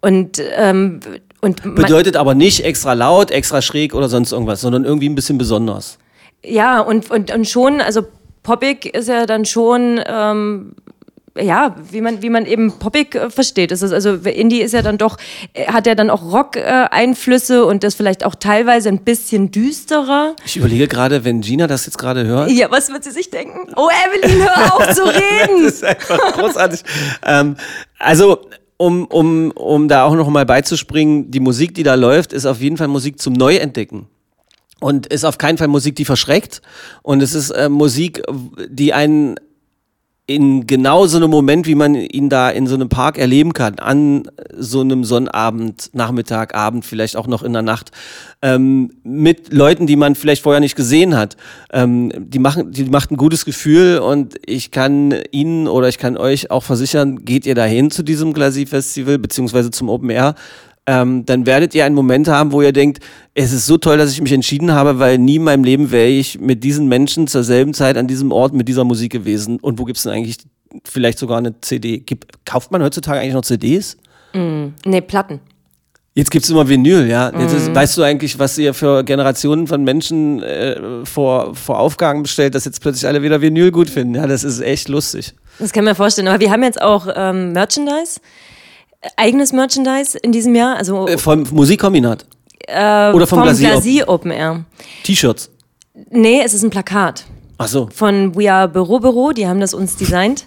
Und, 0.00 0.42
ähm, 0.56 1.00
und 1.40 1.62
Bedeutet 1.74 2.16
aber 2.16 2.34
nicht 2.34 2.64
extra 2.64 2.92
laut, 2.92 3.30
extra 3.30 3.62
schräg 3.62 3.94
oder 3.94 4.08
sonst 4.08 4.32
irgendwas, 4.32 4.60
sondern 4.60 4.84
irgendwie 4.84 5.08
ein 5.08 5.14
bisschen 5.14 5.38
besonders. 5.38 5.98
Ja, 6.44 6.80
und, 6.80 7.10
und, 7.10 7.32
und 7.32 7.48
schon, 7.48 7.80
also 7.80 8.02
poppig 8.42 8.86
ist 8.94 9.08
ja 9.08 9.26
dann 9.26 9.44
schon 9.44 10.00
ähm, 10.06 10.74
ja, 11.40 11.74
wie 11.90 12.00
man, 12.00 12.22
wie 12.22 12.30
man 12.30 12.46
eben 12.46 12.78
poppig 12.78 13.14
äh, 13.14 13.30
versteht. 13.30 13.70
Das 13.70 13.82
ist 13.82 13.92
also 13.92 14.14
Indie 14.14 14.60
ist 14.60 14.72
ja 14.72 14.82
dann 14.82 14.98
doch, 14.98 15.16
äh, 15.52 15.66
hat 15.66 15.86
ja 15.86 15.94
dann 15.94 16.10
auch 16.10 16.22
Rock-Einflüsse 16.32 17.56
äh, 17.56 17.60
und 17.60 17.82
das 17.82 17.94
vielleicht 17.94 18.24
auch 18.24 18.34
teilweise 18.34 18.88
ein 18.88 18.98
bisschen 18.98 19.50
düsterer. 19.50 20.36
Ich 20.44 20.56
überlege 20.56 20.86
gerade, 20.86 21.24
wenn 21.24 21.40
Gina 21.40 21.66
das 21.66 21.86
jetzt 21.86 21.98
gerade 21.98 22.24
hört. 22.24 22.50
Ja, 22.50 22.70
was 22.70 22.90
wird 22.90 23.04
sie 23.04 23.10
sich 23.10 23.30
denken? 23.30 23.72
Oh, 23.76 23.88
Evelyn, 23.88 24.42
hör 24.42 24.74
auf 24.74 24.94
zu 24.94 25.02
reden! 25.04 25.64
das 25.64 25.74
ist 25.74 25.84
einfach 25.84 26.18
großartig. 26.34 26.82
ähm, 27.24 27.56
also, 27.98 28.38
um, 28.76 29.06
um, 29.06 29.50
um 29.52 29.88
da 29.88 30.04
auch 30.04 30.14
noch 30.14 30.28
mal 30.28 30.46
beizuspringen, 30.46 31.30
die 31.30 31.40
Musik, 31.40 31.74
die 31.74 31.82
da 31.82 31.94
läuft, 31.94 32.32
ist 32.32 32.46
auf 32.46 32.60
jeden 32.60 32.76
Fall 32.76 32.88
Musik 32.88 33.20
zum 33.20 33.32
Neuentdecken 33.32 34.06
und 34.80 35.06
ist 35.06 35.24
auf 35.24 35.38
keinen 35.38 35.58
Fall 35.58 35.68
Musik, 35.68 35.96
die 35.96 36.04
verschreckt. 36.04 36.60
Und 37.02 37.22
es 37.22 37.34
ist 37.34 37.50
äh, 37.50 37.68
Musik, 37.68 38.22
die 38.68 38.92
einen 38.92 39.36
in 40.26 40.66
genau 40.66 41.06
so 41.06 41.18
einem 41.18 41.30
Moment, 41.30 41.66
wie 41.66 41.74
man 41.74 41.94
ihn 41.94 42.30
da 42.30 42.48
in 42.48 42.66
so 42.66 42.74
einem 42.74 42.88
Park 42.88 43.18
erleben 43.18 43.52
kann, 43.52 43.78
an 43.78 44.22
so 44.56 44.80
einem 44.80 45.04
Sonnabend, 45.04 45.90
Nachmittag, 45.92 46.54
Abend, 46.54 46.86
vielleicht 46.86 47.16
auch 47.16 47.26
noch 47.26 47.42
in 47.42 47.52
der 47.52 47.60
Nacht, 47.60 47.90
ähm, 48.40 48.90
mit 49.02 49.52
Leuten, 49.52 49.86
die 49.86 49.96
man 49.96 50.14
vielleicht 50.14 50.42
vorher 50.42 50.60
nicht 50.60 50.76
gesehen 50.76 51.14
hat. 51.14 51.36
Ähm, 51.72 52.10
die 52.16 52.38
machen, 52.38 52.70
die 52.70 52.84
macht 52.84 53.10
ein 53.10 53.18
gutes 53.18 53.44
Gefühl 53.44 53.98
und 53.98 54.36
ich 54.46 54.70
kann 54.70 55.14
Ihnen 55.30 55.68
oder 55.68 55.88
ich 55.88 55.98
kann 55.98 56.16
euch 56.16 56.50
auch 56.50 56.62
versichern, 56.62 57.26
geht 57.26 57.44
ihr 57.44 57.54
dahin 57.54 57.90
zu 57.90 58.02
diesem 58.02 58.32
Glasie 58.32 58.64
Festival 58.64 59.18
beziehungsweise 59.18 59.70
zum 59.70 59.90
Open 59.90 60.08
Air, 60.08 60.36
ähm, 60.86 61.24
dann 61.24 61.46
werdet 61.46 61.74
ihr 61.74 61.84
einen 61.84 61.94
Moment 61.94 62.28
haben, 62.28 62.52
wo 62.52 62.60
ihr 62.60 62.72
denkt, 62.72 63.00
es 63.34 63.52
ist 63.52 63.66
so 63.66 63.78
toll, 63.78 63.96
dass 63.96 64.12
ich 64.12 64.20
mich 64.20 64.32
entschieden 64.32 64.72
habe, 64.72 64.98
weil 64.98 65.18
nie 65.18 65.36
in 65.36 65.44
meinem 65.44 65.64
Leben 65.64 65.90
wäre 65.90 66.08
ich 66.08 66.38
mit 66.38 66.62
diesen 66.62 66.88
Menschen 66.88 67.26
zur 67.26 67.42
selben 67.42 67.72
Zeit 67.72 67.96
an 67.96 68.06
diesem 68.06 68.32
Ort 68.32 68.52
mit 68.52 68.68
dieser 68.68 68.84
Musik 68.84 69.12
gewesen. 69.12 69.58
Und 69.60 69.78
wo 69.78 69.84
gibt 69.84 69.96
es 69.96 70.02
denn 70.02 70.12
eigentlich 70.12 70.38
vielleicht 70.84 71.18
sogar 71.18 71.38
eine 71.38 71.58
CD? 71.60 71.98
Gibt, 71.98 72.44
kauft 72.44 72.70
man 72.70 72.82
heutzutage 72.82 73.20
eigentlich 73.20 73.34
noch 73.34 73.42
CDs? 73.42 73.96
Mm, 74.34 74.68
nee, 74.84 75.00
Platten. 75.00 75.40
Jetzt 76.16 76.30
gibt 76.30 76.44
es 76.44 76.50
immer 76.50 76.68
Vinyl, 76.68 77.08
ja. 77.08 77.32
Jetzt 77.36 77.54
ist, 77.54 77.70
mm. 77.70 77.74
weißt 77.74 77.98
du 77.98 78.02
eigentlich, 78.02 78.38
was 78.38 78.56
ihr 78.58 78.72
für 78.72 79.02
Generationen 79.04 79.66
von 79.66 79.82
Menschen 79.82 80.42
äh, 80.42 81.04
vor, 81.04 81.54
vor 81.54 81.80
Aufgaben 81.80 82.22
bestellt, 82.22 82.54
dass 82.54 82.66
jetzt 82.66 82.80
plötzlich 82.80 83.06
alle 83.06 83.22
wieder 83.22 83.40
Vinyl 83.40 83.72
gut 83.72 83.88
finden? 83.88 84.14
Ja, 84.14 84.26
das 84.26 84.44
ist 84.44 84.60
echt 84.60 84.88
lustig. 84.88 85.34
Das 85.58 85.72
kann 85.72 85.84
man 85.84 85.94
vorstellen. 85.94 86.28
Aber 86.28 86.40
wir 86.40 86.50
haben 86.50 86.62
jetzt 86.62 86.80
auch 86.80 87.08
ähm, 87.16 87.52
Merchandise 87.52 88.20
eigenes 89.16 89.52
Merchandise 89.52 90.18
in 90.18 90.32
diesem 90.32 90.54
Jahr? 90.54 90.76
Also, 90.76 91.06
äh, 91.06 91.18
vom 91.18 91.44
Musikkombinat? 91.50 92.26
Äh, 92.66 93.12
Oder 93.12 93.26
vom, 93.26 93.40
vom 93.40 93.42
Glacier, 93.42 93.70
Glacier 93.70 94.08
Open 94.08 94.30
Air. 94.30 94.64
T-Shirts? 95.04 95.50
Nee, 96.10 96.42
es 96.44 96.54
ist 96.54 96.62
ein 96.62 96.70
Plakat. 96.70 97.24
Ach 97.58 97.68
so. 97.68 97.88
Von 97.94 98.34
We 98.34 98.50
Are 98.52 98.68
Büro 98.68 98.98
Büro, 98.98 99.32
die 99.32 99.46
haben 99.46 99.60
das 99.60 99.74
uns 99.74 99.96
designt. 99.96 100.46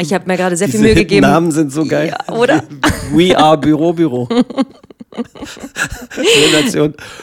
Ich 0.00 0.12
habe 0.14 0.26
mir 0.26 0.36
gerade 0.36 0.56
sehr 0.56 0.68
Diese 0.68 0.78
viel 0.78 0.86
Mühe 0.86 0.94
gegeben. 0.94 1.26
Die 1.26 1.30
Namen 1.30 1.50
sind 1.50 1.72
so 1.72 1.84
geil. 1.84 2.14
Ja, 2.28 2.34
oder? 2.34 2.62
We 3.12 3.36
Are 3.36 3.58
Büro 3.58 3.92
Büro. 3.92 4.28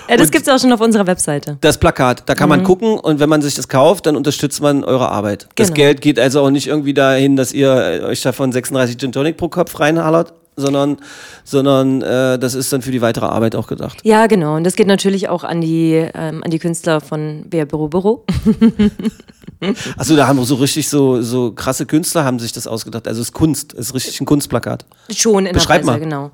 ja, 0.10 0.18
das 0.18 0.32
gibt 0.32 0.48
es 0.48 0.54
auch 0.54 0.60
schon 0.60 0.74
auf 0.74 0.82
unserer 0.82 1.08
Webseite. 1.08 1.58
Das 1.62 1.78
Plakat, 1.78 2.24
da 2.28 2.36
kann 2.36 2.50
mhm. 2.50 2.56
man 2.58 2.64
gucken 2.64 3.00
und 3.00 3.20
wenn 3.20 3.30
man 3.30 3.42
sich 3.42 3.56
das 3.56 3.68
kauft, 3.70 4.06
dann 4.06 4.16
unterstützt 4.16 4.62
man 4.62 4.84
eure 4.84 5.10
Arbeit. 5.10 5.44
Genau. 5.44 5.54
Das 5.56 5.74
Geld 5.74 6.02
geht 6.02 6.20
also 6.20 6.42
auch 6.42 6.50
nicht 6.50 6.68
irgendwie 6.68 6.94
dahin, 6.94 7.36
dass 7.36 7.54
ihr 7.54 8.04
euch 8.06 8.22
davon 8.22 8.52
36 8.52 8.98
Gin 8.98 9.12
Tonic 9.12 9.38
pro 9.38 9.50
Kopf 9.50 9.80
reinhallert, 9.80 10.34
sondern, 10.56 10.98
sondern 11.44 12.02
äh, 12.02 12.40
das 12.40 12.56
ist 12.56 12.72
dann 12.72 12.82
für 12.82 12.92
die 12.92 13.02
weitere 13.02 13.26
Arbeit 13.26 13.56
auch 13.56 13.68
gedacht. 13.68 14.00
Ja, 14.04 14.28
genau. 14.28 14.56
Und 14.56 14.64
das 14.64 14.76
geht 14.76 14.88
natürlich 14.88 15.30
auch 15.30 15.44
an 15.44 15.62
die, 15.62 15.94
ähm, 16.14 16.44
an 16.44 16.52
die 16.52 16.60
Künstler 16.60 17.02
von 17.02 17.46
Wer 17.50 17.66
Büro 17.66 17.88
Büro. 17.88 18.26
Achso, 19.98 20.16
da 20.18 20.28
haben 20.28 20.38
wir 20.38 20.46
so 20.46 20.56
richtig 20.56 20.90
so, 20.90 21.22
so 21.22 21.52
krasse 21.52 21.86
Künstler 21.86 22.24
haben 22.24 22.40
sich 22.40 22.52
das 22.52 22.68
ausgedacht. 22.68 23.08
Also 23.08 23.22
es 23.22 23.30
ist 23.30 23.34
Kunst, 23.34 23.74
es 23.74 23.88
ist 23.88 23.96
richtig 23.96 24.22
ein 24.22 24.26
Kunstplakat. 24.26 24.86
Schon 25.16 25.46
in 25.46 25.54
Beschreib 25.54 25.82
der 25.82 25.88
Weise, 25.88 26.00
mal. 26.00 26.04
genau. 26.04 26.32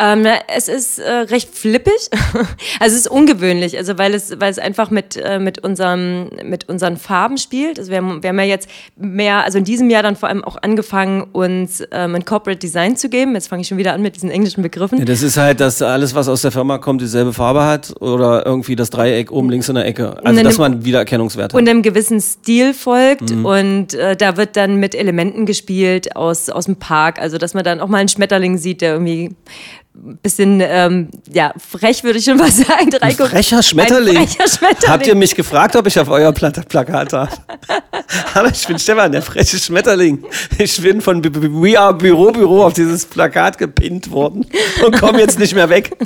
Ähm, 0.00 0.26
es 0.54 0.68
ist 0.68 1.00
äh, 1.00 1.10
recht 1.10 1.52
flippig, 1.52 1.92
also 2.80 2.94
es 2.94 3.00
ist 3.00 3.08
ungewöhnlich, 3.08 3.76
also 3.76 3.98
weil 3.98 4.14
es, 4.14 4.38
weil 4.38 4.50
es 4.50 4.58
einfach 4.58 4.90
mit, 4.90 5.16
äh, 5.16 5.40
mit, 5.40 5.58
unserem, 5.58 6.30
mit 6.44 6.68
unseren 6.68 6.96
Farben 6.96 7.36
spielt. 7.36 7.80
Also 7.80 7.90
wir, 7.90 7.98
haben, 7.98 8.22
wir 8.22 8.30
haben 8.30 8.38
ja 8.38 8.44
jetzt 8.44 8.68
mehr, 8.96 9.42
also 9.42 9.58
in 9.58 9.64
diesem 9.64 9.90
Jahr 9.90 10.04
dann 10.04 10.14
vor 10.14 10.28
allem 10.28 10.44
auch 10.44 10.56
angefangen, 10.62 11.22
uns 11.32 11.82
ähm, 11.90 12.14
ein 12.14 12.24
Corporate 12.24 12.60
Design 12.60 12.96
zu 12.96 13.08
geben. 13.08 13.34
Jetzt 13.34 13.48
fange 13.48 13.62
ich 13.62 13.68
schon 13.68 13.78
wieder 13.78 13.92
an 13.92 14.02
mit 14.02 14.14
diesen 14.14 14.30
englischen 14.30 14.62
Begriffen. 14.62 14.98
Ja, 14.98 15.04
das 15.04 15.22
ist 15.22 15.36
halt, 15.36 15.58
dass 15.58 15.82
alles, 15.82 16.14
was 16.14 16.28
aus 16.28 16.42
der 16.42 16.52
Firma 16.52 16.78
kommt, 16.78 17.00
dieselbe 17.00 17.32
Farbe 17.32 17.64
hat 17.64 18.00
oder 18.00 18.46
irgendwie 18.46 18.76
das 18.76 18.90
Dreieck 18.90 19.32
oben 19.32 19.50
links 19.50 19.68
in 19.68 19.74
der 19.74 19.86
Ecke. 19.86 20.16
Also 20.24 20.42
dass 20.42 20.58
man 20.58 20.84
Wiedererkennungswert 20.84 21.52
hat. 21.52 21.60
Und 21.60 21.68
einem 21.68 21.82
gewissen 21.82 22.20
Stil 22.20 22.67
folgt 22.74 23.30
mhm. 23.30 23.44
und 23.44 23.94
äh, 23.94 24.16
da 24.16 24.36
wird 24.36 24.56
dann 24.56 24.76
mit 24.76 24.94
Elementen 24.94 25.46
gespielt 25.46 26.16
aus, 26.16 26.48
aus 26.50 26.66
dem 26.66 26.76
Park. 26.76 27.20
Also 27.20 27.38
dass 27.38 27.54
man 27.54 27.64
dann 27.64 27.80
auch 27.80 27.88
mal 27.88 27.98
einen 27.98 28.08
Schmetterling 28.08 28.58
sieht, 28.58 28.80
der 28.80 28.92
irgendwie 28.92 29.34
bisschen, 30.22 30.60
ähm, 30.62 31.08
ja, 31.32 31.52
frech 31.58 32.04
würde 32.04 32.18
ich 32.18 32.24
schon 32.24 32.36
mal 32.36 32.50
sagen. 32.50 32.90
Ein 33.00 33.12
frecher 33.12 33.62
Schmetterling. 33.62 34.16
Ein 34.16 34.28
frecher 34.28 34.48
Schmetterling. 34.48 34.90
Habt 34.90 35.06
ihr 35.06 35.14
mich 35.14 35.34
gefragt, 35.34 35.76
ob 35.76 35.86
ich 35.86 35.98
auf 35.98 36.08
euer 36.08 36.32
Pla 36.32 36.50
Plakat 36.50 37.12
darf? 37.12 37.40
Aber 38.34 38.48
ich 38.52 38.66
bin 38.66 38.78
Stefan, 38.78 39.12
der 39.12 39.22
freche 39.22 39.58
Schmetterling. 39.58 40.24
Ich 40.58 40.80
bin 40.80 41.00
von 41.00 41.20
B 41.20 41.30
We 41.32 41.78
Are 41.78 41.94
Büro 41.94 42.32
Büro 42.32 42.62
auf 42.62 42.72
dieses 42.72 43.06
Plakat 43.06 43.58
gepinnt 43.58 44.10
worden 44.10 44.46
und 44.84 44.98
komme 44.98 45.20
jetzt 45.20 45.38
nicht 45.38 45.54
mehr 45.54 45.68
weg. 45.68 45.96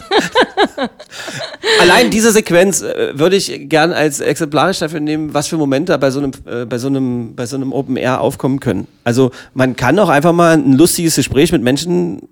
Allein 1.80 2.10
diese 2.10 2.32
Sequenz 2.32 2.82
äh, 2.82 3.18
würde 3.18 3.36
ich 3.36 3.68
gern 3.68 3.92
als 3.92 4.20
exemplarisch 4.20 4.78
dafür 4.80 5.00
nehmen, 5.00 5.34
was 5.34 5.48
für 5.48 5.56
Momente 5.56 5.96
bei 5.98 6.10
so 6.10 6.20
einem, 6.20 6.32
äh, 6.46 6.64
bei 6.64 6.78
so 6.78 6.88
einem, 6.88 7.34
bei 7.34 7.46
so 7.46 7.56
einem 7.56 7.72
Open 7.72 7.96
Air 7.96 8.20
aufkommen 8.20 8.60
können. 8.60 8.86
Also 9.04 9.30
man 9.54 9.76
kann 9.76 9.98
auch 9.98 10.08
einfach 10.08 10.32
mal 10.32 10.54
ein 10.54 10.72
lustiges 10.72 11.16
Gespräch 11.16 11.52
mit 11.52 11.62
Menschen 11.62 12.28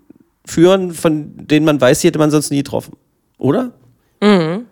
führen, 0.50 0.92
von 0.92 1.32
denen 1.46 1.64
man 1.64 1.80
weiß, 1.80 2.00
die 2.00 2.08
hätte 2.08 2.18
man 2.18 2.30
sonst 2.30 2.50
nie 2.50 2.58
getroffen. 2.58 2.96
Oder? 3.38 3.72
Mhm. 4.20 4.66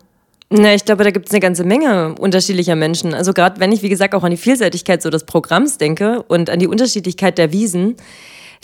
Na, 0.51 0.73
ich 0.73 0.83
glaube, 0.83 1.03
da 1.03 1.11
gibt 1.11 1.27
es 1.27 1.31
eine 1.31 1.41
ganze 1.41 1.63
Menge 1.63 2.15
unterschiedlicher 2.19 2.75
Menschen. 2.75 3.13
Also 3.13 3.33
gerade 3.33 3.59
wenn 3.59 3.71
ich, 3.71 3.83
wie 3.83 3.89
gesagt, 3.89 4.15
auch 4.15 4.23
an 4.23 4.31
die 4.31 4.37
Vielseitigkeit 4.37 5.01
so 5.01 5.11
des 5.11 5.25
Programms 5.25 5.77
denke 5.77 6.23
und 6.23 6.49
an 6.49 6.57
die 6.57 6.67
Unterschiedlichkeit 6.67 7.37
der 7.37 7.51
Wiesen, 7.51 7.95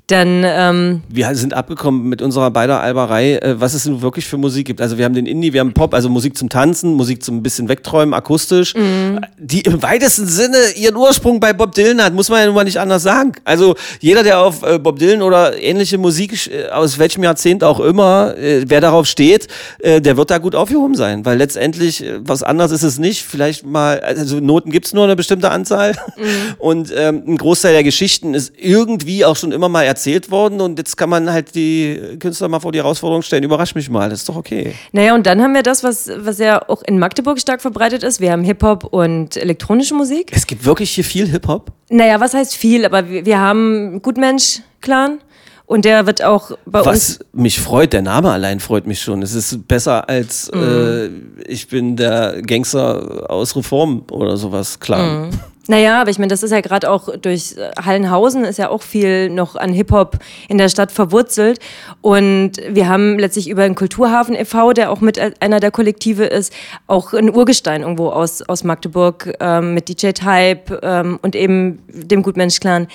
dann. 0.08 0.43
Ähm 0.45 1.01
wir 1.10 1.34
sind 1.36 1.53
abgekommen 1.53 2.08
mit 2.08 2.22
unserer 2.22 2.51
beider 2.51 2.82
Alberei, 2.82 3.38
äh, 3.38 3.60
was 3.60 3.74
es 3.74 3.86
nun 3.86 4.01
wirklich 4.01 4.26
für 4.26 4.38
Musik 4.38 4.68
gibt. 4.68 4.82
Also 4.82 4.97
wir 4.97 5.06
haben 5.06 5.16
den 5.16 5.26
Indie, 5.26 5.53
wir 5.53 5.62
haben 5.62 5.74
Pop, 5.74 5.93
also 5.93 6.10
Musik 6.10 6.38
zum 6.38 6.49
Tanzen, 6.49 6.93
Musik 6.93 7.24
zum 7.24 7.41
bisschen 7.41 7.70
wegträumen, 7.70 8.14
akustisch, 8.14 8.76
mhm. 8.76 9.20
die 9.38 9.62
im 9.62 9.82
weitesten 9.82 10.28
Sinne 10.28 10.58
ihren 10.76 10.95
Ursprung 10.95 11.39
bei 11.39 11.53
Bob 11.53 11.74
Dylan 11.74 12.03
hat, 12.03 12.14
muss 12.14 12.30
man 12.30 12.39
ja 12.39 12.45
nun 12.45 12.56
mal 12.56 12.64
nicht 12.64 12.80
anders 12.80 13.03
sagen. 13.03 13.34
Also 13.43 13.76
jeder, 13.99 14.24
der 14.24 14.39
auf 14.39 14.64
äh, 14.64 14.78
Bob 14.78 14.99
Dylan 14.99 15.22
oder 15.22 15.58
ähnliche 15.62 15.97
Musik 15.97 16.51
äh, 16.51 16.70
aus 16.70 16.99
welchem 16.99 17.24
Jahrzehnt 17.24 17.64
auch 17.64 17.80
immer, 17.80 18.36
wer 18.38 18.82
darauf 18.82 19.06
steht, 19.08 19.47
der 19.84 20.18
wird 20.18 20.30
da 20.30 20.38
gut 20.38 20.56
aufgehoben 20.56 20.95
sein, 20.95 21.26
weil 21.26 21.38
letztendlich 21.38 22.03
was 22.20 22.43
anderes 22.43 22.72
ist 22.72 22.84
es 22.84 22.99
nicht. 22.99 23.24
Vielleicht 23.24 23.66
mal, 23.66 23.99
also 23.99 24.39
Noten 24.39 24.72
gibt 24.72 24.86
es 24.88 24.93
nur 24.93 25.03
eine 25.03 25.16
bestimmte 25.16 25.51
Anzahl 25.51 25.93
mhm. 26.18 26.24
und 26.58 26.93
ähm, 26.95 27.24
ein 27.28 27.38
Großteil 27.38 27.74
der 27.74 27.84
Geschichten 27.84 28.34
ist 28.34 28.53
irgendwie 28.58 29.26
auch 29.26 29.36
schon 29.36 29.51
immer 29.51 29.70
mal 29.70 29.84
erzählt 29.95 30.29
worden 30.29 30.59
und 30.59 30.77
jetzt 30.77 30.97
kann 30.97 31.09
man 31.09 31.31
halt 31.31 31.55
die 31.55 32.17
Künstler 32.19 32.49
mal 32.49 32.59
vor 32.59 32.71
die 32.71 32.79
Herausforderung 32.79 33.21
stellen, 33.21 33.43
überrasch 33.43 33.75
mich 33.75 33.89
mal, 33.89 34.09
das 34.09 34.19
ist 34.19 34.29
doch 34.29 34.35
okay. 34.35 34.75
Naja, 34.91 35.15
und 35.15 35.25
dann 35.25 35.41
haben 35.41 35.53
wir 35.53 35.63
das, 35.63 35.83
was, 35.83 36.11
was 36.17 36.39
ja 36.39 36.67
auch 36.67 36.83
in 36.83 36.99
Magdeburg 36.99 37.39
stark 37.39 37.61
verbreitet 37.61 38.03
ist. 38.03 38.19
Wir 38.19 38.31
haben 38.31 38.43
Hip-Hop 38.43 38.83
und 38.83 39.37
elektronische 39.37 39.95
Musik. 39.95 40.31
Es 40.33 40.45
gibt 40.45 40.65
wirklich 40.65 40.91
hier 40.91 41.05
viel 41.05 41.27
Hip-Hop? 41.27 41.71
Naja, 41.89 42.19
was 42.19 42.33
heißt 42.33 42.55
viel, 42.55 42.85
aber 42.85 43.09
wir, 43.09 43.25
wir 43.25 43.39
haben 43.39 44.01
Gutmensch-Clan. 44.01 45.19
Und 45.67 45.83
der 45.83 46.05
wird 46.05 46.23
auch 46.23 46.51
bei 46.67 46.85
Was 46.85 46.87
uns. 46.87 47.19
Was 47.19 47.25
mich 47.33 47.59
freut, 47.59 47.91
der 47.91 48.03
Name 48.03 48.29
allein 48.29 48.59
freut 48.59 48.85
mich 48.85 49.01
schon. 49.01 49.23
Es 49.23 49.33
ist 49.33 49.67
besser 49.67 50.07
als 50.07 50.51
mhm. 50.53 50.61
äh, 50.61 51.51
ich 51.51 51.67
bin 51.69 51.95
der 51.95 52.43
Gangster 52.43 53.25
aus 53.31 53.55
Reform 53.55 54.03
oder 54.11 54.37
sowas, 54.37 54.79
klar. 54.79 55.25
Mhm. 55.25 55.29
Naja, 55.68 56.01
aber 56.01 56.11
ich 56.11 56.20
meine, 56.20 56.30
das 56.30 56.43
ist 56.43 56.51
ja 56.51 56.61
gerade 56.61 56.89
auch 56.89 57.09
durch 57.18 57.55
äh, 57.57 57.72
Hallenhausen 57.84 58.45
ist 58.45 58.57
ja 58.57 58.70
auch 58.70 58.84
viel 58.84 59.30
noch 59.30 59.55
an 59.55 59.74
Hip-Hop 59.74 60.20
in 60.47 60.57
der 60.57 60.70
Stadt 60.70 60.91
verwurzelt. 60.91 61.59
Und 62.01 62.53
wir 62.70 62.88
haben 62.88 63.18
letztlich 63.18 63.49
über 63.49 63.63
den 63.63 63.74
Kulturhafen 63.74 64.36
e.V., 64.36 64.74
der 64.74 64.91
auch 64.91 65.01
mit 65.01 65.20
einer 65.41 65.59
der 65.59 65.72
Kollektive 65.72 66.26
ist, 66.26 66.53
auch 66.86 67.13
ein 67.13 67.34
Urgestein 67.34 67.82
irgendwo 67.82 68.09
aus, 68.09 68.43
aus 68.43 68.63
Magdeburg 68.63 69.34
ähm, 69.39 69.74
mit 69.74 69.89
DJ 69.89 70.11
Type 70.11 70.80
ähm, 70.84 71.18
und 71.22 71.36
eben 71.36 71.80
dem 71.88 72.22
Gutmensch-Clan, 72.22 72.88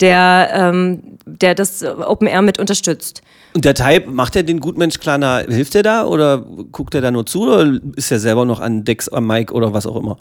der, 0.00 0.50
ähm, 0.52 1.02
der 1.24 1.54
das 1.54 1.82
Open 1.82 2.26
Air 2.26 2.42
mit 2.42 2.58
unterstützt. 2.58 3.22
Und 3.54 3.64
der 3.64 3.74
Type, 3.74 4.10
macht 4.10 4.36
er 4.36 4.42
den 4.42 4.60
Gutmensch-Clan, 4.60 5.46
hilft 5.48 5.74
er 5.74 5.82
da 5.82 6.04
oder 6.04 6.44
guckt 6.70 6.94
er 6.94 7.00
da 7.00 7.10
nur 7.10 7.24
zu 7.24 7.44
oder 7.44 7.80
ist 7.96 8.10
er 8.10 8.18
selber 8.18 8.44
noch 8.44 8.60
an 8.60 8.84
Dex, 8.84 9.08
am 9.08 9.26
Mike 9.26 9.54
oder 9.54 9.72
was 9.72 9.86
auch 9.86 9.96
immer? 9.96 10.18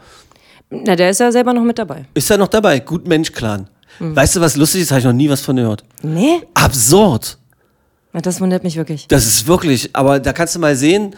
Na, 0.70 0.96
der 0.96 1.10
ist 1.10 1.20
ja 1.20 1.32
selber 1.32 1.54
noch 1.54 1.64
mit 1.64 1.80
dabei. 1.80 2.06
Ist 2.14 2.30
er 2.30 2.38
noch 2.38 2.50
dabei? 2.50 2.80
Gutmensch-Clan. 2.80 3.68
Mhm. 4.00 4.16
Weißt 4.16 4.36
du, 4.36 4.42
was 4.42 4.56
lustig 4.56 4.82
ist? 4.82 4.92
Habe 4.92 5.00
ich 5.00 5.06
noch 5.06 5.14
nie 5.14 5.30
was 5.30 5.42
von 5.42 5.56
gehört. 5.56 5.84
Nee? 6.02 6.42
Absurd. 6.54 7.38
Na, 8.14 8.22
das 8.22 8.42
wundert 8.42 8.64
mich 8.64 8.76
wirklich. 8.76 9.08
Das 9.08 9.26
ist 9.26 9.48
wirklich, 9.48 9.90
aber 9.94 10.20
da 10.20 10.34
kannst 10.34 10.56
du 10.56 10.60
mal 10.60 10.76
sehen, 10.76 11.16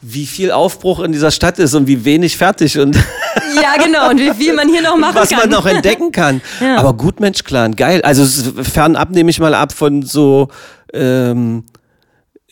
wie 0.00 0.26
viel 0.26 0.50
Aufbruch 0.50 1.00
in 1.00 1.12
dieser 1.12 1.30
Stadt 1.30 1.58
ist 1.58 1.74
und 1.74 1.86
wie 1.86 2.04
wenig 2.04 2.36
fertig 2.36 2.78
und 2.78 2.94
ja 3.62 3.82
genau 3.82 4.10
und 4.10 4.20
wie 4.20 4.32
viel 4.34 4.52
man 4.52 4.68
hier 4.68 4.82
noch 4.82 4.96
machen 4.98 5.14
was 5.16 5.30
kann. 5.30 5.38
Was 5.38 5.46
man 5.46 5.50
noch 5.50 5.66
entdecken 5.66 6.12
kann. 6.12 6.42
ja. 6.60 6.76
Aber 6.76 6.92
Gutmensch-Clan, 6.92 7.74
geil. 7.74 8.02
Also 8.02 8.24
fernab 8.62 9.10
nehme 9.10 9.30
ich 9.30 9.40
mal 9.40 9.54
ab 9.54 9.72
von 9.72 10.02
so 10.02 10.48
ähm, 10.92 11.64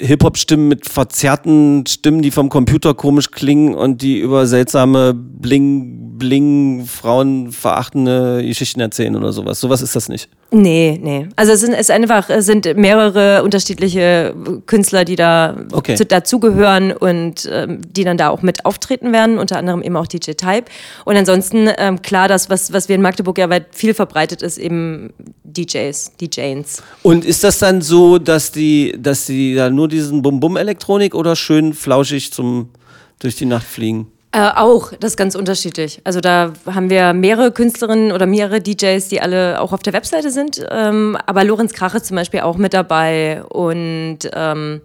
Hip-Hop-Stimmen 0.02 0.68
mit 0.68 0.88
verzerrten 0.88 1.84
Stimmen, 1.86 2.22
die 2.22 2.30
vom 2.30 2.48
Computer 2.48 2.94
komisch 2.94 3.30
klingen 3.30 3.74
und 3.74 4.02
die 4.02 4.18
über 4.18 4.46
seltsame 4.46 5.14
Bling, 5.14 6.18
Bling, 6.18 6.84
frauenverachtende 6.86 8.44
Geschichten 8.44 8.80
erzählen 8.80 9.16
oder 9.16 9.32
sowas. 9.32 9.60
Sowas 9.60 9.82
ist 9.82 9.96
das 9.96 10.08
nicht. 10.08 10.28
Nee, 10.52 11.00
nee. 11.02 11.28
Also 11.34 11.52
es 11.52 11.60
sind 11.60 11.72
es 11.72 11.88
einfach 11.88 12.28
es 12.28 12.44
sind 12.44 12.76
mehrere 12.76 13.42
unterschiedliche 13.42 14.34
Künstler, 14.66 15.06
die 15.06 15.16
da 15.16 15.56
okay. 15.72 15.94
zu, 15.96 16.04
dazugehören 16.04 16.92
und 16.92 17.48
ähm, 17.50 17.80
die 17.90 18.04
dann 18.04 18.18
da 18.18 18.28
auch 18.28 18.42
mit 18.42 18.66
auftreten 18.66 19.12
werden, 19.12 19.38
unter 19.38 19.56
anderem 19.56 19.82
eben 19.82 19.96
auch 19.96 20.06
DJ 20.06 20.32
Type. 20.32 20.64
Und 21.06 21.16
ansonsten 21.16 21.70
ähm, 21.78 22.02
klar, 22.02 22.28
das 22.28 22.50
was 22.50 22.72
was 22.72 22.88
wir 22.88 22.96
in 22.96 23.02
Magdeburg 23.02 23.38
ja 23.38 23.48
weit 23.48 23.68
viel 23.72 23.94
verbreitet 23.94 24.42
ist, 24.42 24.58
eben 24.58 25.14
DJs, 25.42 26.12
DJs. 26.20 26.82
Und 27.02 27.24
ist 27.24 27.44
das 27.44 27.58
dann 27.58 27.80
so, 27.80 28.18
dass 28.18 28.52
die 28.52 28.94
dass 28.98 29.24
die 29.24 29.54
da 29.54 29.70
nur 29.70 29.88
diesen 29.92 30.22
Bum-Bum-Elektronik 30.22 31.14
oder 31.14 31.36
schön 31.36 31.74
flauschig 31.74 32.32
zum 32.32 32.70
durch 33.18 33.36
die 33.36 33.46
Nacht 33.46 33.66
fliegen? 33.66 34.10
Äh, 34.34 34.50
auch, 34.56 34.92
das 34.98 35.12
ist 35.12 35.16
ganz 35.18 35.34
unterschiedlich. 35.34 36.00
Also 36.04 36.20
da 36.20 36.54
haben 36.66 36.88
wir 36.88 37.12
mehrere 37.12 37.52
Künstlerinnen 37.52 38.12
oder 38.12 38.26
mehrere 38.26 38.62
DJs, 38.62 39.06
die 39.08 39.20
alle 39.20 39.60
auch 39.60 39.72
auf 39.72 39.82
der 39.82 39.92
Webseite 39.92 40.30
sind. 40.30 40.64
Ähm, 40.70 41.18
aber 41.26 41.44
Lorenz 41.44 41.74
Krach 41.74 41.94
ist 41.94 42.06
zum 42.06 42.16
Beispiel 42.16 42.40
auch 42.40 42.56
mit 42.56 42.72
dabei 42.72 43.44
und 43.44 44.20
ähm, 44.32 44.80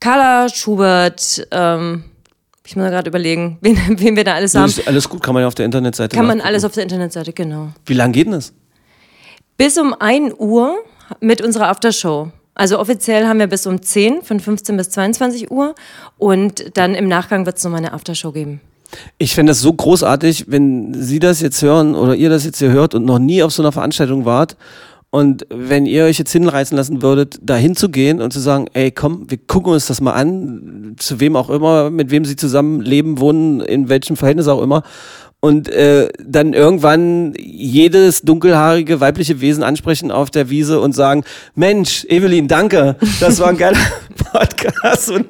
Carla 0.00 0.48
Schubert. 0.48 1.46
Ähm, 1.52 2.02
ich 2.66 2.74
muss 2.74 2.86
gerade 2.86 3.08
überlegen, 3.08 3.58
wen, 3.62 3.78
wen, 4.00 4.16
wir 4.16 4.24
da 4.24 4.34
alles 4.34 4.56
haben. 4.56 4.72
alles 4.86 5.08
gut, 5.08 5.22
kann 5.22 5.34
man 5.34 5.42
ja 5.42 5.46
auf 5.46 5.54
der 5.54 5.66
Internetseite 5.66 6.16
Kann 6.16 6.26
man 6.26 6.40
alles 6.40 6.64
auf 6.64 6.72
der 6.72 6.82
Internetseite, 6.82 7.32
genau. 7.32 7.68
Wie 7.86 7.94
lange 7.94 8.12
geht 8.12 8.26
denn 8.26 8.32
das? 8.32 8.52
Bis 9.56 9.78
um 9.78 9.94
1 9.94 10.34
Uhr 10.38 10.78
mit 11.20 11.42
unserer 11.42 11.68
Aftershow. 11.68 12.32
Also 12.54 12.78
offiziell 12.78 13.26
haben 13.26 13.38
wir 13.38 13.46
bis 13.46 13.66
um 13.66 13.82
10, 13.82 14.22
von 14.22 14.40
15 14.40 14.76
bis 14.76 14.90
22 14.90 15.50
Uhr. 15.50 15.74
Und 16.18 16.76
dann 16.76 16.94
im 16.94 17.08
Nachgang 17.08 17.46
wird 17.46 17.56
es 17.56 17.64
nochmal 17.64 17.78
eine 17.78 17.92
Aftershow 17.92 18.32
geben. 18.32 18.60
Ich 19.18 19.34
fände 19.34 19.50
das 19.50 19.60
so 19.60 19.72
großartig, 19.72 20.44
wenn 20.48 20.94
Sie 20.94 21.18
das 21.18 21.40
jetzt 21.40 21.60
hören 21.62 21.94
oder 21.94 22.14
ihr 22.14 22.28
das 22.28 22.44
jetzt 22.44 22.58
hier 22.58 22.70
hört 22.70 22.94
und 22.94 23.04
noch 23.04 23.18
nie 23.18 23.42
auf 23.42 23.52
so 23.52 23.62
einer 23.62 23.72
Veranstaltung 23.72 24.24
wart. 24.24 24.56
Und 25.10 25.46
wenn 25.48 25.86
ihr 25.86 26.04
euch 26.04 26.18
jetzt 26.18 26.32
hinreißen 26.32 26.76
lassen 26.76 27.00
würdet, 27.00 27.38
da 27.40 27.54
hinzugehen 27.54 28.20
und 28.20 28.32
zu 28.32 28.40
sagen, 28.40 28.66
ey, 28.72 28.90
komm, 28.90 29.30
wir 29.30 29.38
gucken 29.38 29.72
uns 29.72 29.86
das 29.86 30.00
mal 30.00 30.12
an, 30.12 30.96
zu 30.98 31.20
wem 31.20 31.36
auch 31.36 31.50
immer, 31.50 31.90
mit 31.90 32.10
wem 32.10 32.24
sie 32.24 32.34
zusammen 32.34 32.80
leben, 32.80 33.20
wohnen, 33.20 33.60
in 33.60 33.88
welchem 33.88 34.16
Verhältnis 34.16 34.48
auch 34.48 34.60
immer, 34.60 34.82
und 35.44 35.68
äh, 35.68 36.08
dann 36.24 36.54
irgendwann 36.54 37.34
jedes 37.38 38.22
dunkelhaarige 38.22 39.00
weibliche 39.00 39.42
Wesen 39.42 39.62
ansprechen 39.62 40.10
auf 40.10 40.30
der 40.30 40.48
Wiese 40.48 40.80
und 40.80 40.94
sagen, 40.94 41.22
Mensch, 41.54 42.06
Evelyn, 42.06 42.48
danke, 42.48 42.96
das 43.20 43.40
war 43.40 43.48
ein 43.48 43.58
geiler 43.58 43.76
Podcast 44.32 45.10
und 45.10 45.26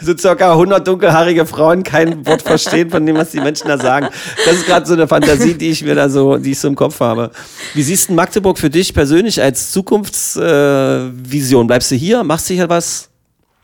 so 0.00 0.16
circa 0.16 0.52
100 0.52 0.86
dunkelhaarige 0.86 1.44
Frauen 1.44 1.82
kein 1.82 2.24
Wort 2.24 2.42
verstehen 2.42 2.88
von 2.88 3.04
dem, 3.04 3.16
was 3.16 3.32
die 3.32 3.40
Menschen 3.40 3.66
da 3.66 3.78
sagen. 3.78 4.06
Das 4.44 4.54
ist 4.54 4.66
gerade 4.66 4.86
so 4.86 4.92
eine 4.92 5.08
Fantasie, 5.08 5.54
die 5.54 5.70
ich 5.70 5.82
mir 5.82 5.96
da 5.96 6.08
so, 6.08 6.36
die 6.36 6.52
ich 6.52 6.60
so 6.60 6.68
im 6.68 6.76
Kopf 6.76 7.00
habe. 7.00 7.32
Wie 7.74 7.82
siehst 7.82 8.10
du 8.10 8.12
Magdeburg 8.12 8.58
für 8.58 8.70
dich 8.70 8.94
persönlich 8.94 9.42
als 9.42 9.72
Zukunftsvision? 9.72 11.64
Äh, 11.64 11.66
Bleibst 11.66 11.90
du 11.90 11.96
hier? 11.96 12.22
Machst 12.22 12.48
du 12.48 12.54
hier 12.54 12.68
was? 12.68 13.08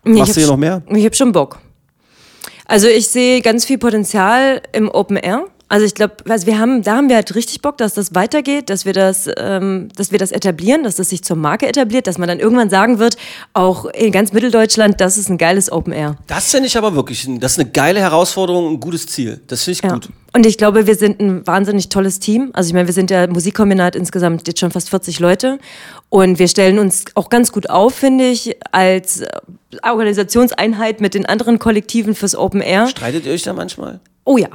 Machst 0.02 0.34
du 0.34 0.40
hier 0.40 0.48
noch 0.48 0.56
mehr? 0.56 0.82
Ich 0.88 1.04
habe 1.04 1.14
schon 1.14 1.30
Bock. 1.30 1.60
Also 2.66 2.88
ich 2.88 3.06
sehe 3.06 3.42
ganz 3.42 3.64
viel 3.64 3.78
Potenzial 3.78 4.60
im 4.72 4.88
Open 4.90 5.16
Air. 5.16 5.46
Also 5.74 5.86
ich 5.86 5.96
glaube, 5.96 6.14
also 6.28 6.46
wir 6.46 6.60
haben, 6.60 6.84
da 6.84 6.94
haben 6.94 7.08
wir 7.08 7.16
halt 7.16 7.34
richtig 7.34 7.60
Bock, 7.60 7.78
dass 7.78 7.94
das 7.94 8.14
weitergeht, 8.14 8.70
dass 8.70 8.84
wir 8.84 8.92
das, 8.92 9.28
ähm, 9.36 9.88
dass 9.96 10.12
wir 10.12 10.20
das 10.20 10.30
etablieren, 10.30 10.84
dass 10.84 10.94
das 10.94 11.08
sich 11.08 11.24
zur 11.24 11.36
Marke 11.36 11.66
etabliert, 11.66 12.06
dass 12.06 12.16
man 12.16 12.28
dann 12.28 12.38
irgendwann 12.38 12.70
sagen 12.70 13.00
wird, 13.00 13.16
auch 13.54 13.86
in 13.86 14.12
ganz 14.12 14.32
Mitteldeutschland, 14.32 15.00
das 15.00 15.18
ist 15.18 15.30
ein 15.30 15.36
geiles 15.36 15.72
Open 15.72 15.92
Air. 15.92 16.14
Das 16.28 16.52
finde 16.52 16.68
ich 16.68 16.78
aber 16.78 16.94
wirklich, 16.94 17.28
das 17.40 17.54
ist 17.54 17.58
eine 17.58 17.70
geile 17.70 17.98
Herausforderung, 17.98 18.74
ein 18.74 18.78
gutes 18.78 19.08
Ziel. 19.08 19.40
Das 19.48 19.64
finde 19.64 19.78
ich 19.78 19.82
ja. 19.82 19.94
gut. 19.94 20.10
Und 20.34 20.46
ich 20.46 20.58
glaube, 20.58 20.88
wir 20.88 20.96
sind 20.96 21.20
ein 21.20 21.46
wahnsinnig 21.46 21.90
tolles 21.90 22.18
Team. 22.18 22.50
Also 22.54 22.66
ich 22.66 22.74
meine, 22.74 22.88
wir 22.88 22.92
sind 22.92 23.08
ja 23.08 23.28
Musikkombinat 23.28 23.94
insgesamt 23.94 24.48
jetzt 24.48 24.58
schon 24.58 24.72
fast 24.72 24.90
40 24.90 25.20
Leute. 25.20 25.60
Und 26.08 26.40
wir 26.40 26.48
stellen 26.48 26.80
uns 26.80 27.04
auch 27.14 27.30
ganz 27.30 27.52
gut 27.52 27.70
auf, 27.70 27.94
finde 27.94 28.26
ich, 28.26 28.56
als 28.72 29.22
Organisationseinheit 29.84 31.00
mit 31.00 31.14
den 31.14 31.24
anderen 31.24 31.60
Kollektiven 31.60 32.16
fürs 32.16 32.34
Open 32.34 32.60
Air. 32.60 32.88
Streitet 32.88 33.26
ihr 33.26 33.32
euch 33.32 33.42
da 33.42 33.52
manchmal? 33.52 34.00
Oh 34.26 34.38
ja. 34.38 34.48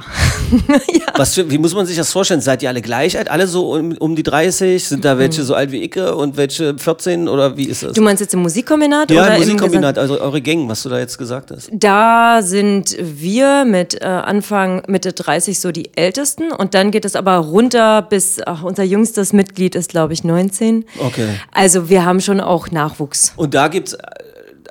ja. 0.92 1.12
Was 1.14 1.34
für, 1.34 1.48
wie 1.48 1.58
muss 1.58 1.74
man 1.74 1.86
sich 1.86 1.96
das 1.96 2.10
vorstellen? 2.10 2.40
Seid 2.40 2.60
ihr 2.64 2.68
alle 2.68 2.82
gleich 2.82 3.16
alt? 3.16 3.30
Alle 3.30 3.46
so 3.46 3.72
um, 3.72 3.92
um 3.98 4.16
die 4.16 4.24
30? 4.24 4.84
Sind 4.84 5.04
da 5.04 5.16
welche 5.16 5.42
mhm. 5.42 5.46
so 5.46 5.54
alt 5.54 5.70
wie 5.70 5.84
Icke 5.84 6.16
und 6.16 6.36
welche 6.36 6.76
14 6.76 7.28
oder 7.28 7.56
wie 7.56 7.66
ist 7.66 7.84
das? 7.84 7.92
Du 7.92 8.02
meinst 8.02 8.20
jetzt 8.20 8.34
im 8.34 8.40
Musikkombinat? 8.40 9.12
Ja, 9.12 9.28
im 9.28 9.38
Musikkombinat, 9.38 9.96
also 9.96 10.20
eure 10.20 10.42
Gang, 10.42 10.68
was 10.68 10.82
du 10.82 10.88
da 10.88 10.98
jetzt 10.98 11.18
gesagt 11.18 11.52
hast. 11.52 11.70
Da 11.72 12.42
sind 12.42 12.96
wir 13.00 13.64
mit 13.64 14.00
äh, 14.02 14.06
Anfang 14.06 14.82
Mitte 14.88 15.12
30 15.12 15.60
so 15.60 15.69
die 15.72 15.90
Ältesten 15.96 16.52
und 16.52 16.74
dann 16.74 16.90
geht 16.90 17.04
es 17.04 17.16
aber 17.16 17.36
runter 17.36 18.02
bis, 18.02 18.40
ach, 18.44 18.62
unser 18.62 18.84
jüngstes 18.84 19.32
Mitglied 19.32 19.74
ist 19.74 19.90
glaube 19.90 20.12
ich 20.12 20.24
19. 20.24 20.84
Okay. 20.98 21.28
Also 21.52 21.88
wir 21.88 22.04
haben 22.04 22.20
schon 22.20 22.40
auch 22.40 22.70
Nachwuchs. 22.70 23.32
Und 23.36 23.54
da 23.54 23.68
gibt's 23.68 23.96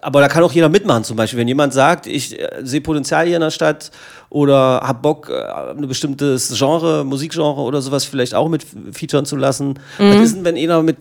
aber 0.01 0.21
da 0.21 0.27
kann 0.27 0.43
auch 0.43 0.51
jeder 0.51 0.69
mitmachen, 0.69 1.03
zum 1.03 1.17
Beispiel. 1.17 1.39
Wenn 1.39 1.47
jemand 1.47 1.73
sagt, 1.73 2.07
ich 2.07 2.39
äh, 2.39 2.49
sehe 2.63 2.81
Potenzial 2.81 3.25
hier 3.25 3.35
in 3.35 3.41
der 3.41 3.51
Stadt 3.51 3.91
oder 4.29 4.81
hab 4.83 5.01
Bock, 5.01 5.29
äh, 5.29 5.71
ein 5.71 5.87
bestimmtes 5.87 6.53
Genre, 6.57 7.03
Musikgenre 7.03 7.61
oder 7.61 7.81
sowas 7.81 8.05
vielleicht 8.05 8.33
auch 8.33 8.49
mit 8.49 8.65
featuren 8.91 9.25
zu 9.25 9.35
lassen. 9.35 9.75
Mhm. 9.97 10.13
Was 10.13 10.15
ist 10.17 10.35
denn, 10.35 10.45
wenn 10.45 10.57
einer 10.57 10.81
mit 10.83 10.97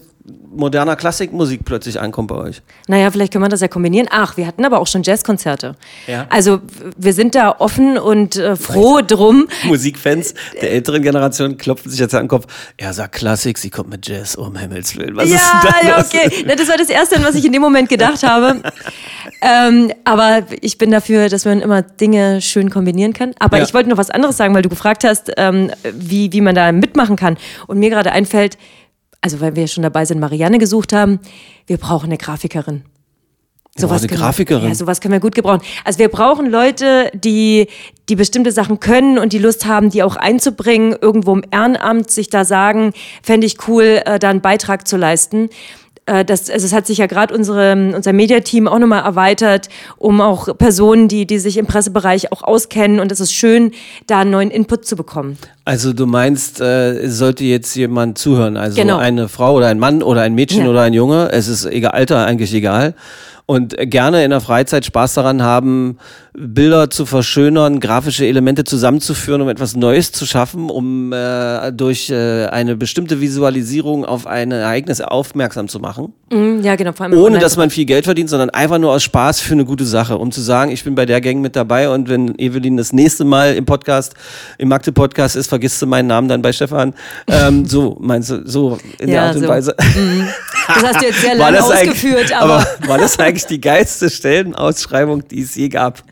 moderner 0.51 0.97
Klassikmusik 0.97 1.65
plötzlich 1.65 2.01
ankommt 2.01 2.29
bei 2.29 2.37
euch? 2.37 2.63
Naja, 2.87 3.11
vielleicht 3.11 3.33
können 3.33 3.45
wir 3.45 3.49
das 3.49 3.61
ja 3.61 3.69
kombinieren. 3.69 4.09
Ach, 4.11 4.37
wir 4.37 4.47
hatten 4.47 4.65
aber 4.65 4.81
auch 4.81 4.87
schon 4.87 5.03
Jazzkonzerte. 5.03 5.77
Ja. 6.07 6.27
Also 6.31 6.61
wir 6.97 7.13
sind 7.13 7.35
da 7.35 7.57
offen 7.59 7.99
und 7.99 8.37
äh, 8.37 8.57
froh 8.57 9.01
drum. 9.07 9.49
Musikfans 9.65 10.35
der 10.61 10.73
älteren 10.73 11.03
Generation 11.03 11.57
klopfen 11.57 11.91
sich 11.91 12.01
jetzt 12.01 12.15
an 12.15 12.23
den 12.23 12.29
Kopf. 12.29 12.47
Er 12.77 12.93
sagt 12.93 13.15
Klassik, 13.15 13.59
sie 13.59 13.71
kommt 13.71 13.91
mit 13.91 14.07
Jazz, 14.09 14.35
um 14.35 14.57
Himmels 14.57 14.97
Willen. 14.97 15.17
Was 15.17 15.29
ja, 15.29 15.37
ist 15.37 15.53
denn 15.63 15.89
ja, 15.89 15.99
okay. 15.99 16.45
Na, 16.47 16.55
das 16.55 16.69
war 16.69 16.77
das 16.77 16.89
Erste, 16.89 17.23
was 17.23 17.35
ich 17.35 17.45
in 17.45 17.53
dem 17.53 17.63
Moment 17.63 17.89
gedacht 17.89 18.23
habe. 18.23 18.63
ähm, 19.43 19.93
aber 20.05 20.43
ich 20.61 20.79
bin 20.79 20.91
dafür, 20.91 21.29
dass 21.29 21.45
man 21.45 21.61
immer 21.61 21.83
Dinge 21.83 22.41
schön 22.41 22.71
kombinieren 22.71 23.13
kann. 23.13 23.35
Aber 23.39 23.59
ja. 23.59 23.65
ich 23.65 23.75
wollte 23.75 23.89
noch 23.89 23.99
was 23.99 24.11
anderes 24.11 24.37
sagen, 24.37 24.55
weil 24.55 24.63
du 24.63 24.69
gefragt 24.69 25.05
hast, 25.05 25.33
ähm, 25.37 25.71
wie, 25.93 26.33
wie 26.33 26.41
man 26.41 26.55
da 26.55 26.73
mitmachen 26.73 27.17
kann. 27.17 27.37
Und 27.67 27.79
mir 27.79 27.91
gerade 27.91 28.13
einfällt, 28.13 28.59
also 29.21 29.41
weil 29.41 29.57
wir 29.57 29.67
schon 29.67 29.83
dabei 29.83 30.05
sind, 30.05 30.21
Marianne 30.21 30.59
gesucht 30.59 30.93
haben, 30.93 31.21
wir 31.67 31.79
brauchen 31.79 32.07
eine 32.07 32.19
Grafikerin. 32.19 32.85
Sowas 33.77 34.03
eine 34.03 34.13
Grafikerin. 34.13 34.63
Wir, 34.63 34.69
ja, 34.71 34.75
sowas 34.75 35.01
können 35.01 35.13
wir 35.13 35.21
gut 35.21 35.35
gebrauchen. 35.35 35.63
Also 35.85 35.99
wir 36.01 36.09
brauchen 36.09 36.51
Leute, 36.51 37.11
die, 37.15 37.69
die 38.09 38.17
bestimmte 38.17 38.51
Sachen 38.51 38.81
können 38.81 39.19
und 39.19 39.33
die 39.33 39.39
Lust 39.39 39.67
haben, 39.67 39.91
die 39.91 40.03
auch 40.03 40.17
einzubringen, 40.17 40.97
irgendwo 41.01 41.35
im 41.35 41.45
Ehrenamt 41.51 42.11
sich 42.11 42.29
da 42.29 42.45
sagen, 42.45 42.93
fände 43.23 43.47
ich 43.47 43.69
cool, 43.69 44.03
äh, 44.05 44.19
da 44.19 44.31
einen 44.31 44.41
Beitrag 44.41 44.89
zu 44.89 44.97
leisten. 44.97 45.49
Äh, 46.07 46.25
das, 46.25 46.51
also 46.51 46.67
es 46.67 46.73
hat 46.73 46.87
sich 46.87 46.99
ja 46.99 47.07
gerade 47.07 47.35
unsere, 47.35 47.73
unser 47.95 48.13
Mediateam 48.13 48.67
auch 48.67 48.79
nochmal 48.79 49.05
erweitert, 49.05 49.69
um 49.97 50.21
auch 50.21 50.57
Personen, 50.57 51.07
die, 51.09 51.27
die 51.27 51.39
sich 51.39 51.57
im 51.57 51.67
Pressebereich 51.67 52.33
auch 52.33 52.43
auskennen. 52.43 52.99
Und 52.99 53.13
es 53.13 53.21
ist 53.21 53.33
schön, 53.33 53.73
da 54.07 54.21
einen 54.21 54.31
neuen 54.31 54.51
Input 54.51 54.87
zu 54.87 54.97
bekommen. 54.97 55.39
Also 55.69 55.93
du 55.93 56.07
meinst, 56.07 56.63
äh, 56.63 57.11
sollte 57.11 57.45
jetzt 57.45 57.75
jemand 57.75 58.17
zuhören, 58.17 58.57
also 58.57 58.81
genau. 58.81 58.97
eine 58.97 59.29
Frau 59.29 59.53
oder 59.53 59.67
ein 59.67 59.79
Mann 59.79 60.03
oder 60.03 60.23
ein 60.23 60.35
Mädchen 60.35 60.63
ja. 60.63 60.71
oder 60.71 60.81
ein 60.81 60.95
Junge, 60.95 61.29
es 61.31 61.47
ist 61.47 61.67
egal, 61.67 61.91
Alter 61.91 62.25
eigentlich 62.25 62.55
egal 62.55 62.95
und 63.49 63.75
gerne 63.79 64.25
in 64.25 64.31
der 64.31 64.43
Freizeit 64.43 64.85
Spaß 64.85 65.15
daran 65.15 65.43
haben, 65.43 65.97
Bilder 66.35 66.91
zu 66.91 67.07
verschönern, 67.07 67.81
grafische 67.81 68.27
Elemente 68.27 68.63
zusammenzuführen, 68.63 69.41
um 69.41 69.49
etwas 69.49 69.75
Neues 69.75 70.13
zu 70.13 70.27
schaffen, 70.27 70.69
um 70.69 71.15
äh, 71.15 71.73
durch 71.73 72.11
äh, 72.11 72.45
eine 72.45 72.77
bestimmte 72.77 73.23
Visualisierung 73.23 74.05
auf 74.05 74.27
ein 74.27 74.53
Ereignis 74.53 75.01
aufmerksam 75.01 75.69
zu 75.69 75.81
machen. 75.81 76.13
Mm, 76.31 76.61
ja, 76.61 76.77
genau. 76.77 76.93
Vor 76.93 77.07
allem 77.07 77.19
Ohne, 77.19 77.39
dass 77.39 77.57
man 77.57 77.71
viel 77.71 77.87
Geld 77.87 78.05
verdient, 78.05 78.29
sondern 78.29 78.51
einfach 78.51 78.79
nur 78.79 78.93
aus 78.93 79.03
Spaß 79.03 79.41
für 79.41 79.55
eine 79.55 79.65
gute 79.65 79.87
Sache, 79.87 80.19
um 80.19 80.31
zu 80.31 80.43
sagen, 80.43 80.71
ich 80.71 80.85
bin 80.85 80.95
bei 80.95 81.07
der 81.07 81.23
Gang 81.23 81.41
mit 81.41 81.57
dabei 81.57 81.89
und 81.89 82.11
wenn 82.11 82.39
Evelyn 82.39 82.77
das 82.77 82.93
nächste 82.93 83.25
Mal 83.25 83.55
im 83.55 83.65
Podcast, 83.65 84.15
im 84.59 84.69
Magde-Podcast 84.69 85.37
ist, 85.37 85.49
vergisst 85.59 85.83
du 85.83 85.87
meinen 85.87 86.07
Namen 86.07 86.29
dann 86.29 86.41
bei 86.41 86.53
Stefan. 86.53 86.95
Ähm, 87.27 87.67
so, 87.67 87.97
meinst 88.01 88.31
du, 88.31 88.43
so 88.47 88.79
in 89.01 89.09
der 89.09 89.17
Ja, 89.17 89.27
Art 89.27 89.35
und 89.37 89.43
so. 89.43 89.49
Weise. 89.49 89.75
Das 89.77 90.83
hast 90.85 91.01
du 91.03 91.07
jetzt 91.07 91.21
sehr 91.21 91.35
lange 91.35 91.57
das 91.57 91.67
ausgeführt, 91.71 92.33
aber, 92.33 92.65
war 92.87 92.99
das 92.99 93.19
eigentlich 93.19 93.47
die 93.47 93.61
geilste 93.61 94.09
Stellenausschreibung, 94.09 95.27
die 95.27 95.43
es 95.43 95.57
je 95.57 95.69
gab? 95.69 96.03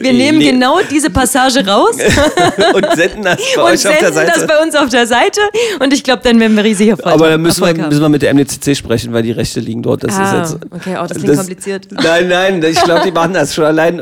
wir 0.00 0.12
nehmen 0.12 0.40
Le- 0.40 0.50
genau 0.52 0.78
diese 0.90 1.10
Passage 1.10 1.66
raus 1.66 1.96
Und 2.74 2.86
senden 2.96 3.22
das 3.24 3.36
bei 3.56 3.62
und 3.62 3.68
euch 3.72 3.86
auf 3.86 3.98
der 3.98 4.12
senden 4.12 4.26
das 4.26 4.34
Seite? 4.40 4.46
bei 4.46 4.62
uns 4.62 4.74
auf 4.76 4.88
der 4.88 5.06
Seite 5.06 5.40
und 5.80 5.92
ich 5.92 6.02
glaube, 6.04 6.22
dann 6.24 6.38
werden 6.40 6.56
wir 6.56 6.64
riesig 6.64 6.88
Erfolg 6.88 7.14
Aber 7.14 7.28
dann 7.30 7.42
müssen 7.42 7.60
wir, 7.62 7.68
haben. 7.68 7.88
müssen 7.88 8.00
wir 8.00 8.08
mit 8.08 8.22
der 8.22 8.32
MDCC 8.32 8.76
sprechen, 8.76 9.12
weil 9.12 9.22
die 9.24 9.32
Rechte 9.32 9.58
liegen 9.60 9.82
dort. 9.82 10.04
Das 10.04 10.14
Ah, 10.16 10.42
ist 10.42 10.52
jetzt, 10.52 10.64
okay, 10.72 10.96
oh, 11.02 11.06
das 11.06 11.18
klingt 11.18 11.36
kompliziert. 11.36 11.88
Nein, 11.92 12.28
nein, 12.28 12.62
ich 12.62 12.80
glaube, 12.82 13.02
die 13.04 13.10
machen 13.12 13.34
das 13.34 13.54
schon 13.54 13.64
allein, 13.64 14.00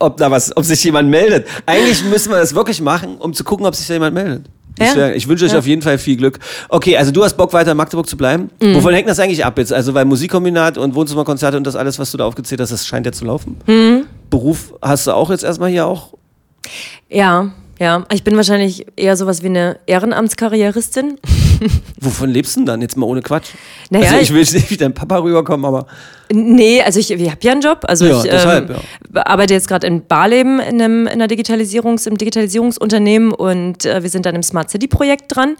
ob 0.00 0.16
da 0.16 0.30
was, 0.30 0.56
ob 0.56 0.64
sich 0.64 0.82
jemand 0.82 1.08
meldet. 1.08 1.46
Eigentlich 1.66 2.02
müssen 2.04 2.30
wir 2.32 2.38
das 2.38 2.54
wirklich 2.54 2.80
machen, 2.80 3.16
um 3.18 3.32
zu 3.32 3.44
gucken, 3.44 3.64
ob 3.66 3.74
sich 3.76 3.86
da 3.86 3.94
jemand 3.94 4.14
meldet. 4.14 4.46
Ja. 4.78 5.10
Ich 5.10 5.28
wünsche 5.28 5.44
euch 5.44 5.52
Ja. 5.52 5.58
auf 5.58 5.66
jeden 5.66 5.82
Fall 5.82 5.98
viel 5.98 6.16
Glück. 6.16 6.38
Okay, 6.70 6.96
also 6.96 7.12
du 7.12 7.22
hast 7.22 7.36
Bock, 7.36 7.52
weiter 7.52 7.72
in 7.72 7.76
Magdeburg 7.76 8.08
zu 8.08 8.16
bleiben. 8.16 8.48
Mhm. 8.62 8.76
Wovon 8.76 8.94
hängt 8.94 9.08
das 9.08 9.18
eigentlich 9.20 9.44
ab 9.44 9.58
jetzt? 9.58 9.72
Also, 9.74 9.92
weil 9.92 10.06
Musikkombinat 10.06 10.78
und 10.78 10.94
Wohnzimmerkonzerte 10.94 11.56
und 11.58 11.66
das 11.66 11.76
alles, 11.76 11.98
was 11.98 12.10
du 12.12 12.16
da 12.16 12.24
aufgezählt 12.24 12.60
hast, 12.62 12.72
das 12.72 12.86
scheint 12.86 13.04
ja 13.04 13.12
zu 13.12 13.26
laufen. 13.26 13.56
Mhm. 13.66 14.06
Beruf 14.30 14.72
hast 14.80 15.06
du 15.06 15.12
auch 15.12 15.30
jetzt 15.30 15.44
erstmal 15.44 15.68
hier 15.70 15.86
auch? 15.86 16.14
Ja, 17.10 17.50
ja. 17.78 18.06
Ich 18.10 18.24
bin 18.24 18.36
wahrscheinlich 18.36 18.86
eher 18.96 19.16
sowas 19.18 19.42
wie 19.42 19.46
eine 19.48 19.78
Ehrenamtskarrieristin. 19.86 21.18
Wovon 22.00 22.30
lebst 22.30 22.56
du 22.56 22.60
denn 22.60 22.66
dann? 22.66 22.82
Jetzt 22.82 22.96
mal 22.96 23.06
ohne 23.06 23.22
Quatsch. 23.22 23.48
Naja, 23.90 24.10
also 24.10 24.22
ich 24.22 24.30
will 24.32 24.40
jetzt 24.40 24.54
nicht 24.54 24.70
wie 24.70 24.76
dein 24.76 24.94
Papa 24.94 25.18
rüberkommen, 25.18 25.64
aber 25.66 25.86
Nee, 26.32 26.80
also 26.80 27.00
ich, 27.00 27.10
ich 27.10 27.28
habe 27.28 27.40
ja 27.42 27.50
einen 27.52 27.60
Job. 27.60 27.80
Also 27.88 28.04
Ja, 28.06 28.18
ich 28.18 28.30
deshalb, 28.30 28.70
ähm, 28.70 28.76
arbeite 29.24 29.52
jetzt 29.52 29.66
gerade 29.66 29.88
in 29.88 30.06
Barleben 30.06 30.60
in 30.60 30.80
einem 30.80 31.00
in 31.08 31.14
einer 31.14 31.26
Digitalisierungs, 31.26 32.06
im 32.06 32.16
Digitalisierungsunternehmen 32.18 33.32
und 33.32 33.84
äh, 33.84 34.00
wir 34.04 34.10
sind 34.10 34.26
dann 34.26 34.36
im 34.36 34.44
Smart 34.44 34.70
City 34.70 34.86
Projekt 34.86 35.34
dran. 35.34 35.56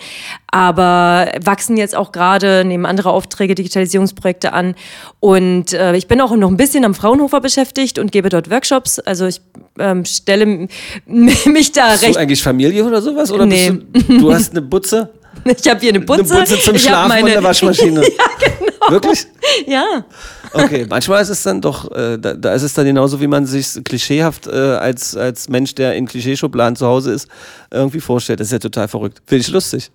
Aber 0.52 1.26
wachsen 1.42 1.76
jetzt 1.76 1.96
auch 1.96 2.12
gerade, 2.12 2.64
nehmen 2.64 2.86
andere 2.86 3.10
Aufträge, 3.10 3.56
Digitalisierungsprojekte 3.56 4.52
an. 4.52 4.76
Und 5.18 5.72
äh, 5.72 5.96
ich 5.96 6.06
bin 6.06 6.20
auch 6.20 6.34
noch 6.36 6.48
ein 6.48 6.56
bisschen 6.56 6.84
am 6.84 6.94
Fraunhofer 6.94 7.40
beschäftigt 7.40 7.98
und 7.98 8.12
gebe 8.12 8.28
dort 8.28 8.48
Workshops. 8.48 9.00
Also 9.00 9.26
ich 9.26 9.40
ähm, 9.80 10.04
stelle 10.04 10.46
mich 11.06 11.72
da 11.72 11.88
Hast 11.88 12.02
du 12.02 12.06
recht. 12.06 12.16
eigentlich 12.16 12.42
Familie 12.42 12.84
oder 12.84 13.02
sowas? 13.02 13.32
Oder 13.32 13.46
Nee. 13.46 13.70
bist 13.72 14.08
du, 14.08 14.18
du 14.18 14.32
hast 14.32 14.52
eine 14.52 14.62
Butze? 14.62 15.10
Ich 15.44 15.68
habe 15.68 15.80
hier 15.80 15.90
eine 15.90 16.00
Butze. 16.00 16.34
Eine 16.34 16.44
Butze 16.44 16.58
zum 16.60 16.78
Schlafen 16.78 17.08
meine, 17.08 17.26
und 17.26 17.32
eine 17.32 17.42
Waschmaschine. 17.44 18.02
ja, 18.18 18.24
genau. 18.38 18.90
Wirklich? 18.90 19.26
Ja. 19.66 20.04
Okay, 20.52 20.86
manchmal 20.88 21.22
ist 21.22 21.28
es 21.28 21.42
dann 21.42 21.60
doch, 21.60 21.90
äh, 21.92 22.18
da, 22.18 22.34
da 22.34 22.54
ist 22.54 22.62
es 22.62 22.74
dann 22.74 22.84
genauso, 22.84 23.20
wie 23.20 23.26
man 23.26 23.46
sich 23.46 23.82
klischeehaft 23.84 24.46
äh, 24.46 24.50
als, 24.50 25.16
als 25.16 25.48
Mensch, 25.48 25.74
der 25.74 25.94
in 25.94 26.06
Klischeeschubladen 26.06 26.76
zu 26.76 26.86
Hause 26.86 27.12
ist, 27.12 27.28
irgendwie 27.70 28.00
vorstellt. 28.00 28.40
Das 28.40 28.48
ist 28.48 28.52
ja 28.52 28.58
total 28.58 28.88
verrückt. 28.88 29.22
Finde 29.26 29.42
ich 29.42 29.50
lustig. 29.50 29.90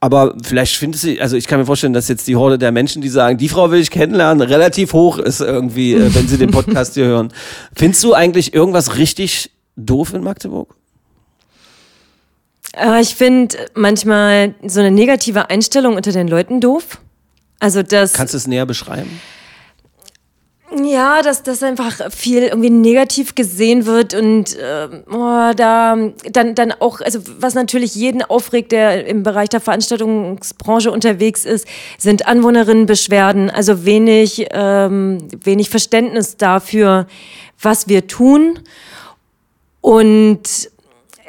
Aber 0.00 0.34
vielleicht 0.42 0.76
findest 0.76 1.04
du, 1.04 1.20
also 1.20 1.36
ich 1.36 1.46
kann 1.46 1.58
mir 1.58 1.66
vorstellen, 1.66 1.92
dass 1.92 2.08
jetzt 2.08 2.28
die 2.28 2.36
Horde 2.36 2.58
der 2.58 2.70
Menschen, 2.70 3.02
die 3.02 3.08
sagen, 3.08 3.36
die 3.36 3.48
Frau 3.48 3.70
will 3.70 3.80
ich 3.80 3.90
kennenlernen, 3.90 4.46
relativ 4.46 4.92
hoch 4.92 5.18
ist 5.18 5.40
irgendwie, 5.40 5.94
äh, 5.94 6.14
wenn 6.14 6.28
sie 6.28 6.38
den 6.38 6.50
Podcast 6.50 6.94
hier 6.94 7.06
hören. 7.06 7.32
Findest 7.74 8.04
du 8.04 8.14
eigentlich 8.14 8.54
irgendwas 8.54 8.96
richtig 8.96 9.50
doof 9.76 10.14
in 10.14 10.22
Magdeburg? 10.22 10.77
Aber 12.78 13.00
ich 13.00 13.14
finde 13.14 13.56
manchmal 13.74 14.54
so 14.66 14.80
eine 14.80 14.90
negative 14.90 15.50
Einstellung 15.50 15.96
unter 15.96 16.12
den 16.12 16.28
Leuten 16.28 16.60
doof. 16.60 16.98
Also 17.60 17.82
das, 17.82 18.12
Kannst 18.12 18.34
du 18.34 18.38
es 18.38 18.46
näher 18.46 18.66
beschreiben? 18.66 19.20
ja, 20.84 21.22
dass 21.22 21.42
das 21.42 21.62
einfach 21.62 22.12
viel 22.12 22.42
irgendwie 22.42 22.70
negativ 22.70 23.34
gesehen 23.34 23.86
wird 23.86 24.14
und 24.14 24.56
ähm, 24.60 25.02
oh, 25.10 25.52
da 25.56 25.96
dann 26.30 26.54
dann 26.54 26.72
auch, 26.72 27.00
also 27.00 27.20
was 27.38 27.54
natürlich 27.54 27.94
jeden 27.94 28.22
aufregt, 28.22 28.72
der 28.72 29.06
im 29.06 29.22
Bereich 29.22 29.48
der 29.48 29.60
Veranstaltungsbranche 29.60 30.90
unterwegs 30.90 31.46
ist, 31.46 31.66
sind 31.96 32.26
Anwohnerinnenbeschwerden, 32.26 33.48
also 33.50 33.86
wenig 33.86 34.46
ähm, 34.50 35.28
wenig 35.42 35.70
Verständnis 35.70 36.36
dafür, 36.36 37.06
was 37.60 37.88
wir 37.88 38.06
tun 38.06 38.60
und 39.80 40.70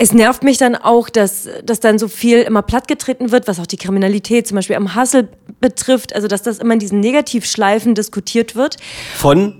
es 0.01 0.13
nervt 0.13 0.43
mich 0.43 0.57
dann 0.57 0.77
auch, 0.77 1.09
dass, 1.09 1.49
dass 1.63 1.81
dann 1.81 1.99
so 1.99 2.07
viel 2.07 2.39
immer 2.39 2.61
plattgetreten 2.61 3.31
wird, 3.31 3.49
was 3.49 3.59
auch 3.59 3.67
die 3.67 3.75
Kriminalität 3.75 4.47
zum 4.47 4.55
Beispiel 4.55 4.77
am 4.77 4.95
Hassel 4.95 5.27
betrifft. 5.59 6.15
Also, 6.15 6.29
dass 6.29 6.41
das 6.41 6.59
immer 6.59 6.73
in 6.73 6.79
diesen 6.79 7.01
Negativschleifen 7.01 7.95
diskutiert 7.95 8.55
wird. 8.55 8.77
Von 9.17 9.59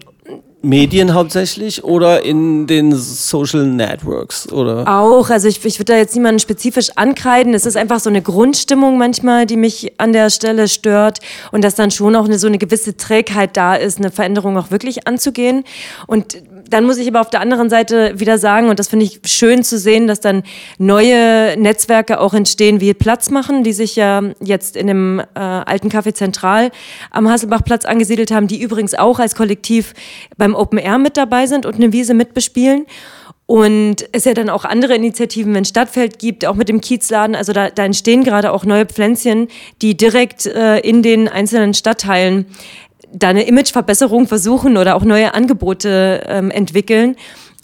Medien 0.62 1.14
hauptsächlich 1.14 1.86
oder 1.86 2.26
in 2.26 2.68
den 2.68 2.94
Social 2.94 3.66
Networks 3.66 4.52
oder? 4.52 4.84
Auch, 4.88 5.30
also 5.30 5.48
ich, 5.48 5.64
ich 5.64 5.80
würde 5.80 5.94
da 5.94 5.98
jetzt 5.98 6.16
niemanden 6.16 6.40
spezifisch 6.40 6.90
ankreiden. 6.96 7.54
Es 7.54 7.66
ist 7.66 7.78
einfach 7.78 8.02
so 8.02 8.10
eine 8.10 8.22
Grundstimmung 8.22 8.98
manchmal, 8.98 9.46
die 9.46 9.56
mich 9.56 9.94
an 9.98 10.12
der 10.12 10.30
Stelle 10.30 10.68
stört. 10.68 11.20
Und 11.54 11.64
dass 11.64 11.76
dann 11.76 11.92
schon 11.92 12.16
auch 12.16 12.26
eine, 12.26 12.38
so 12.38 12.48
eine 12.48 12.58
gewisse 12.58 12.98
Trägheit 12.98 13.56
da 13.56 13.76
ist, 13.76 14.00
eine 14.00 14.12
Veränderung 14.12 14.58
auch 14.58 14.70
wirklich 14.70 15.08
anzugehen. 15.08 15.64
Und 16.08 16.38
dann 16.70 16.86
muss 16.86 16.98
ich 16.98 17.08
aber 17.08 17.22
auf 17.22 17.30
der 17.30 17.42
anderen 17.42 17.70
Seite 17.70 18.20
wieder 18.20 18.38
sagen, 18.38 18.70
und 18.70 18.80
das 18.80 18.90
finde 18.90 19.06
ich 19.06 19.22
schön 19.26 19.64
zu 19.64 19.78
sehen, 19.78 20.08
dass 20.08 20.20
dann 20.20 20.44
neue 20.78 21.58
Netzwerke 21.58 22.20
auch 22.20 22.34
entstehen, 22.34 22.82
wie 22.82 22.94
Platz 22.94 23.30
machen, 23.30 23.64
die 23.64 23.74
sich 23.74 23.96
ja 23.96 24.22
jetzt 24.42 24.76
in 24.76 24.88
dem 24.88 25.20
äh, 25.20 25.40
alten 25.40 25.90
Café 25.90 26.14
Zentral 26.14 26.72
am 27.12 27.30
Hasselbachplatz 27.30 27.86
angesiedelt 27.86 28.32
haben, 28.32 28.48
die 28.48 28.62
übrigens 28.62 28.94
auch 28.94 29.20
als 29.20 29.36
Kollektiv 29.36 29.94
beim 30.38 30.49
Open 30.56 30.78
Air 30.78 30.98
mit 30.98 31.18
dabei 31.18 31.48
sind 31.48 31.66
und 31.66 31.76
eine 31.76 31.92
Wiese 31.92 32.14
mitbespielen. 32.14 32.86
Und 33.46 34.08
es 34.12 34.26
ja 34.26 34.36
dann 34.36 34.50
auch 34.50 34.64
andere 34.64 34.94
Initiativen, 34.94 35.56
wenn 35.56 35.64
es 35.64 35.70
Stadtfeld 35.70 36.20
gibt, 36.20 36.46
auch 36.46 36.54
mit 36.54 36.70
dem 36.70 36.82
Kiezladen. 36.82 37.36
Also 37.36 37.52
da, 37.52 37.72
da 37.72 37.84
entstehen 37.84 38.24
gerade 38.24 38.52
auch 38.52 38.64
neue 38.64 38.86
Pflänzchen, 38.86 39.48
die 39.82 39.98
direkt 39.98 40.46
äh, 40.46 40.78
in 40.80 41.02
den 41.02 41.28
einzelnen 41.28 41.74
Stadtteilen 41.74 42.46
da 43.12 43.30
eine 43.30 43.48
Imageverbesserung 43.48 44.28
versuchen 44.28 44.78
oder 44.78 44.96
auch 44.96 45.04
neue 45.04 45.34
Angebote 45.34 46.24
ähm, 46.28 46.52
entwickeln. 46.52 47.16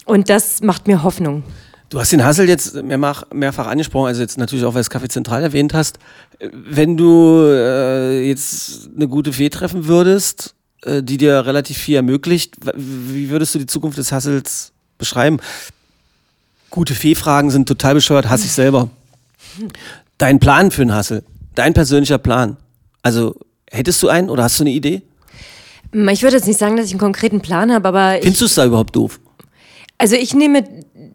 Und 0.06 0.30
das 0.30 0.62
macht 0.62 0.88
mir 0.88 1.04
Hoffnung. 1.04 1.44
Du 1.90 2.00
hast 2.00 2.12
den 2.12 2.26
Hassel 2.26 2.50
jetzt 2.50 2.82
mehrfach, 2.82 3.26
mehrfach 3.32 3.68
angesprochen, 3.68 4.08
also 4.08 4.22
jetzt 4.22 4.38
natürlich 4.40 4.66
auch, 4.66 4.74
weil 4.74 4.82
das 4.82 4.90
Café 4.90 5.08
Zentral 5.08 5.44
erwähnt 5.44 5.74
hast. 5.74 6.00
Wenn 6.40 6.98
du 6.98 7.44
äh, 7.46 8.28
jetzt 8.28 8.90
eine 8.96 9.08
gute 9.08 9.32
Fee 9.32 9.50
treffen 9.50 9.86
würdest, 9.86 10.55
die 10.86 11.18
dir 11.18 11.46
relativ 11.46 11.78
viel 11.78 11.96
ermöglicht, 11.96 12.56
wie 12.76 13.30
würdest 13.30 13.56
du 13.56 13.60
die 13.60 13.66
Zukunft 13.66 13.98
des 13.98 14.12
Hassels 14.12 14.72
beschreiben? 14.98 15.40
Gute 16.70 16.94
Fee-Fragen 16.94 17.52
sind 17.52 17.68
total 17.68 17.96
bescheuert, 17.96 18.30
hasse 18.30 18.46
ich 18.46 18.52
selber. 18.52 18.90
Dein 20.18 20.40
Plan 20.40 20.72
für 20.72 20.82
den 20.82 20.94
Hassel, 20.94 21.24
dein 21.56 21.74
persönlicher 21.74 22.18
Plan. 22.18 22.58
Also 23.02 23.36
hättest 23.70 24.02
du 24.04 24.10
einen 24.10 24.30
oder 24.30 24.44
hast 24.44 24.60
du 24.60 24.64
eine 24.64 24.72
Idee? 24.72 25.02
Ich 25.92 26.24
würde 26.24 26.36
jetzt 26.36 26.48
nicht 26.48 26.60
sagen, 26.60 26.76
dass 26.76 26.88
ich 26.88 26.92
einen 26.92 27.00
konkreten 27.00 27.42
Plan 27.42 27.72
habe, 27.72 27.88
aber 27.88 28.18
Findest 28.22 28.42
du 28.42 28.46
es 28.46 28.56
da 28.56 28.66
überhaupt 28.66 28.96
doof? 28.96 29.20
Also 29.98 30.16
ich 30.16 30.34
nehme 30.34 30.64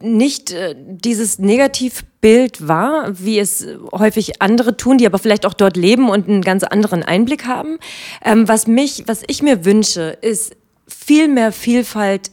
nicht 0.01 0.53
äh, 0.53 0.75
dieses 0.77 1.39
Negativbild 1.39 2.67
wahr, 2.67 3.13
wie 3.13 3.39
es 3.39 3.67
häufig 3.93 4.41
andere 4.41 4.77
tun, 4.77 4.99
die 4.99 5.07
aber 5.07 5.19
vielleicht 5.19 5.45
auch 5.45 5.55
dort 5.55 5.77
leben 5.77 6.09
und 6.09 6.29
einen 6.29 6.43
ganz 6.43 6.65
anderen 6.65 7.03
Einblick 7.03 7.47
haben. 7.47 7.79
Ähm, 8.25 8.49
was 8.49 8.67
mich, 8.67 9.05
was 9.07 9.23
ich 9.27 9.43
mir 9.43 9.65
wünsche, 9.65 10.17
ist 10.23 10.57
viel 10.87 11.29
mehr 11.29 11.53
Vielfalt 11.53 12.31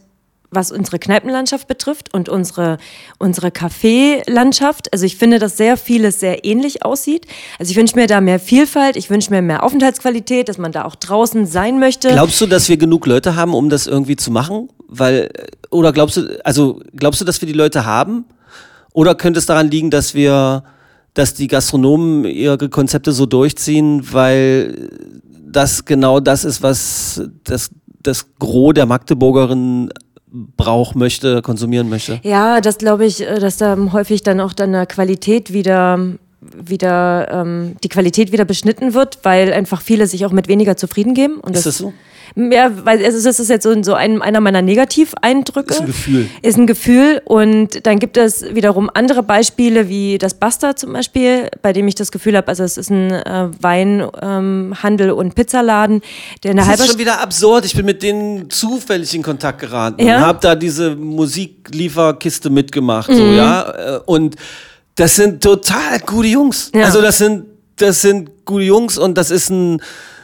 was 0.50 0.72
unsere 0.72 0.98
Kneipenlandschaft 0.98 1.68
betrifft 1.68 2.14
und 2.14 2.28
unsere, 2.28 2.78
unsere 3.18 3.50
Kaffeelandschaft. 3.50 4.92
Also 4.92 5.04
ich 5.04 5.16
finde, 5.16 5.38
dass 5.38 5.56
sehr 5.56 5.76
vieles 5.76 6.20
sehr 6.20 6.44
ähnlich 6.44 6.84
aussieht. 6.84 7.26
Also 7.58 7.70
ich 7.70 7.76
wünsche 7.76 7.96
mir 7.96 8.06
da 8.06 8.20
mehr 8.20 8.40
Vielfalt, 8.40 8.96
ich 8.96 9.10
wünsche 9.10 9.30
mir 9.30 9.42
mehr 9.42 9.62
Aufenthaltsqualität, 9.62 10.48
dass 10.48 10.58
man 10.58 10.72
da 10.72 10.84
auch 10.84 10.94
draußen 10.94 11.46
sein 11.46 11.78
möchte. 11.78 12.08
Glaubst 12.08 12.40
du, 12.40 12.46
dass 12.46 12.68
wir 12.68 12.76
genug 12.76 13.06
Leute 13.06 13.36
haben, 13.36 13.54
um 13.54 13.68
das 13.68 13.86
irgendwie 13.86 14.16
zu 14.16 14.30
machen? 14.30 14.70
Weil, 14.88 15.30
oder 15.70 15.92
glaubst 15.92 16.16
du, 16.16 16.40
also 16.44 16.80
glaubst 16.96 17.20
du, 17.20 17.24
dass 17.24 17.40
wir 17.42 17.46
die 17.46 17.52
Leute 17.52 17.84
haben? 17.84 18.24
Oder 18.92 19.14
könnte 19.14 19.38
es 19.38 19.46
daran 19.46 19.70
liegen, 19.70 19.90
dass 19.90 20.14
wir, 20.14 20.64
dass 21.12 21.34
die 21.34 21.46
Gastronomen 21.46 22.24
ihre 22.24 22.68
Konzepte 22.70 23.12
so 23.12 23.26
durchziehen, 23.26 24.12
weil 24.12 24.90
das 25.46 25.84
genau 25.84 26.20
das 26.20 26.44
ist, 26.44 26.62
was 26.62 27.22
das, 27.44 27.70
das 28.02 28.26
Gros 28.38 28.74
der 28.74 28.86
Magdeburgerin 28.86 29.90
braucht, 30.32 30.96
möchte, 30.96 31.42
konsumieren 31.42 31.88
möchte? 31.88 32.20
Ja, 32.22 32.60
das 32.60 32.78
glaube 32.78 33.06
ich, 33.06 33.22
äh, 33.22 33.38
dass 33.38 33.56
da 33.56 33.76
häufig 33.92 34.22
dann 34.22 34.40
auch 34.40 34.52
dann 34.52 34.74
eine 34.74 34.86
Qualität 34.86 35.52
wieder 35.52 35.98
wieder 36.40 37.28
ähm, 37.32 37.76
die 37.82 37.88
Qualität 37.88 38.30
wieder 38.30 38.44
beschnitten 38.44 38.94
wird, 38.94 39.18
weil 39.22 39.52
einfach 39.52 39.80
viele 39.80 40.06
sich 40.06 40.24
auch 40.24 40.30
mit 40.30 40.46
weniger 40.48 40.76
zufrieden 40.76 41.14
geben. 41.14 41.40
Und 41.40 41.56
Ist 41.56 41.66
das 41.66 41.78
so? 41.78 41.92
Ja, 42.36 42.70
weil 42.84 43.00
es 43.00 43.14
ist, 43.14 43.26
es 43.26 43.40
ist 43.40 43.48
jetzt 43.48 43.64
so, 43.64 43.82
so 43.82 43.94
ein, 43.94 44.22
einer 44.22 44.40
meiner 44.40 44.62
Negativ-Eindrücke. 44.62 45.74
Ist 45.74 45.80
ein 45.80 45.86
Gefühl. 45.86 46.30
Ist 46.42 46.58
ein 46.58 46.66
Gefühl. 46.66 47.22
Und 47.24 47.86
dann 47.86 47.98
gibt 47.98 48.16
es 48.16 48.44
wiederum 48.54 48.90
andere 48.92 49.22
Beispiele, 49.22 49.88
wie 49.88 50.18
das 50.18 50.34
Basta 50.34 50.76
zum 50.76 50.92
Beispiel, 50.92 51.48
bei 51.62 51.72
dem 51.72 51.86
ich 51.88 51.94
das 51.94 52.12
Gefühl 52.12 52.36
habe, 52.36 52.48
also 52.48 52.64
es 52.64 52.76
ist 52.76 52.90
ein 52.90 53.10
äh, 53.10 53.48
Weinhandel 53.60 55.10
und 55.12 55.34
Pizzaladen, 55.34 56.02
der 56.42 56.52
in 56.52 56.56
der 56.58 56.66
Das 56.66 56.80
ist 56.80 56.86
schon 56.90 56.98
wieder 56.98 57.20
absurd. 57.20 57.64
Ich 57.64 57.74
bin 57.74 57.86
mit 57.86 58.02
denen 58.02 58.50
zufällig 58.50 59.14
in 59.14 59.22
Kontakt 59.22 59.60
geraten 59.60 60.04
Ja? 60.04 60.16
und 60.18 60.22
habe 60.22 60.38
da 60.42 60.54
diese 60.54 60.94
Musiklieferkiste 60.96 62.50
mitgemacht. 62.50 63.08
Mhm. 63.10 63.14
So, 63.16 63.24
ja? 63.24 63.96
Äh, 63.96 64.00
Und 64.06 64.36
das 64.94 65.16
sind 65.16 65.42
total 65.42 66.00
gute 66.00 66.28
Jungs. 66.28 66.70
Ja. 66.74 66.84
Also 66.84 67.00
das 67.00 67.18
sind, 67.18 67.44
das 67.76 68.02
sind 68.02 68.44
gute 68.44 68.64
Jungs 68.64 68.98
und 68.98 69.16
das 69.16 69.30
ist 69.30 69.50
ein, 69.50 69.80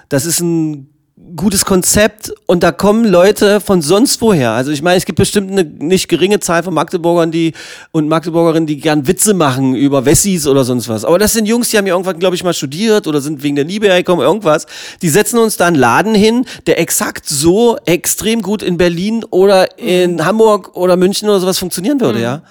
das 0.09 0.26
ist 0.26 0.40
ein 0.40 0.88
gutes 1.37 1.65
Konzept 1.65 2.33
und 2.47 2.65
da 2.65 2.73
kommen 2.73 3.05
Leute 3.05 3.61
von 3.61 3.83
sonst 3.83 4.21
woher. 4.21 4.51
Also 4.51 4.73
ich 4.73 4.83
meine, 4.83 4.97
es 4.97 5.05
gibt 5.05 5.17
bestimmt 5.17 5.51
eine 5.53 5.62
nicht 5.62 6.09
geringe 6.09 6.41
Zahl 6.41 6.65
von 6.65 6.75
Magdeburgern 6.75 7.31
die 7.31 7.53
und 7.93 8.09
Magdeburgerinnen, 8.09 8.67
die 8.67 8.79
gern 8.79 9.07
Witze 9.07 9.33
machen 9.33 9.77
über 9.77 10.05
Wessis 10.07 10.49
oder 10.49 10.65
sonst 10.65 10.89
was. 10.89 11.05
Aber 11.05 11.21
das 11.21 11.33
sind 11.33 11.47
Jungs, 11.47 11.71
die 11.71 11.79
haben 11.79 11.87
ja 11.87 11.95
irgendwann, 11.95 12.19
glaube 12.19 12.35
ich, 12.35 12.43
mal 12.43 12.53
studiert 12.53 13.07
oder 13.07 13.21
sind 13.21 13.45
wegen 13.45 13.55
der 13.55 13.65
Liebe 13.65 13.87
hergekommen, 13.87 14.25
irgendwas. 14.25 14.67
Die 15.03 15.09
setzen 15.09 15.39
uns 15.39 15.57
da 15.57 15.69
einen 15.69 15.77
Laden 15.77 16.17
hin, 16.17 16.47
der 16.67 16.81
exakt 16.81 17.29
so 17.29 17.79
extrem 17.87 18.43
gut 18.43 18.62
in 18.62 18.77
Berlin 18.77 19.25
oder 19.31 19.79
in 19.79 20.25
Hamburg 20.25 20.77
oder 20.77 20.97
München 20.97 21.29
oder 21.29 21.39
sowas 21.39 21.59
funktionieren 21.59 22.01
würde, 22.01 22.21
ja. 22.21 22.43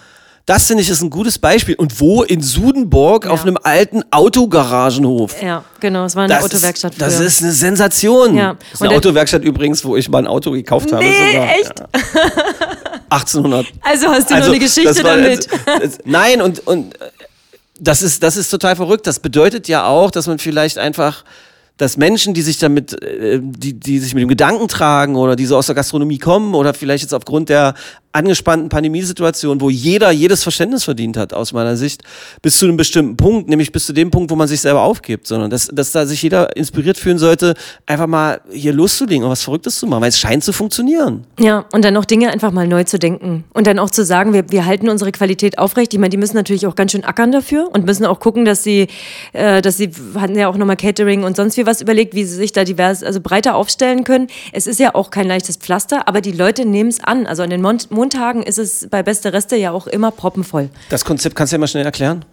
Das 0.46 0.68
finde 0.68 0.84
ich 0.84 0.90
ist 0.90 1.02
ein 1.02 1.10
gutes 1.10 1.38
Beispiel. 1.40 1.76
Und 1.76 2.02
wo? 2.02 2.24
In 2.24 2.42
Sudenburg 2.42 3.28
auf 3.28 3.44
einem 3.44 3.58
alten 3.64 4.04
Autogaragenhof. 4.12 5.42
Ja, 5.42 5.64
genau, 5.80 6.04
es 6.04 6.16
war 6.18 6.24
eine 6.24 6.34
Das 6.34 6.44
Autowerkstatt 6.44 6.92
ist, 6.94 7.02
das 7.02 7.20
ist 7.20 7.42
eine 7.42 7.52
Sensation. 7.54 8.36
Ja. 8.36 8.56
Das 8.56 8.74
ist 8.74 8.82
eine 8.82 8.94
Autowerkstatt 8.96 9.44
übrigens, 9.46 9.86
wo 9.86 9.96
ich 9.96 10.10
mal 10.10 10.18
ein 10.20 10.28
Auto 10.28 10.52
gekauft 10.52 10.92
habe. 10.92 11.04
Nee, 11.04 11.32
sogar. 11.32 11.50
echt? 11.50 11.80
Ja. 11.80 11.86
1800. 13.10 13.68
Also 13.82 14.08
hast 14.08 14.30
du 14.32 14.36
noch 14.36 14.48
eine 14.48 14.60
Geschichte 14.60 15.04
war- 15.04 15.16
damit. 15.18 15.48
das- 15.66 16.00
nein, 16.04 16.42
und, 16.42 16.66
und 16.68 16.96
äh, 16.96 17.06
das 17.80 18.02
ist, 18.02 18.22
das 18.24 18.38
ist 18.38 18.50
total 18.50 18.76
verrückt. 18.76 19.08
Das 19.08 19.20
bedeutet 19.20 19.68
ja 19.68 19.86
auch, 19.86 20.12
dass 20.12 20.28
man 20.28 20.40
vielleicht 20.40 20.78
einfach, 20.78 21.24
dass 21.78 21.96
Menschen, 21.98 22.34
die 22.34 22.42
sich 22.42 22.58
damit, 22.60 23.02
äh, 23.02 23.40
die, 23.42 23.74
die 23.80 24.00
sich 24.00 24.14
mit 24.14 24.22
dem 24.24 24.30
Gedanken 24.30 24.68
tragen 24.68 25.16
oder 25.16 25.36
die 25.36 25.46
so 25.46 25.56
aus 25.58 25.68
der 25.68 25.76
Gastronomie 25.76 26.18
kommen 26.18 26.54
oder 26.56 26.74
vielleicht 26.74 27.04
jetzt 27.04 27.14
aufgrund 27.14 27.50
der 27.50 27.76
angespannten 28.14 28.70
Pandemiesituation, 28.70 29.60
wo 29.60 29.70
jeder 29.70 30.12
jedes 30.12 30.44
Verständnis 30.44 30.84
verdient 30.84 31.18
hat, 31.18 31.34
aus 31.34 31.52
meiner 31.52 31.76
Sicht, 31.76 32.04
bis 32.42 32.60
zu 32.60 32.66
einem 32.66 32.78
bestimmten 32.78 33.18
Punkt, 33.18 33.50
nämlich 33.50 33.72
bis 33.72 33.88
zu 33.88 33.94
dem 33.94 34.12
Punkt, 34.12 34.30
wo 34.30 34.36
man 34.36 34.48
sich 34.48 34.62
selber 34.62 34.82
aufgibt, 34.82 35.26
sondern 35.26 35.50
dass, 35.50 35.68
dass 35.68 35.92
da 35.92 36.06
sich 36.06 36.22
jeder 36.22 36.56
inspiriert 36.56 36.98
fühlen 36.98 37.18
sollte, 37.18 37.56
einfach 37.88 38.06
mal 38.06 38.42
hier 38.52 38.72
loszulegen 38.72 39.24
und 39.24 39.32
was 39.32 39.42
Verrücktes 39.42 39.80
zu 39.80 39.88
machen, 39.88 40.02
weil 40.02 40.10
es 40.10 40.20
scheint 40.20 40.44
zu 40.44 40.54
funktionieren. 40.54 41.26
Ja, 41.40 41.66
und 41.74 41.84
dann 41.84 41.98
auch 41.98 42.06
Dinge 42.06 42.32
einfach 42.32 42.52
mal 42.52 42.68
neu 42.68 42.84
zu 42.84 43.00
denken. 43.00 43.46
Und 43.54 43.66
dann 43.66 43.80
auch 43.80 43.90
zu 43.90 44.06
sagen, 44.06 44.32
wir, 44.34 44.52
wir 44.52 44.66
halten 44.66 44.90
unsere 44.90 45.12
Qualität 45.12 45.58
aufrecht. 45.58 45.94
Ich 45.94 46.00
meine, 46.00 46.10
die 46.10 46.18
müssen 46.18 46.36
natürlich 46.36 46.68
auch 46.68 46.76
ganz 46.76 46.92
schön 46.92 47.04
ackern 47.04 47.32
dafür 47.32 47.70
und 47.74 47.86
müssen 47.86 48.06
auch 48.06 48.20
gucken, 48.20 48.46
dass 48.46 48.64
sie, 48.64 48.88
äh, 49.34 49.62
dass 49.64 49.78
sie 49.78 49.90
hatten 50.16 50.38
ja 50.38 50.48
auch 50.50 50.58
nochmal 50.58 50.78
Catering 50.78 51.24
und 51.24 51.36
sonst 51.36 51.58
wie 51.58 51.66
was 51.66 51.82
überlegt, 51.82 52.14
wie 52.14 52.26
sie 52.26 52.36
sich 52.36 52.52
da 52.52 52.64
divers, 52.64 53.04
also 53.04 53.22
breiter 53.22 53.56
aufstellen 53.56 54.04
können. 54.04 54.28
Es 54.52 54.68
ist 54.68 54.80
ja 54.80 54.94
auch 54.94 55.10
kein 55.10 55.28
leichtes 55.28 55.58
Pflaster, 55.58 56.08
aber 56.08 56.22
die 56.22 56.32
Leute 56.32 56.66
nehmen 56.66 56.90
es 56.90 57.04
an. 57.04 57.26
Also 57.26 57.42
an 57.42 57.50
den 57.50 57.62
Mon 57.62 57.80
Montagen 58.04 58.44
ist 58.44 58.60
es 58.60 58.88
bei 58.90 59.02
Beste 59.02 59.32
Reste 59.32 59.56
ja 59.56 59.72
auch 59.72 59.88
immer 59.88 60.12
proppenvoll. 60.12 60.70
Das 60.90 61.06
Konzept 61.06 61.38
kannst 61.38 61.54
du 61.54 61.56
ja 61.56 61.60
mal 61.60 61.68
schnell 61.68 61.86
erklären. 61.86 62.26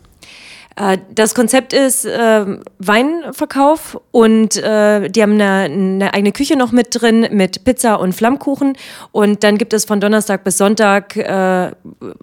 Äh, 0.76 0.98
Das 1.14 1.34
Konzept 1.34 1.72
ist 1.72 2.04
äh, 2.04 2.44
Weinverkauf 2.78 3.98
und 4.10 4.56
äh, 4.56 5.08
die 5.08 5.22
haben 5.22 5.32
eine, 5.40 5.64
eine 5.64 6.14
eigene 6.14 6.32
Küche 6.32 6.56
noch 6.56 6.72
mit 6.72 6.88
drin 7.00 7.28
mit 7.32 7.64
Pizza 7.64 7.96
und 7.96 8.12
Flammkuchen 8.14 8.74
und 9.12 9.42
dann 9.44 9.58
gibt 9.58 9.72
es 9.72 9.84
von 9.84 10.00
Donnerstag 10.00 10.44
bis 10.44 10.58
Sonntag 10.58 11.16
äh, 11.16 11.70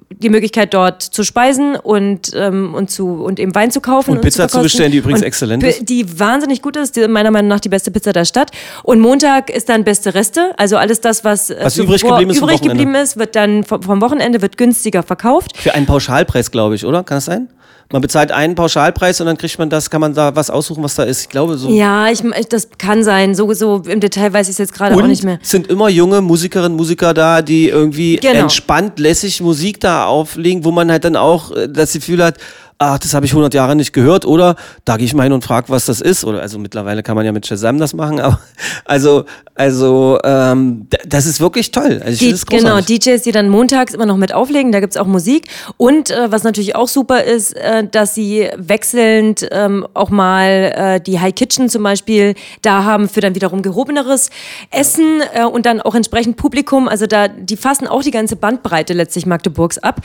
die 0.10 0.30
Möglichkeit 0.30 0.74
dort 0.74 1.02
zu 1.02 1.24
speisen 1.24 1.76
und, 1.76 2.32
ähm, 2.36 2.74
und, 2.74 2.90
zu, 2.90 3.08
und 3.24 3.40
eben 3.40 3.54
Wein 3.54 3.72
zu 3.72 3.82
kaufen. 3.82 4.12
Und 4.12 4.22
Pizza 4.22 4.48
zu 4.48 4.54
verkosten. 4.54 4.64
bestellen, 4.64 4.92
die 4.92 4.98
übrigens 4.98 5.22
Und 5.22 5.28
exzellent 5.28 5.64
ist. 5.64 5.88
Die 5.90 6.20
wahnsinnig 6.20 6.62
gut 6.62 6.76
ist, 6.78 6.96
die, 6.96 7.08
meiner 7.08 7.32
Meinung 7.32 7.50
nach 7.50 7.60
die 7.60 7.70
beste 7.70 7.92
Pizza 7.92 8.14
der 8.14 8.26
Stadt. 8.26 8.52
Und 8.84 9.00
Montag 9.00 9.50
ist 9.50 9.70
dann 9.70 9.84
beste 9.84 10.14
Reste, 10.14 10.54
also 10.58 10.78
alles 10.78 11.02
das, 11.02 11.24
was, 11.24 11.50
äh, 11.50 11.58
Was 11.62 11.78
übrig 11.78 12.02
geblieben 12.02 12.32
ist 12.32 12.38
übrig 12.38 12.62
geblieben 12.62 12.96
ist, 12.96 13.18
wird 13.18 13.36
dann 13.36 13.64
vom, 13.64 13.82
vom 13.84 14.02
Wochenende 14.02 14.42
wird 14.42 14.58
günstiger 14.58 15.04
verkauft. 15.04 15.56
Für 15.58 15.74
einen 15.74 15.86
Pauschalpreis, 15.86 16.50
glaube 16.52 16.76
ich, 16.76 16.86
oder? 16.86 17.04
Kann 17.04 17.18
das 17.18 17.26
sein? 17.26 17.50
Man 17.92 18.02
bezahlt 18.02 18.32
einen 18.34 18.56
Pauschalpreis 18.56 19.22
und 19.22 19.28
dann 19.28 19.38
kriegt 19.38 19.58
man 19.60 19.70
das, 19.70 19.90
kann 19.90 20.02
man 20.02 20.14
da 20.14 20.36
was 20.36 20.50
aussuchen, 20.50 20.84
was 20.84 20.96
da 20.96 21.04
ist. 21.04 21.22
Ich 21.22 21.30
glaube 21.30 21.58
so. 21.58 21.70
Ja, 21.70 22.10
ich, 22.10 22.22
das 22.50 22.68
kann 22.78 23.04
sein. 23.04 23.34
So, 23.34 23.54
so 23.54 23.82
im 23.88 24.02
Detail 24.02 24.34
weiß 24.34 24.48
ich 24.48 24.54
es 24.54 24.58
jetzt 24.58 24.74
gerade 24.74 24.94
auch 24.96 25.08
nicht 25.08 25.24
mehr. 25.24 25.40
es 25.42 25.50
sind 25.52 25.68
immer 25.68 25.88
junge 25.88 26.20
Musikerinnen, 26.22 26.76
Musiker 26.76 27.14
da, 27.14 27.42
die 27.42 27.70
irgendwie 27.70 28.18
Genau. 28.18 28.42
entspannt, 28.42 29.00
lässig 29.00 29.40
Musik 29.42 29.80
da 29.80 30.06
auflegen, 30.06 30.66
wo 30.66 30.72
man 30.72 30.92
halt 30.92 31.06
dann 31.06 31.16
auch 31.16 31.52
äh, 31.52 31.70
das 31.70 31.94
Gefühl 31.94 32.22
hat, 32.24 32.36
ach, 32.80 33.00
das 33.00 33.14
habe 33.14 33.26
ich 33.26 33.32
100 33.32 33.54
Jahre 33.54 33.76
nicht 33.76 33.94
gehört 33.94 34.26
oder 34.26 34.56
da 34.86 34.98
gehe 34.98 35.06
ich 35.06 35.14
mal 35.14 35.24
hin 35.24 35.34
und 35.34 35.44
frage, 35.44 35.70
was 35.70 35.86
das 35.86 36.02
ist. 36.02 36.24
Oder 36.24 36.42
also 36.42 36.60
mittlerweile 36.60 37.04
kann 37.04 37.16
man 37.16 37.26
ja 37.26 37.32
mit 37.32 37.48
Shazam 37.48 37.78
das 37.78 37.94
machen, 37.94 38.20
aber 38.20 38.40
also, 38.86 39.26
also 39.56 40.20
ähm, 40.24 40.88
das 41.08 41.26
ist 41.26 41.40
wirklich 41.40 41.72
toll. 41.72 42.02
Also 42.04 42.26
ich 42.26 42.40
Die, 42.40 42.58
genau. 42.58 42.80
DJs, 42.80 43.22
die 43.24 43.32
dann 43.32 43.50
montags 43.50 43.94
immer 43.94 44.06
noch 44.06 44.18
mit 44.18 44.34
auflegen, 44.34 44.72
da 44.72 44.80
gibt's 44.80 44.98
auch 44.98 45.08
Musik. 45.08 45.48
Und 45.78 46.12
äh, 46.12 46.32
was 46.32 46.44
natürlich 46.44 46.76
auch 46.76 46.88
super 46.88 47.24
ist, 47.24 47.56
äh, 47.56 47.88
dass 47.88 48.14
sie 48.14 48.50
wechselnd 48.56 49.48
ähm, 49.52 49.88
auch 49.94 50.10
mal 50.10 50.74
äh, 50.76 51.02
die 51.02 51.20
High 51.20 51.34
Kitchen 51.34 51.70
zum 51.70 51.84
Beispiel 51.84 52.36
da 52.62 52.84
haben 52.84 53.10
für 53.10 53.22
dann 53.22 53.36
wiederum 53.36 53.62
gehobeneres 53.62 54.30
Essen 54.72 55.22
äh, 55.34 55.46
und 55.46 55.66
dann 55.66 55.82
auch 55.82 55.96
entsprechend 55.96 56.38
Publikum. 56.38 56.88
Also 56.88 57.08
da, 57.08 57.28
die 57.28 57.58
fassen 57.58 57.88
auch 57.88 58.04
die 58.04 58.12
ganze 58.12 58.36
Bandbreite 58.36 58.94
letztlich 58.94 59.26
Magdeburgs 59.26 59.78
ab. 59.80 60.02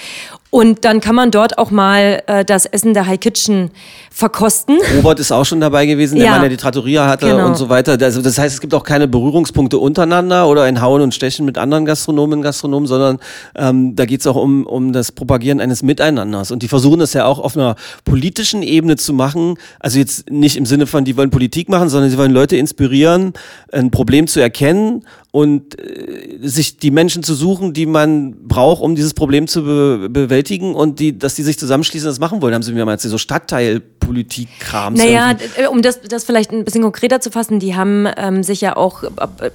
Und 0.54 0.84
dann 0.84 1.00
kann 1.00 1.14
man 1.14 1.30
dort 1.30 1.56
auch 1.56 1.70
mal 1.70 2.22
äh, 2.26 2.44
das 2.44 2.66
Essen 2.66 2.92
der 2.92 3.06
High 3.06 3.18
Kitchen 3.18 3.70
verkosten. 4.10 4.76
Robert 4.98 5.18
ist 5.18 5.32
auch 5.32 5.46
schon 5.46 5.62
dabei 5.62 5.86
gewesen, 5.86 6.16
der 6.16 6.26
Ja. 6.26 6.30
Mann, 6.32 6.42
der 6.42 6.50
die 6.50 6.58
Trattoria 6.58 7.08
hatte 7.08 7.26
Genau. 7.26 7.46
und 7.46 7.56
so 7.56 7.70
weiter. 7.70 7.96
Also 7.98 8.20
das 8.20 8.36
heißt, 8.36 8.56
es 8.56 8.60
gibt 8.60 8.74
auch 8.74 8.84
keine 8.84 9.08
Berührungspunkte 9.08 9.78
untereinander 9.78 10.46
oder 10.46 10.64
ein 10.64 10.82
Hauen 10.82 11.00
und 11.00 11.14
Stechen 11.14 11.46
mit 11.46 11.56
anderen 11.56 11.86
Gastronomen 11.86 12.40
und 12.40 12.42
Gastronomen, 12.42 12.86
sondern 12.86 13.18
ähm, 13.56 13.96
da 13.96 14.04
geht 14.04 14.20
es 14.20 14.26
auch 14.26 14.36
um, 14.36 14.66
um 14.66 14.92
das 14.92 15.10
Propagieren 15.10 15.58
eines 15.58 15.82
Miteinanders. 15.82 16.50
Und 16.50 16.62
die 16.62 16.68
versuchen 16.68 17.00
das 17.00 17.14
ja 17.14 17.24
auch 17.24 17.38
auf 17.38 17.56
einer 17.56 17.74
politischen 18.04 18.62
Ebene 18.62 18.96
zu 18.96 19.14
machen. 19.14 19.54
Also 19.80 19.98
jetzt 19.98 20.30
nicht 20.30 20.58
im 20.58 20.66
Sinne 20.66 20.86
von, 20.86 21.06
die 21.06 21.16
wollen 21.16 21.30
Politik 21.30 21.70
machen, 21.70 21.88
sondern 21.88 22.10
sie 22.10 22.18
wollen 22.18 22.30
Leute 22.30 22.58
inspirieren, 22.58 23.32
ein 23.72 23.90
Problem 23.90 24.26
zu 24.26 24.38
erkennen 24.38 25.06
und 25.32 25.80
äh, 25.80 26.38
sich 26.42 26.76
die 26.76 26.90
Menschen 26.90 27.22
zu 27.22 27.34
suchen, 27.34 27.72
die 27.72 27.86
man 27.86 28.36
braucht, 28.46 28.82
um 28.82 28.94
dieses 28.94 29.14
Problem 29.14 29.48
zu 29.48 29.62
be 29.64 30.08
bewältigen 30.10 30.74
und 30.74 31.00
die, 31.00 31.18
dass 31.18 31.34
die 31.34 31.42
sich 31.42 31.58
zusammenschließen 31.58 32.06
und 32.06 32.12
das 32.12 32.20
machen 32.20 32.40
wollen. 32.42 32.54
Haben 32.54 32.62
sie 32.62 32.72
mir 32.72 32.84
mal 32.84 32.98
so 32.98 33.16
Stadtteilpolitik-Krams. 33.16 34.98
Naja, 34.98 35.30
irgendwie. 35.30 35.48
d- 35.56 35.66
um 35.68 35.80
das, 35.82 36.00
das 36.02 36.24
vielleicht 36.24 36.52
ein 36.52 36.64
bisschen 36.64 36.82
konkreter 36.82 37.20
zu 37.20 37.30
fassen, 37.30 37.58
die 37.60 37.74
haben 37.74 38.06
ähm, 38.18 38.42
sich 38.42 38.60
ja 38.60 38.76
auch, 38.76 39.04
äh, 39.04 39.08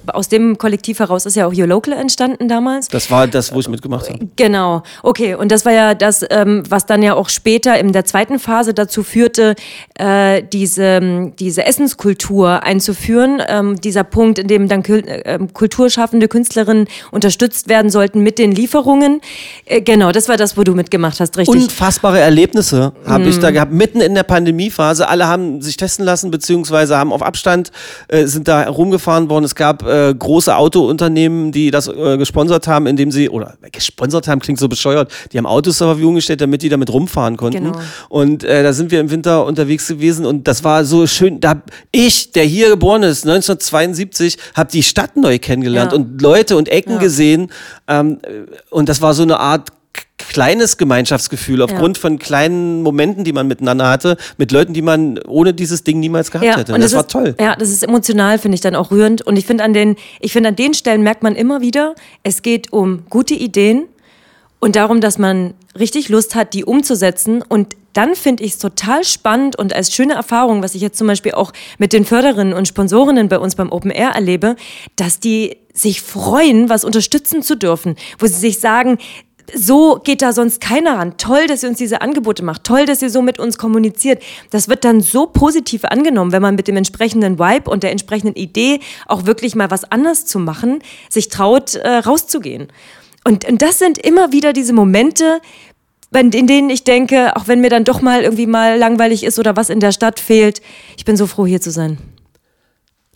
aus 0.07 0.29
dem 0.29 0.57
Kollektiv 0.57 0.97
heraus 0.99 1.27
ist 1.27 1.35
ja 1.35 1.45
auch 1.45 1.53
Your 1.55 1.67
Local 1.67 1.93
entstanden 1.93 2.47
damals. 2.47 2.87
Das 2.87 3.11
war 3.11 3.27
das, 3.27 3.53
wo 3.53 3.59
ich 3.59 3.69
mitgemacht 3.69 4.09
habe. 4.09 4.27
Genau, 4.35 4.81
okay. 5.03 5.35
Und 5.35 5.51
das 5.51 5.63
war 5.63 5.73
ja 5.73 5.93
das, 5.93 6.25
ähm, 6.31 6.63
was 6.67 6.87
dann 6.87 7.03
ja 7.03 7.13
auch 7.13 7.29
später 7.29 7.79
in 7.79 7.91
der 7.93 8.03
zweiten 8.05 8.39
Phase 8.39 8.73
dazu 8.73 9.03
führte, 9.03 9.53
äh, 9.99 10.41
diese, 10.41 10.83
ähm, 10.83 11.33
diese 11.37 11.65
Essenskultur 11.65 12.63
einzuführen. 12.63 13.41
Ähm, 13.47 13.79
dieser 13.79 14.03
Punkt, 14.03 14.39
in 14.39 14.47
dem 14.47 14.67
dann 14.67 14.81
Kül 14.81 15.03
äh, 15.07 15.37
kulturschaffende 15.67 16.29
Künstlerinnen 16.29 16.87
unterstützt 17.11 17.67
werden 17.67 17.91
sollten 17.91 18.21
mit 18.21 18.39
den 18.39 18.53
Lieferungen. 18.53 19.19
Äh, 19.65 19.81
genau, 19.81 20.13
das 20.13 20.29
war 20.29 20.37
das, 20.37 20.55
wo 20.55 20.63
du 20.63 20.73
mitgemacht 20.73 21.19
hast, 21.19 21.37
richtig? 21.37 21.63
Unfassbare 21.63 22.19
Erlebnisse 22.19 22.93
habe 23.05 23.25
ich 23.25 23.39
da 23.39 23.51
gehabt, 23.51 23.73
mitten 23.73 23.99
in 23.99 24.15
der 24.15 24.23
Pandemiephase. 24.23 25.09
Alle 25.09 25.27
haben 25.27 25.61
sich 25.61 25.75
testen 25.75 26.05
lassen, 26.05 26.31
beziehungsweise 26.31 26.97
haben 26.97 27.11
auf 27.11 27.21
Abstand, 27.21 27.71
äh, 28.07 28.25
sind 28.27 28.47
da 28.47 28.69
rumgefahren 28.69 29.29
worden. 29.29 29.43
Es 29.43 29.55
gab 29.55 29.85
äh, 29.85 30.13
große 30.17 30.55
Autounternehmen, 30.55 31.51
die 31.51 31.69
das 31.69 31.87
äh, 31.89 32.17
gesponsert 32.17 32.67
haben, 32.67 32.87
indem 32.87 33.11
sie, 33.11 33.29
oder 33.29 33.55
gesponsert 33.73 34.29
haben, 34.29 34.39
klingt 34.39 34.59
so 34.59 34.69
bescheuert, 34.69 35.11
die 35.33 35.37
haben 35.37 35.45
Autos 35.45 35.77
zur 35.77 35.87
Verfügung 35.87 36.15
gestellt, 36.15 36.39
damit 36.39 36.61
die 36.61 36.69
damit 36.69 36.93
rumfahren 36.93 37.35
konnten. 37.35 37.65
Genau. 37.65 37.79
Und 38.07 38.45
äh, 38.45 38.63
da 38.63 38.71
sind 38.71 38.91
wir 38.91 39.01
im 39.01 39.11
Winter 39.11 39.45
unterwegs 39.45 39.87
gewesen 39.87 40.25
und 40.25 40.47
das 40.47 40.63
war 40.63 40.85
so 40.85 41.07
schön. 41.07 41.41
Da 41.41 41.61
ich, 41.91 42.31
der 42.31 42.45
hier 42.45 42.69
geboren 42.69 43.03
ist, 43.03 43.25
1972, 43.25 44.37
habe 44.55 44.71
die 44.71 44.83
Stadt 44.83 45.17
neu 45.17 45.39
kennengelernt 45.39 45.56
Ja. 45.61 45.91
und 45.93 46.21
Leute 46.21 46.57
und 46.57 46.69
Ecken 46.69 46.93
Ja. 46.93 46.99
gesehen. 46.99 47.51
Ähm, 47.87 48.19
und 48.69 48.89
das 48.89 49.01
war 49.01 49.13
so 49.13 49.23
eine 49.23 49.39
Art 49.39 49.71
kleines 50.17 50.77
Gemeinschaftsgefühl 50.77 51.61
aufgrund 51.61 51.97
von 51.97 52.19
kleinen 52.19 52.81
Momenten, 52.81 53.23
die 53.23 53.33
man 53.33 53.47
miteinander 53.47 53.87
hatte, 53.89 54.17
mit 54.37 54.51
Leuten, 54.51 54.73
die 54.73 54.81
man 54.81 55.19
ohne 55.19 55.53
dieses 55.53 55.83
Ding 55.83 55.99
niemals 55.99 56.31
gehabt 56.31 56.57
hätte. 56.57 56.73
Und 56.73 56.81
das, 56.81 56.93
war 56.93 57.01
ist, 57.01 57.11
toll. 57.11 57.35
Ja, 57.39 57.55
das 57.55 57.69
ist 57.69 57.83
emotional, 57.83 58.39
finde 58.39 58.55
ich 58.55 58.61
dann 58.61 58.75
auch 58.75 58.91
rührend. 58.91 59.21
Und 59.21 59.37
ich 59.37 59.45
finde 59.45 59.63
an 59.63 59.73
den, 59.73 59.95
ich 60.19 60.33
finde 60.33 60.49
an 60.49 60.55
den 60.55 60.73
Stellen 60.73 61.03
merkt 61.03 61.23
man 61.23 61.35
immer 61.35 61.61
wieder, 61.61 61.95
es 62.23 62.41
geht 62.41 62.73
um 62.73 63.03
gute 63.09 63.35
Ideen 63.35 63.85
und 64.59 64.75
darum, 64.75 65.01
dass 65.01 65.17
man 65.17 65.53
richtig 65.77 66.09
Lust 66.09 66.35
hat, 66.35 66.53
die 66.53 66.65
umzusetzen. 66.65 67.43
Und 67.47 67.75
dann 67.93 68.15
finde 68.15 68.43
ich 68.43 68.53
es 68.53 68.57
total 68.59 69.03
spannend 69.03 69.57
und 69.57 69.73
als 69.73 69.93
schöne 69.93 70.13
Erfahrung, 70.13 70.63
was 70.63 70.75
ich 70.75 70.81
jetzt 70.81 70.97
zum 70.97 71.07
Beispiel 71.07 71.33
auch 71.33 71.51
mit 71.77 71.93
den 71.93 72.05
Förderinnen 72.05 72.53
und 72.53 72.67
Sponsorinnen 72.67 73.29
bei 73.29 73.39
uns 73.39 73.55
beim 73.55 73.71
Open 73.71 73.91
Air 73.91 74.11
erlebe, 74.11 74.55
dass 74.95 75.19
die 75.19 75.57
sich 75.73 76.01
freuen, 76.01 76.69
was 76.69 76.83
unterstützen 76.83 77.43
zu 77.43 77.55
dürfen, 77.55 77.95
wo 78.19 78.25
sie 78.25 78.33
sich 78.33 78.59
sagen, 78.59 78.97
so 79.53 79.99
geht 80.03 80.21
da 80.21 80.33
sonst 80.33 80.59
keiner 80.59 80.97
ran. 80.97 81.17
Toll, 81.17 81.47
dass 81.47 81.63
ihr 81.63 81.69
uns 81.69 81.77
diese 81.77 82.01
Angebote 82.01 82.43
macht. 82.43 82.63
Toll, 82.63 82.85
dass 82.85 83.01
ihr 83.01 83.09
so 83.09 83.21
mit 83.21 83.39
uns 83.39 83.57
kommuniziert. 83.57 84.21
Das 84.49 84.67
wird 84.67 84.83
dann 84.83 85.01
so 85.01 85.27
positiv 85.27 85.85
angenommen, 85.85 86.31
wenn 86.31 86.41
man 86.41 86.55
mit 86.55 86.67
dem 86.67 86.75
entsprechenden 86.75 87.39
Vibe 87.39 87.69
und 87.69 87.83
der 87.83 87.91
entsprechenden 87.91 88.35
Idee 88.35 88.79
auch 89.05 89.25
wirklich 89.25 89.55
mal 89.55 89.71
was 89.71 89.89
anders 89.89 90.25
zu 90.25 90.39
machen, 90.39 90.79
sich 91.09 91.29
traut, 91.29 91.75
äh, 91.75 91.89
rauszugehen. 91.89 92.67
Und, 93.27 93.43
und 93.43 93.61
das 93.61 93.77
sind 93.77 93.97
immer 93.97 94.31
wieder 94.31 94.53
diese 94.53 94.71
Momente, 94.71 95.41
in 96.13 96.47
denen 96.47 96.69
ich 96.69 96.85
denke, 96.85 97.35
auch 97.35 97.49
wenn 97.49 97.59
mir 97.59 97.69
dann 97.69 97.83
doch 97.83 98.01
mal 98.01 98.21
irgendwie 98.21 98.47
mal 98.47 98.77
langweilig 98.77 99.25
ist 99.25 99.37
oder 99.37 99.57
was 99.57 99.69
in 99.69 99.81
der 99.81 99.91
Stadt 99.91 100.21
fehlt, 100.21 100.61
ich 100.95 101.03
bin 101.03 101.17
so 101.17 101.27
froh, 101.27 101.45
hier 101.45 101.59
zu 101.59 101.69
sein. 101.69 101.97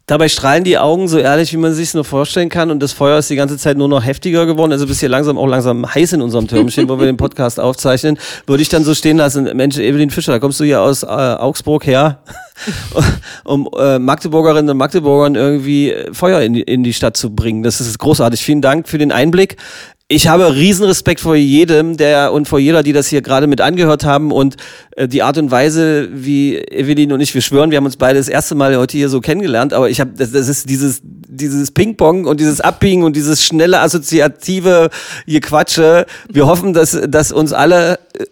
Dabei 0.07 0.27
strahlen 0.27 0.65
die 0.65 0.77
Augen 0.77 1.07
so 1.07 1.19
ehrlich, 1.19 1.53
wie 1.53 1.57
man 1.57 1.73
sich 1.73 1.93
nur 1.93 2.03
vorstellen 2.03 2.49
kann. 2.49 2.69
Und 2.69 2.81
das 2.81 2.91
Feuer 2.91 3.19
ist 3.19 3.29
die 3.29 3.37
ganze 3.37 3.57
Zeit 3.57 3.77
nur 3.77 3.87
noch 3.87 4.03
heftiger 4.03 4.45
geworden. 4.45 4.73
Also 4.73 4.85
bist 4.85 4.99
hier 4.99 5.07
langsam 5.07 5.37
auch 5.37 5.47
langsam 5.47 5.85
heiß 5.87 6.11
in 6.11 6.21
unserem 6.21 6.49
Türmchen, 6.49 6.89
wo 6.89 6.99
wir 6.99 7.05
den 7.05 7.15
Podcast 7.15 7.57
aufzeichnen. 7.61 8.17
Würde 8.45 8.61
ich 8.61 8.67
dann 8.67 8.83
so 8.83 8.93
stehen 8.93 9.15
lassen, 9.15 9.45
Mensch, 9.55 9.77
Evelyn 9.77 10.09
Fischer, 10.09 10.33
da 10.33 10.39
kommst 10.39 10.59
du 10.59 10.65
hier 10.65 10.81
aus 10.81 11.03
äh, 11.03 11.05
Augsburg 11.05 11.85
her, 11.85 12.21
um 13.45 13.69
äh, 13.79 13.99
Magdeburgerinnen 13.99 14.71
und 14.71 14.77
Magdeburgern 14.77 15.35
irgendwie 15.35 15.95
Feuer 16.11 16.41
in 16.41 16.55
die, 16.55 16.61
in 16.63 16.83
die 16.83 16.93
Stadt 16.93 17.15
zu 17.15 17.33
bringen. 17.33 17.63
Das 17.63 17.79
ist 17.79 17.97
großartig. 17.97 18.43
Vielen 18.43 18.61
Dank 18.61 18.89
für 18.89 18.97
den 18.97 19.13
Einblick 19.13 19.55
ich 20.11 20.27
habe 20.27 20.53
riesen 20.53 20.85
Respekt 20.85 21.21
vor 21.21 21.35
jedem, 21.35 21.95
der 21.95 22.33
und 22.33 22.47
vor 22.47 22.59
jeder, 22.59 22.83
die 22.83 22.91
das 22.91 23.07
hier 23.07 23.21
gerade 23.21 23.47
mit 23.47 23.61
angehört 23.61 24.03
haben 24.03 24.31
und 24.31 24.57
äh, 24.97 25.07
die 25.07 25.23
Art 25.23 25.37
und 25.37 25.51
Weise, 25.51 26.09
wie 26.11 26.57
Evelyn 26.57 27.13
und 27.13 27.21
ich, 27.21 27.33
wir 27.33 27.41
schwören, 27.41 27.71
wir 27.71 27.77
haben 27.77 27.85
uns 27.85 27.95
beide 27.95 28.19
das 28.19 28.27
erste 28.27 28.53
Mal 28.53 28.75
heute 28.75 28.97
hier 28.97 29.07
so 29.07 29.21
kennengelernt, 29.21 29.71
aber 29.73 29.89
ich 29.89 30.01
habe, 30.01 30.11
das, 30.15 30.33
das 30.33 30.49
ist 30.49 30.69
dieses, 30.69 31.01
dieses 31.03 31.71
Ping-Pong 31.71 32.25
und 32.25 32.41
dieses 32.41 32.59
Abbiegen 32.59 33.03
und 33.03 33.15
dieses 33.15 33.43
schnelle 33.43 33.79
assoziative 33.79 34.89
Gequatsche. 35.27 36.05
Wir 36.29 36.45
hoffen, 36.45 36.73
dass, 36.73 36.99
dass 37.07 37.31
uns 37.31 37.53
alle 37.53 37.97
äh, 38.13 38.25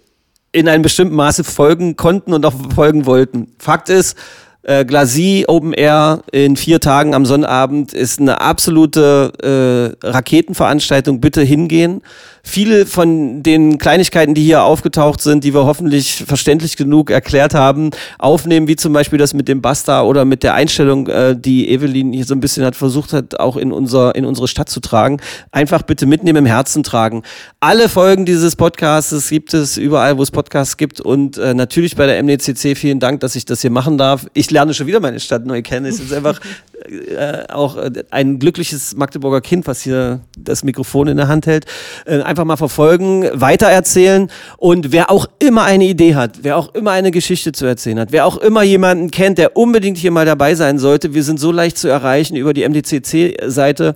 in 0.52 0.68
einem 0.68 0.82
bestimmten 0.82 1.16
Maße 1.16 1.46
folgen 1.46 1.96
konnten 1.96 2.34
und 2.34 2.46
auch 2.46 2.54
folgen 2.76 3.06
wollten. 3.06 3.54
Fakt 3.58 3.88
ist, 3.88 4.18
äh, 4.64 4.86
Glacis 4.86 5.48
Open 5.48 5.74
Air 5.74 6.22
in 6.32 6.56
vier 6.56 6.80
Tagen 6.80 7.14
am 7.14 7.26
Sonnabend 7.26 7.94
ist 7.94 8.20
eine 8.20 8.42
absolute 8.42 9.96
äh, 10.04 10.08
Raketenveranstaltung. 10.08 11.22
Bitte 11.22 11.42
hingehen 11.42 12.02
viele 12.44 12.86
von 12.86 13.44
den 13.44 13.78
Kleinigkeiten, 13.78 14.34
die 14.34 14.44
hier 14.44 14.64
aufgetaucht 14.64 15.22
sind, 15.22 15.44
die 15.44 15.54
wir 15.54 15.66
hoffentlich 15.66 16.24
verständlich 16.28 16.78
genug 16.78 17.10
erklärt 17.12 17.54
haben, 17.54 17.92
aufnehmen, 18.18 18.68
wie 18.68 18.76
zum 18.76 18.94
Beispiel 18.94 19.20
das 19.20 19.34
mit 19.34 19.48
dem 19.48 19.62
Basta 19.62 20.04
oder 20.04 20.26
mit 20.26 20.44
der 20.44 20.54
Einstellung, 20.54 21.08
äh, 21.08 21.36
die 21.38 21.70
Evelyn 21.70 22.14
hier 22.14 22.26
so 22.26 22.34
ein 22.34 22.40
bisschen 22.40 22.66
hat 22.66 22.76
versucht 22.76 23.14
hat, 23.14 23.40
auch 23.40 23.58
in, 23.58 23.72
unser, 23.72 24.16
in 24.16 24.26
unsere 24.26 24.48
Stadt 24.48 24.70
zu 24.70 24.80
tragen. 24.80 25.18
Einfach 25.52 25.82
bitte 25.82 26.06
mitnehmen, 26.06 26.40
im 26.40 26.46
Herzen 26.46 26.84
tragen. 26.84 27.24
Alle 27.60 27.90
Folgen 27.90 28.26
dieses 28.26 28.56
Podcasts 28.56 29.30
gibt 29.30 29.54
es 29.54 29.78
überall, 29.78 30.18
wo 30.18 30.24
es 30.24 30.32
Podcasts 30.32 30.78
gibt 30.78 31.02
und 31.02 31.38
äh, 31.38 31.54
natürlich 31.54 31.96
bei 31.96 32.06
der 32.06 32.22
MDCC 32.24 32.78
vielen 32.78 33.00
Dank, 33.00 33.20
dass 33.22 33.36
ich 33.36 33.46
das 33.46 33.62
hier 33.62 33.72
machen 33.72 33.98
darf. 33.98 34.28
Ich 34.34 34.52
lerne 34.52 34.74
schon 34.74 34.88
wieder 34.88 35.00
meine 35.00 35.20
Stadt 35.20 35.46
neu 35.46 35.62
kennen. 35.62 35.86
Es 35.86 36.00
ist 36.00 36.14
einfach 36.14 36.40
äh, 36.88 37.44
auch 37.50 37.78
äh, 37.78 37.92
ein 38.10 38.40
glückliches 38.40 38.96
Magdeburger 38.96 39.42
Kind, 39.42 39.68
was 39.68 39.82
hier 39.82 40.22
das 40.38 40.64
Mikrofon 40.64 41.08
in 41.08 41.18
der 41.18 41.28
Hand 41.28 41.46
hält. 41.48 41.66
Äh, 42.06 42.22
einfach 42.22 42.46
mal 42.46 42.58
verfolgen, 42.58 43.30
weitererzählen 43.34 44.30
und 44.58 44.92
wer 44.92 45.12
auch 45.12 45.28
immer 45.40 45.64
eine 45.64 45.86
Idee 45.86 46.16
hat, 46.16 46.40
wer 46.44 46.58
auch 46.58 46.74
immer 46.74 46.92
eine 46.92 47.12
Geschichte 47.12 47.52
zu 47.52 47.66
erzählen 47.66 48.00
hat, 48.00 48.12
wer 48.12 48.26
auch 48.26 48.38
immer 48.38 48.64
jemanden 48.64 49.12
kennt, 49.12 49.38
der 49.38 49.58
unbedingt 49.58 49.98
hier 49.98 50.12
mal 50.12 50.26
dabei 50.26 50.56
sein 50.56 50.80
sollte, 50.80 51.14
wir 51.14 51.24
sind 51.24 51.40
so 51.40 51.52
leicht 51.52 51.78
zu 51.78 51.88
erreichen 51.88 52.36
über 52.36 52.54
die 52.54 52.68
MDCC-Seite 52.68 53.96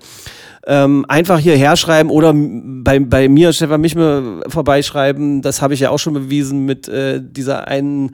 ähm, 0.66 1.06
einfach 1.08 1.40
hierher 1.40 1.76
schreiben 1.76 2.10
oder 2.10 2.34
bei, 2.34 3.00
bei 3.00 3.28
mir, 3.28 3.52
Stefan 3.52 3.82
Michme, 3.82 4.42
vorbeischreiben. 4.48 5.42
Das 5.42 5.62
habe 5.62 5.74
ich 5.74 5.82
ja 5.82 5.90
auch 5.90 6.00
schon 6.00 6.14
bewiesen 6.14 6.66
mit 6.66 6.88
äh, 6.88 7.22
dieser 7.22 7.68
einen 7.68 8.12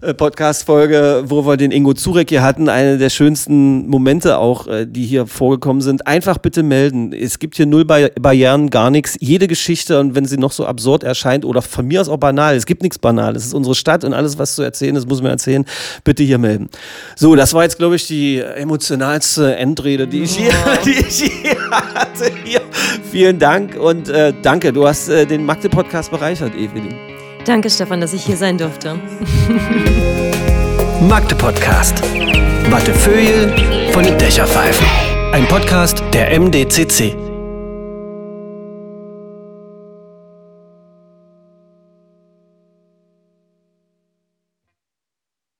äh, 0.00 0.14
Podcast-Folge, 0.14 1.24
wo 1.26 1.46
wir 1.46 1.58
den 1.58 1.72
Ingo 1.72 1.92
Zurek 1.92 2.30
hier 2.30 2.42
hatten. 2.42 2.70
Eine 2.70 2.96
der 2.96 3.10
schönsten 3.10 3.86
Momente 3.86 4.38
auch, 4.38 4.66
äh, 4.66 4.86
die 4.86 5.04
hier 5.04 5.26
vorgekommen 5.26 5.82
sind. 5.82 6.06
Einfach 6.06 6.38
bitte 6.38 6.62
melden. 6.62 7.12
Es 7.12 7.38
gibt 7.38 7.56
hier 7.56 7.66
null 7.66 7.84
Barrieren, 7.84 8.70
gar 8.70 8.90
nichts. 8.90 9.16
Jede 9.20 9.46
Geschichte 9.46 10.00
und 10.00 10.14
wenn 10.14 10.24
sie 10.24 10.38
noch 10.38 10.52
so 10.52 10.64
absurd 10.64 11.04
erscheint 11.04 11.44
oder 11.44 11.60
von 11.60 11.86
mir 11.86 12.00
aus 12.00 12.08
auch 12.08 12.16
banal, 12.16 12.56
es 12.56 12.64
gibt 12.64 12.82
nichts 12.82 12.98
banal. 12.98 13.36
Es 13.36 13.44
ist 13.44 13.52
unsere 13.52 13.74
Stadt 13.74 14.04
und 14.04 14.14
alles, 14.14 14.38
was 14.38 14.54
zu 14.54 14.62
erzählen 14.62 14.96
ist, 14.96 15.06
muss 15.06 15.20
man 15.20 15.32
erzählen. 15.32 15.66
Bitte 16.02 16.22
hier 16.22 16.38
melden. 16.38 16.70
So, 17.16 17.36
das 17.36 17.52
war 17.52 17.64
jetzt, 17.64 17.76
glaube 17.76 17.96
ich, 17.96 18.06
die 18.06 18.38
emotionalste 18.38 19.56
Endrede, 19.56 20.06
die 20.06 20.22
ich 20.22 20.36
hier, 20.36 20.52
die 20.84 20.90
ich 20.92 21.22
hier 21.24 21.56
hatte. 21.94 22.30
Hier. 22.44 22.60
Vielen 23.10 23.38
Dank 23.38 23.76
und 23.76 24.08
äh, 24.08 24.32
danke. 24.42 24.72
Du 24.72 24.86
hast 24.86 25.08
äh, 25.08 25.26
den 25.26 25.44
Magde-Podcast 25.44 26.10
bereichert, 26.10 26.54
Evelyn. 26.54 26.94
Danke, 27.44 27.70
Stefan, 27.70 28.00
dass 28.00 28.12
ich 28.12 28.24
hier 28.24 28.36
sein 28.36 28.58
durfte. 28.58 28.98
Magde 31.08 31.34
Podcast. 31.34 32.02
Wattefeuille 32.70 33.52
von 33.92 34.04
den 34.04 34.18
Dächerpfeifen. 34.18 34.86
Ein 35.32 35.46
Podcast 35.46 36.02
der 36.12 36.38
MDCC. 36.38 37.29